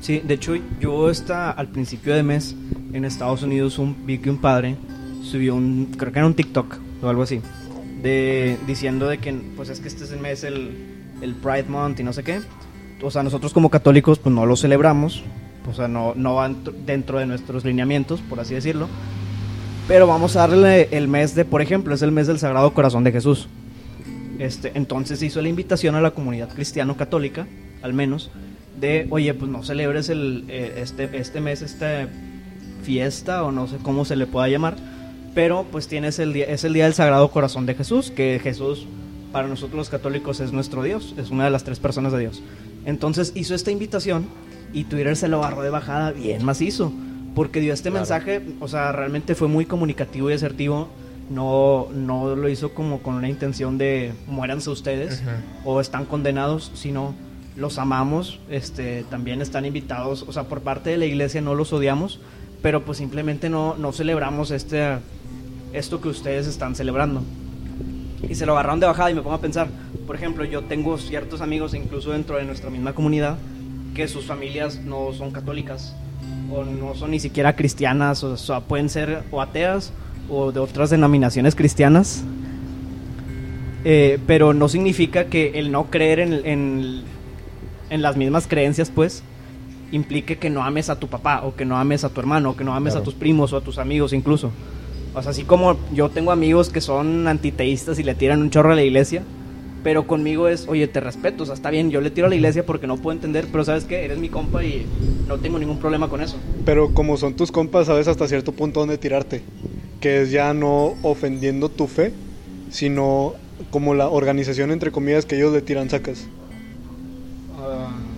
Sí, 0.00 0.20
de 0.24 0.34
hecho 0.34 0.54
yo 0.80 1.10
está 1.10 1.50
al 1.50 1.68
principio 1.68 2.14
de 2.14 2.22
mes 2.22 2.56
en 2.92 3.04
Estados 3.04 3.42
Unidos 3.42 3.78
un, 3.78 4.06
vi 4.06 4.18
que 4.18 4.30
un 4.30 4.38
padre 4.38 4.76
subió 5.22 5.54
un, 5.54 5.92
creo 5.96 6.12
que 6.12 6.18
era 6.18 6.26
un 6.26 6.34
TikTok 6.34 6.78
o 7.02 7.08
algo 7.08 7.22
así, 7.22 7.40
de 8.02 8.56
diciendo 8.66 9.06
de 9.06 9.18
que 9.18 9.32
pues 9.54 9.68
es 9.68 9.80
que 9.80 9.88
este 9.88 10.04
es 10.04 10.12
el 10.12 10.20
mes 10.20 10.44
el, 10.44 10.72
el 11.20 11.34
Pride 11.34 11.68
Month 11.68 12.00
y 12.00 12.04
no 12.04 12.12
sé 12.12 12.24
qué. 12.24 12.40
O 13.02 13.10
sea, 13.10 13.22
nosotros 13.22 13.52
como 13.52 13.68
católicos 13.68 14.18
pues 14.18 14.34
no 14.34 14.46
lo 14.46 14.56
celebramos, 14.56 15.22
o 15.68 15.74
sea, 15.74 15.88
no, 15.88 16.14
no 16.16 16.34
van 16.34 16.56
dentro 16.86 17.18
de 17.18 17.26
nuestros 17.26 17.64
lineamientos, 17.64 18.20
por 18.20 18.40
así 18.40 18.54
decirlo. 18.54 18.88
Pero 19.88 20.06
vamos 20.06 20.36
a 20.36 20.40
darle 20.40 20.88
el 20.92 21.08
mes 21.08 21.34
de, 21.34 21.44
por 21.44 21.62
ejemplo, 21.62 21.94
es 21.94 22.02
el 22.02 22.12
mes 22.12 22.26
del 22.26 22.38
Sagrado 22.38 22.72
Corazón 22.72 23.04
de 23.04 23.12
Jesús. 23.12 23.48
Este, 24.38 24.72
entonces 24.74 25.22
hizo 25.22 25.42
la 25.42 25.48
invitación 25.48 25.94
a 25.94 26.00
la 26.00 26.12
comunidad 26.12 26.48
cristiano-católica, 26.48 27.46
al 27.82 27.92
menos, 27.92 28.30
de, 28.80 29.06
oye, 29.10 29.34
pues 29.34 29.50
no 29.50 29.62
celebres 29.62 30.08
el, 30.08 30.44
eh, 30.48 30.74
este, 30.78 31.08
este 31.16 31.40
mes, 31.40 31.62
esta 31.62 32.08
fiesta, 32.82 33.44
o 33.44 33.52
no 33.52 33.68
sé 33.68 33.76
cómo 33.82 34.04
se 34.04 34.16
le 34.16 34.26
pueda 34.26 34.48
llamar, 34.48 34.76
pero 35.34 35.64
pues 35.70 35.88
tienes 35.88 36.18
el 36.18 36.32
día, 36.32 36.46
es 36.46 36.64
el 36.64 36.72
día 36.72 36.84
del 36.84 36.94
Sagrado 36.94 37.28
Corazón 37.30 37.66
de 37.66 37.74
Jesús, 37.74 38.10
que 38.10 38.40
Jesús 38.42 38.86
para 39.32 39.48
nosotros 39.48 39.76
los 39.76 39.88
católicos 39.88 40.40
es 40.40 40.52
nuestro 40.52 40.82
Dios, 40.82 41.14
es 41.16 41.30
una 41.30 41.44
de 41.44 41.50
las 41.50 41.64
tres 41.64 41.80
personas 41.80 42.12
de 42.12 42.20
Dios. 42.20 42.42
Entonces 42.84 43.32
hizo 43.34 43.54
esta 43.54 43.70
invitación 43.70 44.26
y 44.72 44.84
Twitter 44.84 45.16
se 45.16 45.28
lo 45.28 45.38
agarró 45.38 45.62
de 45.62 45.70
bajada 45.70 46.12
bien 46.12 46.44
macizo, 46.44 46.92
porque 47.34 47.60
dio 47.60 47.72
este 47.72 47.90
mensaje, 47.90 48.42
o 48.60 48.68
sea, 48.68 48.92
realmente 48.92 49.34
fue 49.34 49.48
muy 49.48 49.66
comunicativo 49.66 50.30
y 50.30 50.34
asertivo. 50.34 50.88
No, 51.30 51.88
no 51.94 52.36
lo 52.36 52.48
hizo 52.48 52.74
como 52.74 52.98
con 53.00 53.14
una 53.14 53.28
intención 53.28 53.78
de 53.78 54.12
muéranse 54.26 54.68
ustedes 54.68 55.22
o 55.64 55.80
están 55.80 56.04
condenados, 56.04 56.70
sino 56.74 57.14
los 57.56 57.78
amamos, 57.78 58.40
este, 58.50 59.04
también 59.04 59.40
están 59.40 59.64
invitados, 59.64 60.24
o 60.28 60.32
sea, 60.32 60.44
por 60.44 60.60
parte 60.60 60.90
de 60.90 60.98
la 60.98 61.06
iglesia 61.06 61.40
no 61.40 61.54
los 61.54 61.72
odiamos, 61.72 62.20
pero 62.60 62.84
pues 62.84 62.98
simplemente 62.98 63.48
no, 63.48 63.76
no 63.76 63.92
celebramos 63.92 64.50
este, 64.50 64.98
esto 65.72 66.00
que 66.00 66.08
ustedes 66.08 66.46
están 66.46 66.74
celebrando. 66.74 67.22
Y 68.28 68.34
se 68.34 68.46
lo 68.46 68.52
agarraron 68.52 68.80
de 68.80 68.86
bajada 68.86 69.10
y 69.10 69.14
me 69.14 69.22
pongo 69.22 69.34
a 69.36 69.40
pensar, 69.40 69.68
por 70.06 70.16
ejemplo, 70.16 70.44
yo 70.44 70.62
tengo 70.62 70.96
ciertos 70.98 71.40
amigos, 71.40 71.74
incluso 71.74 72.12
dentro 72.12 72.36
de 72.36 72.44
nuestra 72.44 72.70
misma 72.70 72.92
comunidad, 72.94 73.36
que 73.94 74.08
sus 74.08 74.24
familias 74.24 74.80
no 74.84 75.12
son 75.12 75.32
católicas 75.32 75.94
o 76.50 76.64
no 76.64 76.94
son 76.94 77.10
ni 77.10 77.20
siquiera 77.20 77.56
cristianas, 77.56 78.22
o 78.24 78.36
sea, 78.36 78.60
pueden 78.60 78.88
ser 78.88 79.22
o 79.30 79.40
ateas 79.42 79.92
o 80.30 80.52
de 80.52 80.60
otras 80.60 80.90
denominaciones 80.90 81.54
cristianas. 81.54 82.24
Eh, 83.84 84.18
pero 84.26 84.54
no 84.54 84.68
significa 84.68 85.24
que 85.24 85.58
el 85.58 85.72
no 85.72 85.90
creer 85.90 86.20
en, 86.20 86.32
en, 86.46 87.02
en 87.90 88.02
las 88.02 88.16
mismas 88.16 88.46
creencias, 88.46 88.90
pues, 88.94 89.24
implique 89.90 90.38
que 90.38 90.48
no 90.50 90.62
ames 90.62 90.88
a 90.88 90.98
tu 91.00 91.08
papá 91.08 91.42
o 91.44 91.54
que 91.56 91.64
no 91.64 91.76
ames 91.76 92.04
a 92.04 92.08
tu 92.08 92.20
hermano 92.20 92.50
o 92.50 92.56
que 92.56 92.64
no 92.64 92.74
ames 92.74 92.92
Claro. 92.94 93.02
a 93.02 93.04
tus 93.04 93.14
primos 93.14 93.52
o 93.52 93.56
a 93.56 93.60
tus 93.60 93.78
amigos 93.78 94.12
incluso. 94.12 94.50
O 95.14 95.22
sea, 95.22 95.30
así 95.32 95.44
como 95.44 95.76
yo 95.92 96.08
tengo 96.08 96.32
amigos 96.32 96.70
que 96.70 96.80
son 96.80 97.28
antiteístas 97.28 97.98
y 97.98 98.02
le 98.02 98.14
tiran 98.14 98.40
un 98.40 98.50
chorro 98.50 98.72
a 98.72 98.74
la 98.74 98.82
iglesia, 98.82 99.22
pero 99.82 100.06
conmigo 100.06 100.48
es, 100.48 100.68
oye, 100.68 100.86
te 100.86 101.00
respeto, 101.00 101.42
o 101.42 101.46
sea, 101.46 101.54
está 101.54 101.70
bien, 101.70 101.90
yo 101.90 102.00
le 102.00 102.10
tiro 102.10 102.26
a 102.26 102.30
la 102.30 102.36
iglesia 102.36 102.64
porque 102.64 102.86
no 102.86 102.96
puedo 102.96 103.14
entender, 103.14 103.46
pero 103.50 103.64
sabes 103.64 103.84
que 103.84 104.04
eres 104.04 104.18
mi 104.18 104.28
compa 104.28 104.62
y 104.62 104.86
no 105.28 105.38
tengo 105.38 105.58
ningún 105.58 105.78
problema 105.78 106.08
con 106.08 106.20
eso. 106.20 106.36
Pero 106.64 106.94
como 106.94 107.16
son 107.16 107.34
tus 107.34 107.50
compas, 107.50 107.86
sabes 107.86 108.08
hasta 108.08 108.28
cierto 108.28 108.52
punto 108.52 108.80
dónde 108.80 108.98
tirarte. 108.98 109.42
Que 110.00 110.22
es 110.22 110.30
ya 110.30 110.54
no 110.54 110.94
ofendiendo 111.02 111.68
tu 111.68 111.86
fe, 111.86 112.12
sino 112.70 113.34
como 113.70 113.94
la 113.94 114.08
organización, 114.08 114.70
entre 114.70 114.90
comillas, 114.90 115.26
que 115.26 115.36
ellos 115.36 115.52
le 115.52 115.62
tiran 115.62 115.90
sacas. 115.90 116.26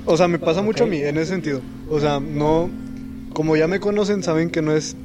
O 0.06 0.16
sea, 0.16 0.28
me 0.28 0.38
pasa 0.38 0.62
mucho 0.62 0.84
a 0.84 0.86
mí 0.86 0.98
en 0.98 1.16
ese 1.16 1.32
sentido. 1.32 1.60
O 1.90 2.00
sea, 2.00 2.20
no. 2.20 2.70
Como 3.32 3.56
ya 3.56 3.66
me 3.66 3.80
conocen, 3.80 4.22
saben 4.22 4.50
que 4.50 4.62
no 4.62 4.72
es 4.72 4.96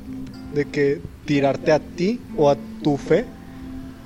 de 0.53 0.65
que 0.65 1.01
tirarte 1.29 1.71
a 1.71 1.77
ti 1.77 2.19
o 2.35 2.49
a 2.49 2.57
tu 2.83 2.97
fe, 2.97 3.23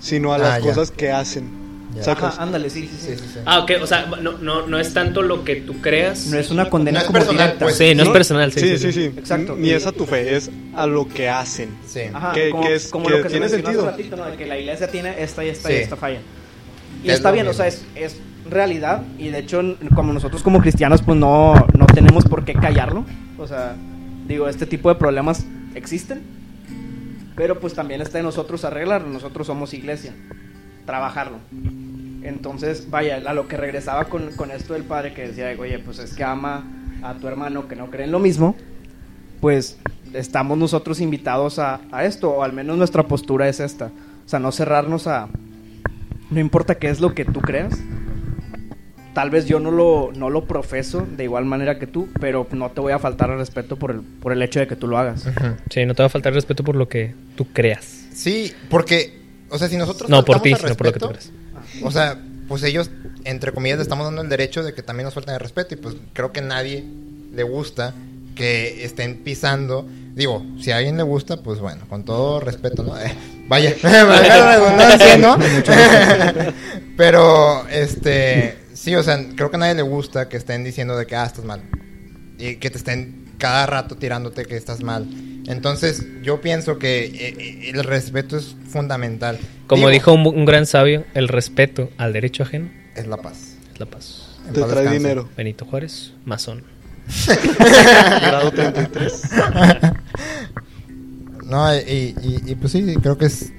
sino 0.02 0.34
a 0.34 0.38
las 0.38 0.58
Ah, 0.58 0.60
cosas 0.60 0.92
que 0.92 1.10
hacen. 1.10 1.64
Ajá, 2.06 2.34
ándale, 2.44 2.70
sí, 2.70 2.82
sí, 2.82 2.98
sí. 3.00 3.06
Sí, 3.12 3.18
sí, 3.18 3.30
sí. 3.36 3.40
Ah, 3.46 3.60
ok, 3.60 3.72
o 3.82 3.88
sea, 3.88 4.08
no, 4.22 4.34
no, 4.40 4.68
no 4.68 4.78
es 4.78 4.94
tanto 4.94 5.22
lo 5.22 5.46
que 5.46 5.56
tú 5.56 5.80
creas. 5.80 6.26
No 6.28 6.38
es 6.38 6.52
una 6.52 6.70
condena 6.70 7.00
No 7.00 7.02
es 7.04 7.08
como 7.08 7.20
personal, 7.20 7.46
directa. 7.46 7.66
pues. 7.66 7.78
Sí, 7.78 7.96
no 7.96 8.02
es 8.02 8.08
No, 8.10 8.14
personal, 8.14 8.52
sí. 8.52 8.60
Sí, 8.60 8.78
sí, 8.78 8.92
sí. 8.92 9.04
Exacto. 9.16 9.56
Ni 9.58 9.70
es 9.70 9.86
a 9.88 9.94
tu 9.94 10.06
fe, 10.06 10.36
es 10.36 10.52
a 10.76 10.86
lo 10.86 11.08
que 11.08 11.30
hacen. 11.30 11.70
Sí. 11.88 12.02
Ajá, 12.14 12.34
Que- 12.34 12.50
como, 12.50 12.64
que 12.68 12.76
es- 12.76 12.88
como 12.90 13.06
que 13.06 13.12
lo 13.12 13.18
que 13.18 13.24
se 13.24 13.30
tiene 13.30 13.48
sentido. 13.48 13.86
ratito, 13.86 14.18
¿no? 14.18 14.26
De 14.26 14.36
que 14.36 14.46
la 14.48 14.58
iglesia 14.60 14.88
tiene 14.90 15.22
esta 15.24 15.46
y 15.46 15.50
esta 15.50 15.70
Sí. 15.70 15.76
y 15.76 15.78
esta 15.78 15.96
falla. 15.96 16.20
Y 17.06 17.08
Es 17.10 17.14
está 17.16 17.32
bien, 17.32 17.46
o 17.46 17.52
mismo. 17.52 17.64
sea, 17.64 17.68
es, 17.68 17.86
es 17.96 18.18
realidad. 18.50 19.04
Y 19.18 19.30
de 19.30 19.38
hecho, 19.40 19.62
como 19.96 20.12
nosotros 20.12 20.44
como 20.44 20.60
cristianos, 20.60 21.02
pues 21.04 21.18
no, 21.18 21.54
no 21.78 21.86
tenemos 21.86 22.26
por 22.26 22.44
qué 22.44 22.54
callarlo. 22.54 23.06
O 23.38 23.48
sea, 23.48 23.76
digo, 24.28 24.50
este 24.50 24.66
tipo 24.66 24.90
de 24.90 24.96
problemas 24.96 25.46
existen. 25.76 26.43
Pero 27.36 27.60
pues 27.60 27.74
también 27.74 28.02
está 28.02 28.20
en 28.20 28.26
nosotros 28.26 28.64
arreglarlo. 28.66 29.10
Nosotros 29.10 29.48
somos 29.48 29.74
iglesia. 29.74 30.14
Trabajarlo. 30.86 31.38
Entonces, 32.24 32.90
vaya, 32.90 33.22
a 33.26 33.34
lo 33.34 33.48
que 33.48 33.58
regresaba 33.58 34.06
con, 34.06 34.32
con 34.32 34.52
esto 34.52 34.74
del 34.74 34.84
padre 34.84 35.14
que 35.14 35.28
decía, 35.28 35.54
oye, 35.60 35.80
pues 35.80 36.00
es 36.00 36.14
que 36.14 36.24
ama 36.24 36.64
a 37.02 37.16
tu 37.16 37.28
hermano 37.28 37.68
que 37.68 37.76
no 37.76 37.90
cree 37.90 38.06
en 38.06 38.12
lo 38.12 38.20
mismo, 38.20 38.56
pues 39.42 39.78
estamos 40.14 40.58
nosotros 40.58 41.02
invitados 41.02 41.60
a, 41.60 41.82
a 41.92 42.06
esto, 42.06 42.32
o 42.32 42.44
al 42.44 42.54
menos 42.54 42.78
nuestra 42.78 43.04
postura 43.04 43.50
es 43.50 43.60
esta. 43.60 43.88
O 44.26 44.30
sea, 44.30 44.40
no 44.40 44.52
cerrarnos 44.52 45.08
a... 45.08 45.28
No 46.30 46.40
importa 46.40 46.76
qué 46.76 46.90
es 46.90 47.02
lo 47.02 47.14
que 47.14 47.26
tú 47.26 47.42
creas. 47.42 47.78
Tal 49.14 49.30
vez 49.30 49.46
yo 49.46 49.60
no 49.60 49.70
lo, 49.70 50.12
no 50.16 50.30
lo 50.30 50.46
profeso 50.46 51.06
de 51.16 51.26
igual 51.26 51.46
manera 51.46 51.78
que 51.78 51.86
tú, 51.86 52.10
pero 52.20 52.48
no 52.52 52.72
te 52.72 52.82
voy 52.82 52.94
a 52.94 53.00
faltar 53.00 53.30
al 53.30 53.38
respeto 53.38 53.76
por 53.78 53.92
el, 53.92 54.02
por 54.02 54.32
el 54.32 54.42
hecho 54.42 54.60
de 54.60 54.68
que 54.68 54.76
tú 54.76 54.88
lo 54.88 54.98
hagas. 54.98 55.26
Ujú. 55.28 55.56
Sí, 55.70 55.86
no 55.86 55.94
te 55.94 56.02
va 56.02 56.08
a 56.08 56.10
faltar 56.10 56.34
respeto 56.34 56.64
por 56.64 56.76
lo 56.76 56.90
que 56.90 57.14
tú 57.36 57.46
creas. 57.54 57.86
Sí, 58.14 58.52
porque, 58.70 59.20
o 59.50 59.58
sea, 59.58 59.68
si 59.68 59.78
nosotros 59.78 60.10
No, 60.10 60.26
por 60.26 60.42
ti, 60.42 60.54
al 60.54 60.62
no 60.68 60.76
por 60.76 60.88
lo 60.88 60.94
que 60.94 61.00
tú 61.00 61.08
respeto, 61.10 61.32
creas. 61.62 61.84
O 61.84 61.92
sea, 61.92 62.18
pues 62.48 62.64
ellos, 62.64 62.90
entre 63.24 63.52
comillas, 63.52 63.78
le 63.78 63.84
estamos 63.84 64.06
dando 64.06 64.22
el 64.22 64.30
derecho 64.30 64.64
de 64.64 64.74
que 64.74 64.82
también 64.82 65.06
nos 65.06 65.14
falten 65.14 65.36
el 65.36 65.40
respeto 65.40 65.76
y 65.76 65.78
pues 65.78 65.96
creo 66.14 66.32
que 66.32 66.40
a 66.40 66.44
nadie 66.44 66.84
le 67.34 67.44
gusta 67.44 67.94
que 68.36 68.84
estén 68.84 69.18
pisando. 69.24 69.88
Digo, 70.16 70.44
si 70.60 70.72
a 70.72 70.78
alguien 70.78 70.98
le 70.98 71.04
gusta, 71.04 71.38
pues 71.38 71.60
bueno, 71.60 71.86
con 71.88 72.04
todo 72.04 72.40
respeto, 72.40 72.84
¿no? 72.84 73.00
Eh, 73.00 73.14
vaya, 73.48 73.74
¿no? 75.20 75.38
Pero, 76.98 77.68
este, 77.70 78.58
sí, 78.84 78.96
o 78.96 79.04
sea, 79.04 79.18
creo 79.36 79.50
que 79.50 79.56
a 79.56 79.60
nadie 79.60 79.76
le 79.76 79.82
gusta 79.82 80.28
que 80.30 80.38
estén 80.38 80.64
diciendo 80.64 80.96
de 80.98 81.06
que, 81.06 81.16
ah, 81.16 81.26
estás 81.26 81.46
mal. 81.46 81.62
Y 82.38 82.56
que 82.58 82.70
te 82.70 82.78
estén 82.78 83.26
cada 83.38 83.66
rato 83.66 83.96
tirándote 83.96 84.46
que 84.46 84.56
estás 84.58 84.82
mal. 84.84 85.08
Entonces, 85.48 86.06
yo 86.22 86.40
pienso 86.42 86.78
que 86.80 87.06
eh, 87.06 87.12
eh, 87.38 87.72
el 87.74 87.84
respeto 87.84 88.38
es 88.38 88.56
fundamental. 88.70 89.38
Como 89.68 89.82
Digo, 89.90 89.90
dijo 89.92 90.14
un, 90.14 90.26
un 90.28 90.46
gran 90.46 90.66
sabio, 90.66 91.06
el 91.14 91.28
respeto 91.28 91.90
al 91.98 92.14
derecho 92.14 92.44
ajeno 92.44 92.70
Es 92.96 93.08
la 93.08 93.18
paz. 93.18 93.56
es 93.74 93.80
la 93.80 93.86
paz. 93.86 94.30
En 94.48 94.54
Te 94.54 94.62
paz 94.62 94.70
trae 94.70 94.90
dinero. 94.90 95.30
Benito 95.36 95.66
Juárez, 95.66 96.14
masón. 96.26 96.64
Grado 97.60 98.52
33. 98.52 99.22
No, 101.46 101.76
y, 101.76 102.16
y- 102.22 102.42
y, 102.52 102.56
pues 102.56 102.72
sí, 102.72 102.96
creo 103.02 103.18
que 103.18 103.26
es 103.26 103.52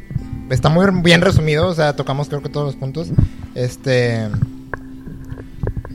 está 0.51 0.69
muy 0.69 0.87
bien 1.03 1.21
resumido, 1.21 1.69
o 1.69 1.75
sea, 1.75 1.95
tocamos 1.95 2.29
creo 2.29 2.43
que 2.43 2.49
todos 2.49 2.67
los 2.67 2.77
puntos. 2.77 3.09
Este 3.55 4.29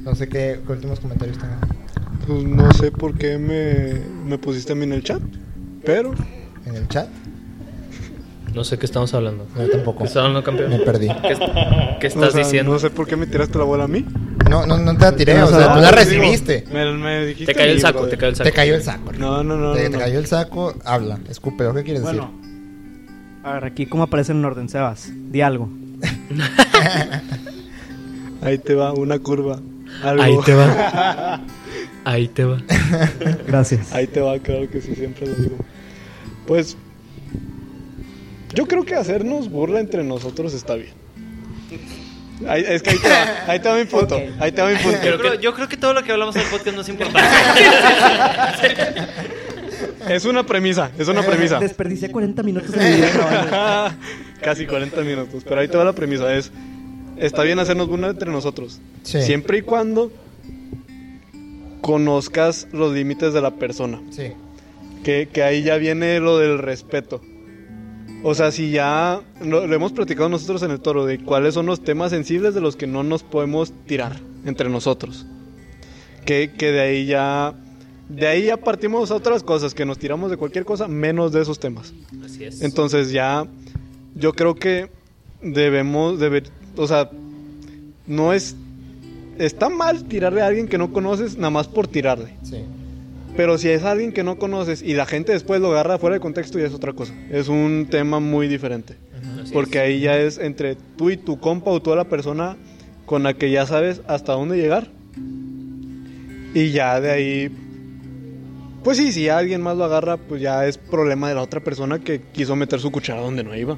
no 0.10 0.16
sé 0.16 0.28
qué, 0.28 0.60
qué 0.66 0.72
últimos 0.74 1.00
comentarios 1.00 1.38
tengan 1.38 1.60
Pues 2.26 2.44
no 2.44 2.72
sé 2.74 2.92
por 2.92 3.16
qué 3.18 3.38
me, 3.38 3.94
me 4.26 4.38
pusiste 4.38 4.74
a 4.74 4.76
mí 4.76 4.84
en 4.84 4.94
el 4.94 5.04
chat, 5.04 5.22
pero 5.86 6.14
en 6.66 6.76
el 6.76 6.88
chat. 6.88 7.08
No 8.54 8.64
sé 8.64 8.80
qué 8.80 8.88
estamos 8.88 9.14
hablando. 9.14 9.46
No, 9.56 9.64
yo 9.64 9.70
tampoco. 9.72 10.00
¿Qué 10.00 10.06
estás 10.06 10.22
hablando, 10.22 10.44
campeón? 10.44 10.72
Me 10.72 10.80
perdí. 10.80 11.08
¿Qué, 11.08 11.38
qué 12.00 12.08
o 12.08 12.10
estás 12.10 12.34
sea, 12.34 12.44
diciendo? 12.44 12.72
no 12.72 12.80
sé 12.80 12.90
por 12.90 13.08
qué 13.08 13.16
me 13.16 13.28
tiraste 13.28 13.60
la 13.60 13.64
bola 13.64 13.84
a 13.84 13.88
mí. 13.88 14.04
No, 14.50 14.66
no, 14.66 14.78
no 14.80 14.98
te 14.98 15.06
la 15.06 15.16
tiré, 15.16 15.42
o 15.44 15.48
sea, 15.48 15.76
tú 15.76 15.80
la 15.80 15.92
recibiste. 15.92 16.66
Me, 16.74 16.92
me 16.94 17.28
dijiste 17.28 17.54
Te 17.54 17.60
cayó 17.60 17.72
el 17.72 17.80
saco, 17.82 18.08
te 18.08 18.18
cayó 18.18 18.30
el 18.30 18.36
saco. 18.36 18.50
Te 18.50 18.56
cayó 18.56 18.76
el 18.76 18.82
saco. 18.82 19.12
No, 19.14 19.44
no, 19.44 19.56
no. 19.56 19.74
te, 19.74 19.84
no, 19.84 19.90
te 19.92 19.98
no. 19.98 20.00
cayó 20.00 20.18
el 20.18 20.26
saco, 20.26 20.74
habla, 20.84 21.20
escúpelo, 21.30 21.74
¿qué 21.76 21.84
quieres 21.84 22.02
Bueno, 22.02 22.32
decir? 22.34 23.42
a 23.44 23.54
ver, 23.54 23.66
aquí 23.66 23.86
cómo 23.86 24.04
aparece 24.04 24.32
en 24.32 24.44
orden, 24.44 24.68
Sebas. 24.68 25.12
Di 25.14 25.42
algo. 25.42 25.70
Ahí 28.42 28.58
te 28.58 28.74
va 28.74 28.94
una 28.94 29.20
curva. 29.20 29.60
Algo. 30.04 30.24
Ahí 30.24 30.38
te 30.46 30.54
va. 30.54 31.42
Ahí 32.06 32.28
te 32.28 32.44
va. 32.46 32.58
Gracias. 33.48 33.92
Ahí 33.94 34.08
te 34.08 34.22
va, 34.22 34.40
claro 34.40 34.70
que 34.70 34.82
sí, 34.82 34.96
siempre 34.96 35.28
lo 35.28 35.36
digo. 35.36 35.58
Pues 36.48 36.78
yo 38.56 38.68
creo 38.68 38.84
que 38.86 38.96
hacernos 38.96 39.50
burla 39.50 39.80
entre 39.80 40.04
nosotros 40.04 40.54
está 40.54 40.76
bien. 40.76 40.94
Ahí- 42.48 42.64
es 42.68 42.82
que 42.82 42.92
ahí 42.92 42.98
te 42.98 43.10
va, 43.10 43.26
ahí 43.48 43.60
te 43.60 43.70
va 43.70 43.76
mi 43.76 43.84
punto. 43.86 44.20
Ahí 44.40 44.52
te 44.52 44.62
va 44.62 44.70
mi 44.70 44.78
punto. 44.78 44.98
Yo 45.06 45.20
creo, 45.20 45.34
yo 45.36 45.54
creo 45.54 45.68
que 45.68 45.78
todo 45.78 45.94
lo 45.94 46.02
que 46.04 46.12
hablamos 46.14 46.36
en 46.38 46.42
el 46.44 46.48
podcast 46.48 46.76
no 46.76 46.82
es 46.82 46.90
importante. 46.90 47.20
Es 50.10 50.26
una 50.26 50.44
premisa, 50.46 50.92
es 50.98 51.08
una 51.08 51.22
premisa. 51.22 51.60
Desperdicié 51.60 52.10
40 52.12 52.42
minutos 52.44 52.72
de 52.72 52.80
mi 52.84 52.96
vida. 52.96 53.96
Casi 54.42 54.66
40 54.66 55.02
minutos, 55.02 55.44
pero 55.48 55.62
ahí 55.62 55.68
te 55.68 55.78
va 55.78 55.84
la 55.84 55.94
premisa. 55.94 56.34
Es, 56.34 56.52
está 57.20 57.44
bien 57.44 57.60
hacernos 57.60 57.88
burla 57.88 58.10
entre 58.10 58.32
nosotros. 58.32 58.80
Sí. 59.04 59.22
Siempre 59.22 59.60
y 59.60 59.62
cuando 59.62 60.12
conozcas 61.82 62.68
los 62.72 62.94
límites 62.94 63.34
de 63.34 63.42
la 63.42 63.52
persona. 63.56 64.02
Sí. 64.12 64.34
Que, 65.04 65.30
que 65.32 65.44
ahí 65.44 65.64
ya 65.64 65.78
viene 65.78 66.20
lo 66.20 66.38
del 66.38 66.58
respeto. 66.58 67.22
O 68.22 68.36
sea, 68.36 68.52
si 68.52 68.72
ya 68.72 69.22
lo, 69.42 69.66
lo 69.66 69.76
hemos 69.76 69.94
platicado 69.94 70.28
nosotros 70.28 70.62
en 70.64 70.72
el 70.72 70.82
toro, 70.82 71.06
de 71.06 71.20
cuáles 71.20 71.54
son 71.54 71.66
los 71.66 71.82
temas 71.82 72.12
sensibles 72.12 72.54
de 72.54 72.60
los 72.62 72.76
que 72.76 72.86
no 72.86 73.04
nos 73.04 73.24
podemos 73.24 73.72
tirar 73.86 74.20
entre 74.46 74.70
nosotros. 74.70 75.26
Que, 76.26 76.52
que 76.58 76.72
de 76.72 76.82
ahí 76.82 77.06
ya 77.06 77.54
De 78.10 78.28
ahí 78.28 78.46
ya 78.46 78.58
partimos 78.58 79.10
a 79.12 79.16
otras 79.16 79.42
cosas, 79.42 79.74
que 79.74 79.86
nos 79.86 79.98
tiramos 79.98 80.30
de 80.32 80.38
cualquier 80.38 80.66
cosa, 80.66 80.88
menos 80.88 81.32
de 81.32 81.42
esos 81.42 81.60
temas. 81.60 81.94
Así 82.26 82.44
es. 82.44 82.62
Entonces 82.62 83.12
ya 83.12 83.48
yo 84.16 84.34
creo 84.34 84.56
que 84.56 84.90
debemos, 85.42 86.20
debe, 86.20 86.44
o 86.76 86.88
sea, 86.88 87.10
no 88.08 88.34
es, 88.34 88.56
está 89.38 89.70
mal 89.70 90.06
tirarle 90.06 90.42
a 90.42 90.48
alguien 90.48 90.68
que 90.68 90.78
no 90.78 90.92
conoces 90.92 91.38
nada 91.38 91.52
más 91.52 91.68
por 91.68 91.88
tirarle. 91.88 92.36
Sí. 92.44 92.64
Pero 93.38 93.58
si 93.58 93.70
es 93.70 93.84
alguien 93.84 94.12
que 94.12 94.24
no 94.24 94.38
conoces 94.38 94.82
y 94.82 94.94
la 94.94 95.06
gente 95.06 95.32
después 95.32 95.62
lo 95.62 95.72
agarra 95.72 95.98
fuera 95.98 96.16
de 96.16 96.20
contexto, 96.20 96.60
ya 96.60 96.66
es 96.66 96.74
otra 96.74 96.94
cosa. 96.94 97.14
Es 97.30 97.48
un 97.48 97.88
tema 97.90 98.20
muy 98.20 98.48
diferente. 98.48 98.98
Porque 99.54 99.80
ahí 99.80 100.02
ya 100.02 100.18
es 100.18 100.38
entre 100.38 100.76
tú 100.76 101.10
y 101.10 101.18
tu 101.18 101.40
compa 101.40 101.72
o 101.72 101.82
toda 101.82 101.96
la 101.96 102.10
persona 102.10 102.58
con 103.06 103.24
la 103.24 103.34
que 103.34 103.50
ya 103.50 103.66
sabes 103.66 104.02
hasta 104.08 104.34
dónde 104.34 104.58
llegar. 104.58 104.90
Y 106.54 106.72
ya 106.72 107.00
de 107.00 107.12
ahí, 107.12 107.52
pues 108.84 108.98
sí, 108.98 109.12
si 109.12 109.30
alguien 109.30 109.62
más 109.62 109.78
lo 109.78 109.86
agarra, 109.86 110.18
pues 110.18 110.42
ya 110.42 110.68
es 110.68 110.78
problema 110.78 111.30
de 111.30 111.36
la 111.36 111.42
otra 111.42 111.62
persona 111.62 112.00
que 112.00 112.22
quiso 112.22 112.56
meter 112.56 112.80
su 112.80 112.92
cuchara 112.92 113.22
donde 113.22 113.44
no 113.44 113.56
iba. 113.56 113.78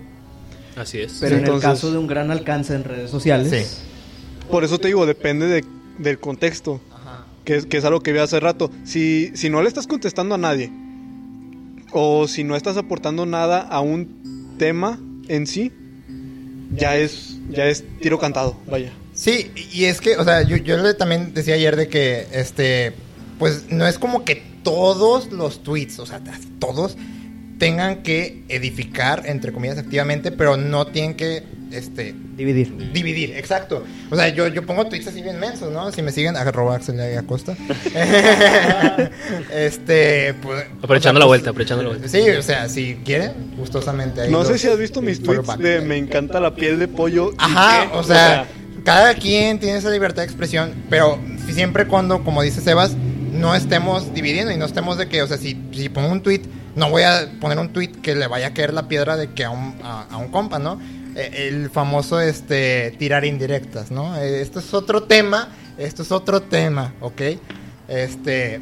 Así 0.75 0.99
es. 0.99 1.17
Pero 1.19 1.35
en 1.35 1.41
entonces- 1.41 1.63
el 1.65 1.71
caso 1.75 1.91
de 1.91 1.97
un 1.97 2.07
gran 2.07 2.31
alcance 2.31 2.73
en 2.75 2.83
redes 2.83 3.09
sociales, 3.11 3.67
Sí. 3.67 3.87
Por 4.49 4.63
eso 4.65 4.79
te 4.79 4.87
digo, 4.89 5.05
depende 5.05 5.45
de- 5.47 5.63
del 5.97 6.19
contexto, 6.19 6.81
que 7.45 7.55
es, 7.57 7.65
que 7.65 7.77
es 7.77 7.85
algo 7.85 8.01
que 8.01 8.11
vi 8.11 8.19
hace 8.19 8.39
rato. 8.39 8.69
Si, 8.83 9.31
si 9.33 9.49
no 9.49 9.61
le 9.61 9.67
estás 9.69 9.87
contestando 9.87 10.35
a 10.35 10.37
nadie, 10.37 10.71
o 11.93 12.27
si 12.27 12.43
no 12.43 12.55
estás 12.55 12.77
aportando 12.77 13.25
nada 13.25 13.59
a 13.61 13.79
un 13.81 14.55
tema 14.57 14.99
en 15.27 15.47
sí, 15.47 15.71
ya 16.75 16.95
es, 16.97 17.37
ya 17.49 17.65
es 17.67 17.83
tiro 18.01 18.19
cantado, 18.19 18.57
vaya. 18.69 18.91
Sí, 19.13 19.51
y 19.73 19.85
es 19.85 19.99
que, 20.01 20.17
o 20.17 20.23
sea, 20.23 20.41
yo, 20.43 20.57
yo 20.57 20.77
le 20.77 20.93
también 20.93 21.33
decía 21.33 21.55
ayer 21.55 21.75
de 21.75 21.87
que, 21.87 22.27
este, 22.31 22.93
pues 23.39 23.65
no 23.69 23.85
es 23.87 23.97
como 23.99 24.23
que 24.25 24.41
todos 24.63 25.31
los 25.31 25.63
tweets, 25.63 25.99
o 25.99 26.05
sea, 26.05 26.21
todos 26.59 26.97
tengan 27.61 28.01
que 28.01 28.41
edificar, 28.49 29.21
entre 29.27 29.53
comillas, 29.53 29.77
activamente, 29.77 30.31
pero 30.31 30.57
no 30.57 30.87
tienen 30.87 31.13
que, 31.13 31.43
este, 31.71 32.15
dividir. 32.35 32.91
dividir, 32.91 33.37
exacto. 33.37 33.83
O 34.09 34.15
sea, 34.15 34.29
yo, 34.29 34.47
yo 34.47 34.65
pongo 34.65 34.87
tweets 34.87 35.05
así 35.05 35.21
bien 35.21 35.39
mensos, 35.39 35.71
¿no? 35.71 35.91
Si 35.91 36.01
me 36.01 36.11
siguen, 36.11 36.35
arroba 36.35 36.77
Axel 36.77 36.99
Acosta. 37.15 37.55
este, 39.53 40.33
pues... 40.41 40.65
Aprovechando 40.81 40.87
o 40.87 40.89
sea, 40.89 41.13
la 41.13 41.19
pues, 41.19 41.27
vuelta, 41.27 41.49
aprovechando 41.51 41.83
la 41.83 41.89
vuelta. 41.89 42.07
Sí, 42.07 42.27
o 42.31 42.41
sea, 42.41 42.67
si 42.67 42.95
quieren, 43.05 43.53
gustosamente 43.55 44.21
ahí 44.21 44.31
No 44.31 44.43
sé 44.43 44.53
los- 44.53 44.61
si 44.61 44.67
has 44.67 44.79
visto 44.79 45.03
mis 45.03 45.21
tweets 45.21 45.45
back. 45.45 45.59
de 45.59 45.81
me 45.81 45.97
encanta 45.97 46.39
la 46.39 46.55
piel 46.55 46.79
de 46.79 46.87
pollo. 46.87 47.29
y 47.31 47.35
Ajá, 47.37 47.91
qué, 47.91 47.95
o 47.95 48.01
sea, 48.03 48.47
cada 48.83 49.13
quien 49.13 49.59
tiene 49.59 49.77
esa 49.77 49.91
libertad 49.91 50.23
de 50.23 50.25
expresión, 50.25 50.73
pero 50.89 51.19
siempre 51.47 51.85
cuando, 51.85 52.23
como 52.23 52.41
dice 52.41 52.59
Sebas, 52.59 52.95
no 52.95 53.53
estemos 53.53 54.15
dividiendo 54.15 54.51
y 54.51 54.57
no 54.57 54.65
estemos 54.65 54.97
de 54.97 55.07
que, 55.07 55.21
o 55.21 55.27
sea, 55.27 55.37
si, 55.37 55.61
si 55.73 55.89
pongo 55.89 56.11
un 56.11 56.23
tweet, 56.23 56.41
no 56.75 56.89
voy 56.89 57.03
a 57.03 57.29
poner 57.39 57.59
un 57.59 57.73
tweet 57.73 57.91
que 58.01 58.15
le 58.15 58.27
vaya 58.27 58.47
a 58.47 58.53
caer 58.53 58.73
la 58.73 58.87
piedra 58.87 59.17
de 59.17 59.33
que 59.33 59.43
a 59.43 59.49
un, 59.49 59.75
a, 59.83 60.17
un 60.17 60.29
compa, 60.29 60.59
¿no? 60.59 60.79
Eh, 61.15 61.49
El 61.49 61.69
famoso 61.69 62.19
este 62.19 62.95
tirar 62.97 63.25
indirectas, 63.25 63.91
¿no? 63.91 64.15
Eh, 64.17 64.41
Esto 64.41 64.59
es 64.59 64.73
otro 64.73 65.03
tema, 65.03 65.49
esto 65.77 66.03
es 66.03 66.11
otro 66.11 66.41
tema, 66.41 66.93
¿ok? 67.01 67.21
Este, 67.87 68.61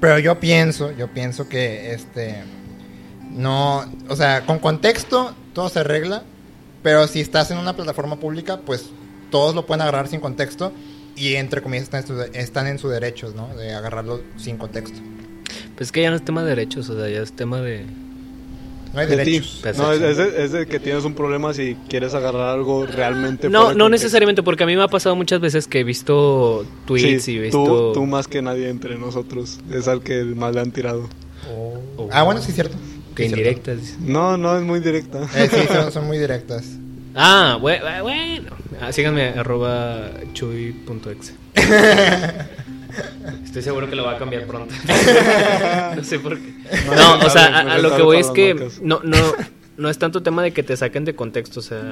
pero 0.00 0.18
yo 0.18 0.40
pienso, 0.40 0.90
yo 0.92 1.08
pienso 1.08 1.48
que 1.48 1.92
este 1.94 2.42
no, 3.30 3.84
o 4.08 4.16
sea, 4.16 4.44
con 4.44 4.58
contexto 4.58 5.34
todo 5.54 5.68
se 5.68 5.80
arregla, 5.80 6.22
pero 6.82 7.06
si 7.06 7.20
estás 7.20 7.50
en 7.50 7.58
una 7.58 7.74
plataforma 7.76 8.16
pública, 8.16 8.60
pues 8.60 8.90
todos 9.30 9.54
lo 9.54 9.64
pueden 9.66 9.82
agarrar 9.82 10.08
sin 10.08 10.20
contexto 10.20 10.72
y 11.16 11.34
entre 11.36 11.62
comillas 11.62 11.84
están 11.84 12.00
en, 12.02 12.06
su, 12.06 12.22
están 12.34 12.66
en 12.66 12.78
sus 12.78 12.90
derechos, 12.90 13.34
¿no? 13.34 13.54
De 13.56 13.72
agarrarlo 13.74 14.20
sin 14.36 14.58
contexto. 14.58 14.98
Pues 15.76 15.88
es 15.88 15.92
que 15.92 16.02
ya 16.02 16.10
no 16.10 16.16
es 16.16 16.24
tema 16.24 16.42
de 16.42 16.50
derechos, 16.50 16.88
o 16.90 16.96
sea, 16.98 17.08
ya 17.08 17.22
es 17.22 17.32
tema 17.32 17.60
de... 17.60 17.84
No 18.94 19.00
hay 19.00 19.06
De 19.06 19.16
derechos. 19.16 19.60
Pues, 19.62 19.78
No, 19.78 19.90
es, 19.90 20.16
de, 20.18 20.44
es 20.44 20.52
de 20.52 20.66
que 20.66 20.78
tienes 20.78 21.04
un 21.04 21.14
problema 21.14 21.54
si 21.54 21.76
quieres 21.88 22.12
agarrar 22.12 22.50
algo 22.50 22.84
realmente. 22.84 23.48
No, 23.48 23.72
no 23.72 23.88
necesariamente, 23.88 24.42
porque 24.42 24.64
a 24.64 24.66
mí 24.66 24.76
me 24.76 24.82
ha 24.82 24.88
pasado 24.88 25.16
muchas 25.16 25.40
veces 25.40 25.66
que 25.66 25.80
he 25.80 25.84
visto 25.84 26.66
tweets 26.84 27.24
Sí, 27.24 27.32
y 27.32 27.38
he 27.38 27.50
tú, 27.50 27.60
visto... 27.60 27.92
tú 27.92 28.04
más 28.06 28.28
que 28.28 28.42
nadie 28.42 28.68
entre 28.68 28.98
nosotros 28.98 29.60
es 29.72 29.88
al 29.88 30.02
que 30.02 30.22
más 30.24 30.54
le 30.54 30.60
han 30.60 30.72
tirado. 30.72 31.08
Oh. 31.50 32.08
Ah, 32.12 32.22
bueno, 32.22 32.42
sí 32.42 32.48
es 32.50 32.54
cierto. 32.54 32.76
que 33.16 33.22
Sí, 33.28 33.28
es 33.30 33.34
cierto. 33.34 33.70
indirectas. 33.70 33.98
No, 34.00 34.36
no 34.36 34.58
es 34.58 34.62
muy 34.62 34.80
directa. 34.80 35.22
Eh, 35.36 35.48
sí, 35.50 35.56
son, 35.72 35.90
son 35.90 36.06
muy 36.06 36.18
directas. 36.18 36.66
Ah, 37.14 37.56
bue- 37.60 37.80
bue- 37.80 38.02
bueno. 38.02 38.50
Ah, 38.78 38.92
síganme, 38.92 39.28
arroba 39.30 40.10
chuy.exe. 40.34 41.32
Estoy 43.44 43.62
seguro 43.62 43.88
que 43.88 43.96
lo 43.96 44.04
va 44.04 44.12
a 44.12 44.18
cambiar 44.18 44.46
pronto. 44.46 44.74
no 45.96 46.04
sé 46.04 46.18
por 46.18 46.38
qué. 46.38 46.52
No, 46.96 47.18
o 47.26 47.30
sea, 47.30 47.46
a, 47.46 47.74
a 47.74 47.78
lo 47.78 47.96
que 47.96 48.02
voy 48.02 48.18
es 48.18 48.30
que 48.30 48.54
no, 48.82 49.00
no, 49.02 49.16
no 49.76 49.88
es 49.88 49.98
tanto 49.98 50.22
tema 50.22 50.42
de 50.42 50.52
que 50.52 50.62
te 50.62 50.76
saquen 50.76 51.04
de 51.04 51.14
contexto, 51.14 51.60
o 51.60 51.62
sea... 51.62 51.82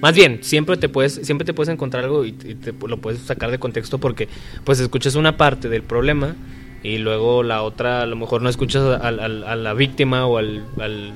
Más 0.00 0.14
bien, 0.14 0.38
siempre 0.40 0.78
te 0.78 0.88
puedes, 0.88 1.20
siempre 1.22 1.44
te 1.44 1.52
puedes 1.52 1.68
encontrar 1.68 2.04
algo 2.04 2.24
y, 2.24 2.30
y 2.30 2.54
te 2.54 2.72
lo 2.72 2.96
puedes 2.96 3.20
sacar 3.20 3.50
de 3.50 3.58
contexto 3.58 3.98
porque 3.98 4.28
pues 4.64 4.80
escuchas 4.80 5.14
una 5.14 5.36
parte 5.36 5.68
del 5.68 5.82
problema 5.82 6.36
y 6.82 6.96
luego 6.98 7.42
la 7.42 7.62
otra 7.62 8.00
a 8.02 8.06
lo 8.06 8.16
mejor 8.16 8.40
no 8.40 8.48
escuchas 8.48 8.82
a 8.82 9.10
la 9.10 9.74
víctima 9.74 10.26
o 10.26 10.38
al, 10.38 10.64
al 10.80 11.12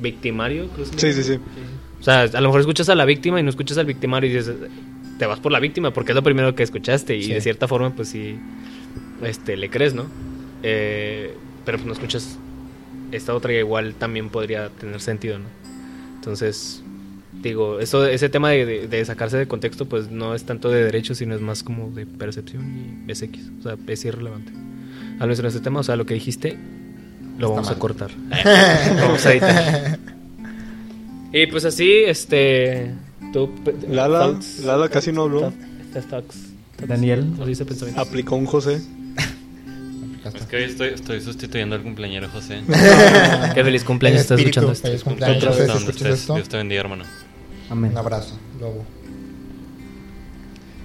victimario. 0.00 0.68
creo 0.68 0.86
Sí, 0.86 1.12
sí, 1.12 1.22
sí. 1.24 1.38
O 2.00 2.04
sea, 2.04 2.22
a 2.22 2.40
lo 2.40 2.48
mejor 2.48 2.60
escuchas 2.60 2.88
a 2.88 2.94
la 2.94 3.04
víctima 3.04 3.40
y 3.40 3.42
no 3.42 3.50
escuchas 3.50 3.78
al 3.78 3.86
victimario 3.86 4.30
y 4.30 4.34
dices, 4.34 4.54
te 5.18 5.26
vas 5.26 5.40
por 5.40 5.52
la 5.52 5.60
víctima 5.60 5.92
porque 5.92 6.12
es 6.12 6.16
lo 6.16 6.22
primero 6.22 6.54
que 6.54 6.62
escuchaste 6.62 7.16
y 7.16 7.22
Sí. 7.24 7.32
de 7.34 7.40
cierta 7.40 7.68
forma 7.68 7.90
pues 7.94 8.08
sí, 8.08 8.38
este, 9.22 9.56
le 9.56 9.70
crees, 9.70 9.94
¿no? 9.94 10.06
Eh, 10.62 11.34
pero 11.64 11.78
pues 11.78 11.86
no 11.86 11.92
escuchas 11.92 12.38
esta 13.12 13.34
otra 13.34 13.52
igual 13.52 13.94
también 13.94 14.30
podría 14.30 14.68
tener 14.70 15.00
sentido, 15.00 15.38
¿no? 15.38 15.44
Entonces, 16.16 16.82
digo, 17.42 17.78
eso, 17.80 18.06
ese 18.06 18.28
tema 18.28 18.50
de, 18.50 18.64
de- 18.64 18.88
de 18.88 19.04
sacarse 19.04 19.36
de 19.36 19.46
contexto 19.46 19.86
pues 19.86 20.10
no 20.10 20.34
es 20.34 20.44
tanto 20.44 20.70
de 20.70 20.84
derecho, 20.84 21.14
sino 21.14 21.34
es 21.34 21.40
más 21.40 21.62
como 21.62 21.90
de 21.90 22.06
percepción 22.06 23.04
y 23.06 23.10
es 23.12 23.22
X, 23.22 23.50
o 23.60 23.62
sea, 23.62 23.76
es 23.86 24.04
irrelevante. 24.04 24.52
Al 25.14 25.28
menos 25.28 25.38
en 25.40 25.46
este 25.46 25.60
tema, 25.60 25.80
o 25.80 25.82
sea, 25.82 25.96
lo 25.96 26.06
que 26.06 26.14
dijiste, 26.14 26.56
lo 27.38 27.48
Está 27.48 27.48
vamos 27.48 27.66
mal. 27.66 27.74
a 27.74 27.78
cortar. 27.78 28.10
lo 28.96 29.02
vamos 29.02 29.26
a 29.26 29.32
editar. 29.32 29.98
Y 31.32 31.46
pues 31.46 31.64
así, 31.64 31.90
este. 32.06 32.90
Tú. 33.32 33.50
Lala, 33.88 34.18
thoughts, 34.20 34.60
Lala 34.64 34.88
casi 34.88 35.12
no 35.12 35.22
habló. 35.22 35.40
thoughts, 35.40 35.56
thoughts, 35.92 36.08
thoughts, 36.08 36.88
Daniel. 36.88 37.26
Aplicó 37.96 38.36
un 38.36 38.46
José. 38.46 38.80
Es 40.24 40.46
que 40.46 40.56
hoy 40.56 40.62
estoy, 40.64 40.88
estoy 40.88 41.20
sustituyendo 41.20 41.74
al 41.76 41.82
cumpleañero 41.82 42.28
José. 42.28 42.62
Qué 43.54 43.64
feliz 43.64 43.82
cumpleaños 43.84 44.20
estás 44.22 44.38
escuchando 44.38 44.72
esto. 44.72 44.86
feliz 44.88 45.02
cumpleaños. 45.04 45.56
Si 45.56 45.62
escuchas 45.62 46.08
esto. 46.20 46.34
Dios 46.36 46.48
te 46.48 46.56
bendiga, 46.56 46.80
hermano. 46.82 47.04
Amén. 47.70 47.90
Un 47.92 47.98
abrazo, 47.98 48.38
lobo. 48.60 48.84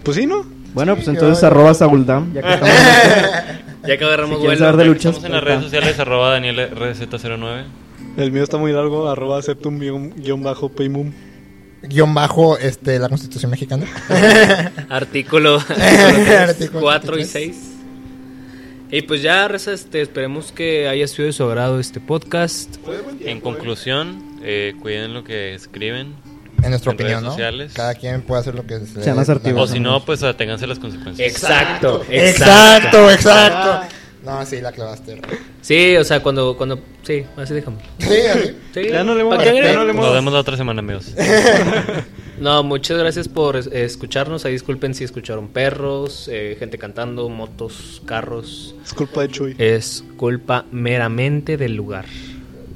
Pues 0.04 0.18
sí, 0.18 0.26
¿no? 0.26 0.46
Bueno, 0.74 0.96
pues 0.96 1.06
Sí, 1.06 1.12
entonces 1.12 1.44
arroba 1.44 1.74
Saguldam, 1.74 2.34
ya 2.34 2.42
que 2.42 2.54
estamos 2.54 2.76
Ya 3.88 3.98
que 3.98 4.04
agarramos 4.06 4.40
vuelo. 4.40 4.58
saber 4.58 4.76
de 4.78 4.86
luchas. 4.86 5.16
Estamos 5.16 5.26
en 5.26 5.32
las 5.34 5.44
redes 5.44 5.64
sociales, 5.64 6.00
arroba 6.00 6.32
Daniel 6.32 6.58
RZ09. 6.60 7.64
El 8.18 8.32
mío 8.32 8.44
está 8.44 8.58
muy 8.58 8.72
largo, 8.74 9.08
arroba 9.10 9.42
septum 9.42 9.80
guión- 9.80 10.44
bajo 10.44 10.70
peimum. 10.70 11.12
Guión 11.84 12.14
bajo 12.14 12.58
este, 12.58 13.00
la 13.00 13.10
Constitución 13.10 13.52
Mexicana. 13.52 13.86
Artículo 14.90 15.60
Artículo 15.60 16.82
4 16.82 17.14
y 17.14 17.18
23. 17.18 17.56
6. 17.56 17.78
Y 18.90 19.02
pues 19.02 19.22
ya, 19.22 19.48
Reza, 19.48 19.74
este, 19.74 20.02
esperemos 20.02 20.54
que 20.54 20.88
haya 20.88 21.08
sido 21.08 21.26
de 21.26 21.34
su 21.34 21.44
agrado 21.44 21.80
este 21.80 22.00
podcast. 22.00 22.78
En 23.20 23.42
conclusión, 23.42 24.24
eh, 24.42 24.76
cuiden 24.82 25.14
lo 25.14 25.24
que 25.26 25.54
escriben. 25.54 26.16
En 26.64 26.70
nuestra 26.72 26.92
En 26.92 26.96
opinión, 26.96 27.20
redes 27.20 27.24
¿no? 27.24 27.32
sociales. 27.32 27.74
Cada 27.76 27.96
quien 27.96 28.22
puede 28.22 28.42
hacer 28.42 28.56
lo 28.56 28.66
que 28.66 28.80
se 28.80 29.14
le 29.14 29.54
O 29.54 29.68
si 29.68 29.80
no, 29.80 30.04
pues 30.06 30.24
aténganse 30.24 30.66
las 30.68 30.80
consecuencias. 30.80 31.30
Exacto, 31.30 32.04
Exacto, 32.10 33.12
exacto. 33.12 33.96
No, 34.24 34.46
sí, 34.46 34.60
la 34.62 34.72
clavaste. 34.72 35.22
Sí, 35.62 35.96
o 35.96 36.04
sea, 36.04 36.22
cuando, 36.22 36.58
cuando, 36.58 36.80
sí, 37.04 37.24
así 37.38 37.54
dejamos. 37.54 37.82
Sí, 38.00 38.08
así. 38.34 38.56
Sí, 38.74 38.90
Ya 38.90 39.04
no 39.04 39.14
le 39.16 39.22
¿pa' 39.22 39.28
muevas, 39.36 39.46
qué 39.48 39.56
ya 39.64 39.74
no 39.74 39.86
le 39.86 39.94
Nos 39.94 40.14
vemos 40.14 40.34
la 40.34 40.40
otra 40.40 40.58
semana, 40.58 40.80
amigos. 40.80 41.14
No, 42.40 42.62
muchas 42.62 43.00
gracias 43.00 43.28
por 43.28 43.56
es- 43.58 43.66
escucharnos. 43.66 44.46
Ahí 44.46 44.52
disculpen 44.54 44.94
si 44.94 45.04
escucharon 45.04 45.48
perros, 45.48 46.30
eh, 46.32 46.56
gente 46.60 46.78
cantando, 46.78 47.30
motos, 47.30 48.02
carros. 48.06 48.76
Es 48.86 48.94
culpa 48.94 49.22
de 49.22 49.30
Chuy. 49.30 49.56
Es 49.58 50.04
culpa 50.18 50.66
meramente 50.72 51.58
del 51.58 51.74
lugar. 51.76 52.06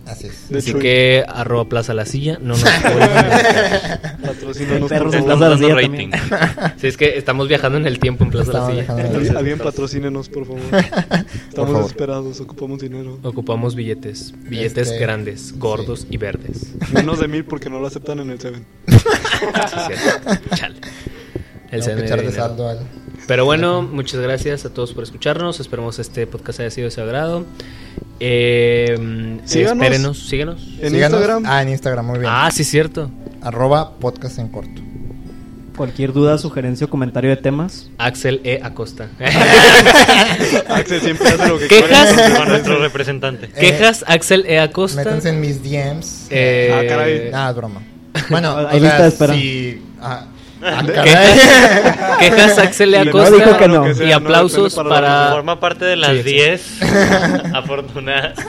Así 0.06 0.28
es. 0.28 0.49
De 0.49 0.58
Así 0.60 0.74
que 0.74 1.24
arroba 1.28 1.66
Plaza 1.70 1.93
La 1.93 2.06
Silla, 2.06 2.38
no 2.41 2.49
nos. 2.49 2.64
Patrocínanos, 4.26 4.91
por 4.91 5.16
en. 5.16 5.24
Plaza 5.26 5.49
La 5.49 5.58
Silla 5.58 5.76
rating. 5.76 6.10
Sí, 6.78 6.88
es 6.88 6.97
que 6.97 7.18
estamos 7.18 7.47
viajando 7.47 7.78
en 7.78 7.86
el 7.86 7.99
tiempo 7.99 8.24
en 8.24 8.32
Plaza 8.32 8.52
La 8.54 8.60
Estamos 8.60 8.72
Silla. 8.86 8.93
en 8.93 8.99
el 8.99 9.06
Entonces, 9.08 9.36
Alguien 9.36 9.60
patrocínenos, 9.60 10.30
por 10.30 10.45
favor. 10.45 10.62
Estamos 10.72 11.54
favor. 11.54 11.78
desesperados, 11.84 12.39
ocupamos 12.41 12.80
dinero. 12.82 13.20
ocupamos 13.24 13.76
billetes, 13.76 14.34
billetes 14.38 14.88
Este, 14.89 14.99
grandes, 14.99 15.58
gordos 15.58 16.08
y 16.10 16.18
verdes. 16.18 16.68
Menos 16.93 17.20
de 17.20 17.28
mil 17.28 17.45
porque 17.45 17.70
no 17.70 17.80
lo 17.80 17.88
aceptan 17.88 18.20
en 18.20 18.32
el 18.32 18.39
Seven. 18.39 18.66
Sí, 18.88 19.76
cierto. 19.88 20.56
Chale. 20.56 20.76
El 21.72 21.80
echar 21.80 21.95
de 21.95 22.04
dinero. 22.28 22.32
saldo 22.32 22.68
al. 22.68 22.80
Pero 23.28 23.45
bueno, 23.45 23.82
muchas 23.84 24.19
gracias 24.19 24.65
a 24.65 24.69
todos 24.74 24.93
por 24.93 25.03
escucharnos. 25.03 25.59
Esperemos 25.59 25.99
este 25.99 26.28
podcast 26.28 26.59
haya 26.59 26.72
sido 26.72 26.86
de 26.86 26.91
su 26.91 27.01
agrado. 27.01 27.45
Eh, 28.19 29.39
Síganos. 29.45 29.84
Espérenos, 29.84 30.28
síganos. 30.30 30.61
En 30.80 30.91
Síganos. 30.91 31.19
Instagram. 31.19 31.43
Ah, 31.45 31.61
en 31.61 31.69
Instagram, 31.69 32.05
muy 32.05 32.19
bien. 32.19 32.32
Ah, 32.34 32.49
sí, 32.51 32.63
cierto. 32.63 33.09
Arroba 33.41 33.93
podcast 33.95 34.38
en 34.39 34.49
corto. 34.49 34.82
Cualquier 35.78 36.11
duda, 36.13 36.38
sugerencia 36.38 36.86
o 36.86 36.89
comentario 36.89 37.30
de 37.30 37.38
temas, 37.38 37.89
Axel 37.97 38.41
E. 38.43 38.59
Acosta. 38.61 39.09
Axel 40.69 41.01
siempre 41.01 41.30
hace 41.30 41.47
lo 41.47 41.57
que 41.57 41.67
¿Quejas? 41.67 42.38
Con 42.38 42.49
nuestro 42.49 42.78
representante. 42.80 43.47
Quejas, 43.59 44.03
Axel 44.07 44.45
E. 44.47 44.59
Acosta. 44.59 44.97
Métanse 45.03 45.30
en 45.30 45.39
mis 45.39 45.63
DMs. 45.63 46.28
Eh, 46.30 46.72
Ah, 46.74 46.82
caray. 46.88 47.30
Nada, 47.32 47.49
es 47.51 47.55
broma. 47.55 47.82
Bueno, 48.30 48.55
o 48.57 48.80
sea, 48.80 49.09
si- 49.34 49.82
ah, 50.01 50.26
ah. 50.26 50.28
Quejas, 50.62 52.18
quejas, 52.20 52.57
Axel. 52.59 52.91
No 52.91 52.99
Acosta. 52.99 53.32
dijo 53.36 53.57
que 53.57 53.68
no. 53.68 53.93
Sea, 53.93 54.07
Y 54.07 54.12
aplausos 54.12 54.76
para 54.76 54.89
para. 54.89 55.32
Forma 55.32 55.59
parte 55.59 55.86
de 55.86 55.95
las 55.95 56.12
Sí, 56.12 56.24
sí. 56.24 56.30
10 56.34 56.62
afortunadas. 57.53 58.39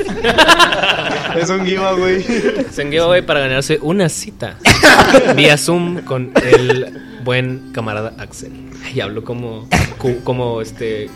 Es 1.40 1.48
un 1.48 1.64
giveaway. 1.64 2.22
Se 2.70 2.82
giveaway 2.84 3.22
para 3.22 3.40
ganarse 3.40 3.78
una 3.80 4.08
cita 4.10 4.56
vía 5.34 5.56
Zoom 5.56 6.02
con 6.02 6.32
el 6.44 7.00
buen 7.24 7.72
camarada 7.72 8.12
Axel. 8.18 8.52
Y 8.94 9.00
hablo 9.00 9.24
como, 9.24 9.66
como 10.24 10.60
este 10.60 11.08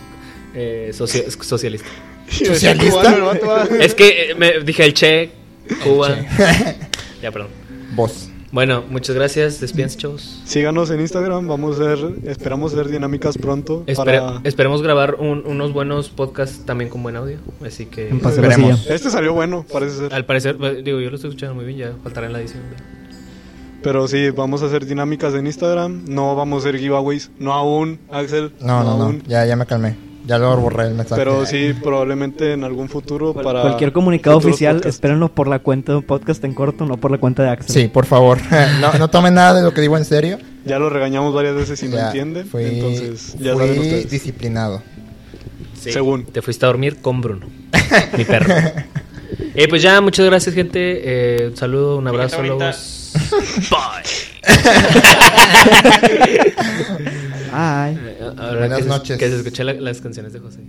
eh, 0.55 0.90
socio- 0.94 1.24
socialista. 1.42 1.88
¿Socialista? 2.30 3.14
Ah. 3.47 3.64
Es 3.78 3.94
que 3.94 4.30
eh, 4.30 4.34
me 4.34 4.61
dije 4.61 4.84
el 4.84 4.94
Che, 4.94 5.30
Cuba. 5.84 6.16
Ya, 7.22 7.30
perdón. 7.30 7.51
Vos. 7.92 8.30
Bueno, 8.57 8.82
muchas 8.88 9.14
gracias. 9.14 9.61
Despídense, 9.61 9.98
chavos. 9.98 10.40
Síganos 10.46 10.88
en 10.90 11.00
Instagram, 11.02 11.46
vamos 11.46 11.78
a 11.78 11.92
hacer, 11.92 12.14
esperamos 12.24 12.72
hacer 12.72 12.88
dinámicas 12.88 13.36
pronto 13.36 13.84
Espere- 13.86 14.18
para... 14.18 14.40
Esperemos 14.44 14.80
grabar 14.80 15.16
un- 15.16 15.42
unos 15.46 15.74
buenos 15.74 16.09
podcasts 16.09 16.64
también 16.64 16.88
con 16.88 17.02
buen 17.02 17.16
audio. 17.16 17.36
Así 17.62 17.84
que. 17.84 18.09
Silla. 18.09 18.78
Este 18.88 19.11
salió 19.11 19.34
bueno, 19.34 19.66
parece 19.70 19.98
ser. 19.98 20.14
al 20.14 20.24
parecer, 20.24 20.57
eh, 20.62 20.80
digo, 20.82 21.00
yo 21.00 21.11
lo 21.11 21.16
estoy 21.16 21.28
escuchando 21.28 21.54
muy 21.54 21.66
bien. 21.66 21.76
Ya 21.80 21.92
faltará 22.02 22.28
en 22.28 22.32
la 22.32 22.40
edición. 22.40 22.62
Pero 23.82 24.09
sí, 24.09 24.30
vamos 24.30 24.62
a 24.62 24.66
hacer 24.68 24.86
dinámicas 24.86 25.34
en 25.34 25.46
Instagram, 25.46 26.04
no 26.09 26.34
vamos 26.34 26.64
a 26.64 26.68
hacer 26.70 26.80
giveaways, 26.80 27.30
no 27.38 27.52
aún, 27.52 27.98
Axel. 28.11 28.52
No, 28.62 28.82
no, 28.82 28.96
no. 28.96 29.04
aún. 29.04 29.22
Ya, 29.26 29.44
ya 29.44 29.54
me 29.57 29.66
calmé. 29.66 29.96
Ya 30.27 30.39
lo 30.39 30.57
borré 30.57 30.89
el 30.89 30.95
mensaje. 30.95 31.20
Pero 31.20 31.47
sí, 31.47 31.72
probablemente 31.83 32.53
en 32.53 32.64
algún 32.64 32.89
futuro 32.89 33.33
para... 33.33 33.62
Cualquier 33.62 33.93
comunicado 33.93 34.37
oficial, 34.39 34.77
podcasts. 34.77 34.97
espérenlo 34.97 35.29
por 35.29 35.47
la 35.47 35.61
cuenta 35.61 35.93
de 35.93 35.99
un 35.99 36.05
podcast 36.05 36.43
en 36.45 36.53
corto, 36.53 36.85
no 36.85 36.97
por 36.97 37.12
la 37.12 37.18
cuenta 37.18 37.45
de 37.45 37.51
Axel. 37.51 37.72
Sí, 37.72 37.87
por 37.89 38.07
favor. 38.07 38.39
no, 38.81 38.93
no 38.95 39.09
tomen 39.09 39.35
nada 39.35 39.55
de 39.55 39.62
lo 39.62 39.72
que 39.72 39.81
digo 39.81 39.97
en 39.97 40.05
serio. 40.05 40.39
Ya 40.64 40.81
lo 40.81 40.91
regañamos 40.91 41.33
varias 41.33 41.55
veces 41.55 41.81
y 41.85 41.89
no 41.89 41.97
Ya, 41.97 42.07
entiende, 42.07 42.43
fui- 42.45 42.64
entonces 42.64 43.37
ya 43.39 43.53
fui 43.55 43.61
saben 43.66 43.79
ustedes. 43.81 44.11
disciplinado. 44.11 44.83
Sí. 45.81 45.93
Según. 45.93 46.24
Te 46.24 46.43
fuiste 46.43 46.66
a 46.66 46.68
dormir 46.68 46.97
con 47.01 47.20
Bruno, 47.20 47.47
mi 48.18 48.24
perro. 48.24 48.53
Eh, 49.55 49.68
pues 49.68 49.81
ya, 49.83 50.01
muchas 50.01 50.27
gracias, 50.27 50.55
gente. 50.57 50.81
Eh, 51.05 51.49
un 51.51 51.57
saludo, 51.57 51.99
un 51.99 52.09
abrazo, 52.09 52.43
lobos. 52.43 53.12
Bye. 53.70 54.03
Ay. 57.59 57.98
Eh, 57.98 58.16
ahora 58.36 58.59
Buenas 58.59 58.76
que 58.78 58.82
se- 58.84 58.88
noches. 58.88 59.18
que 59.18 59.28
se 59.30 59.36
escuché 59.36 59.64
la- 59.64 59.72
las 59.74 60.00
canciones 60.00 60.32
de 60.32 60.40
José. 60.40 60.61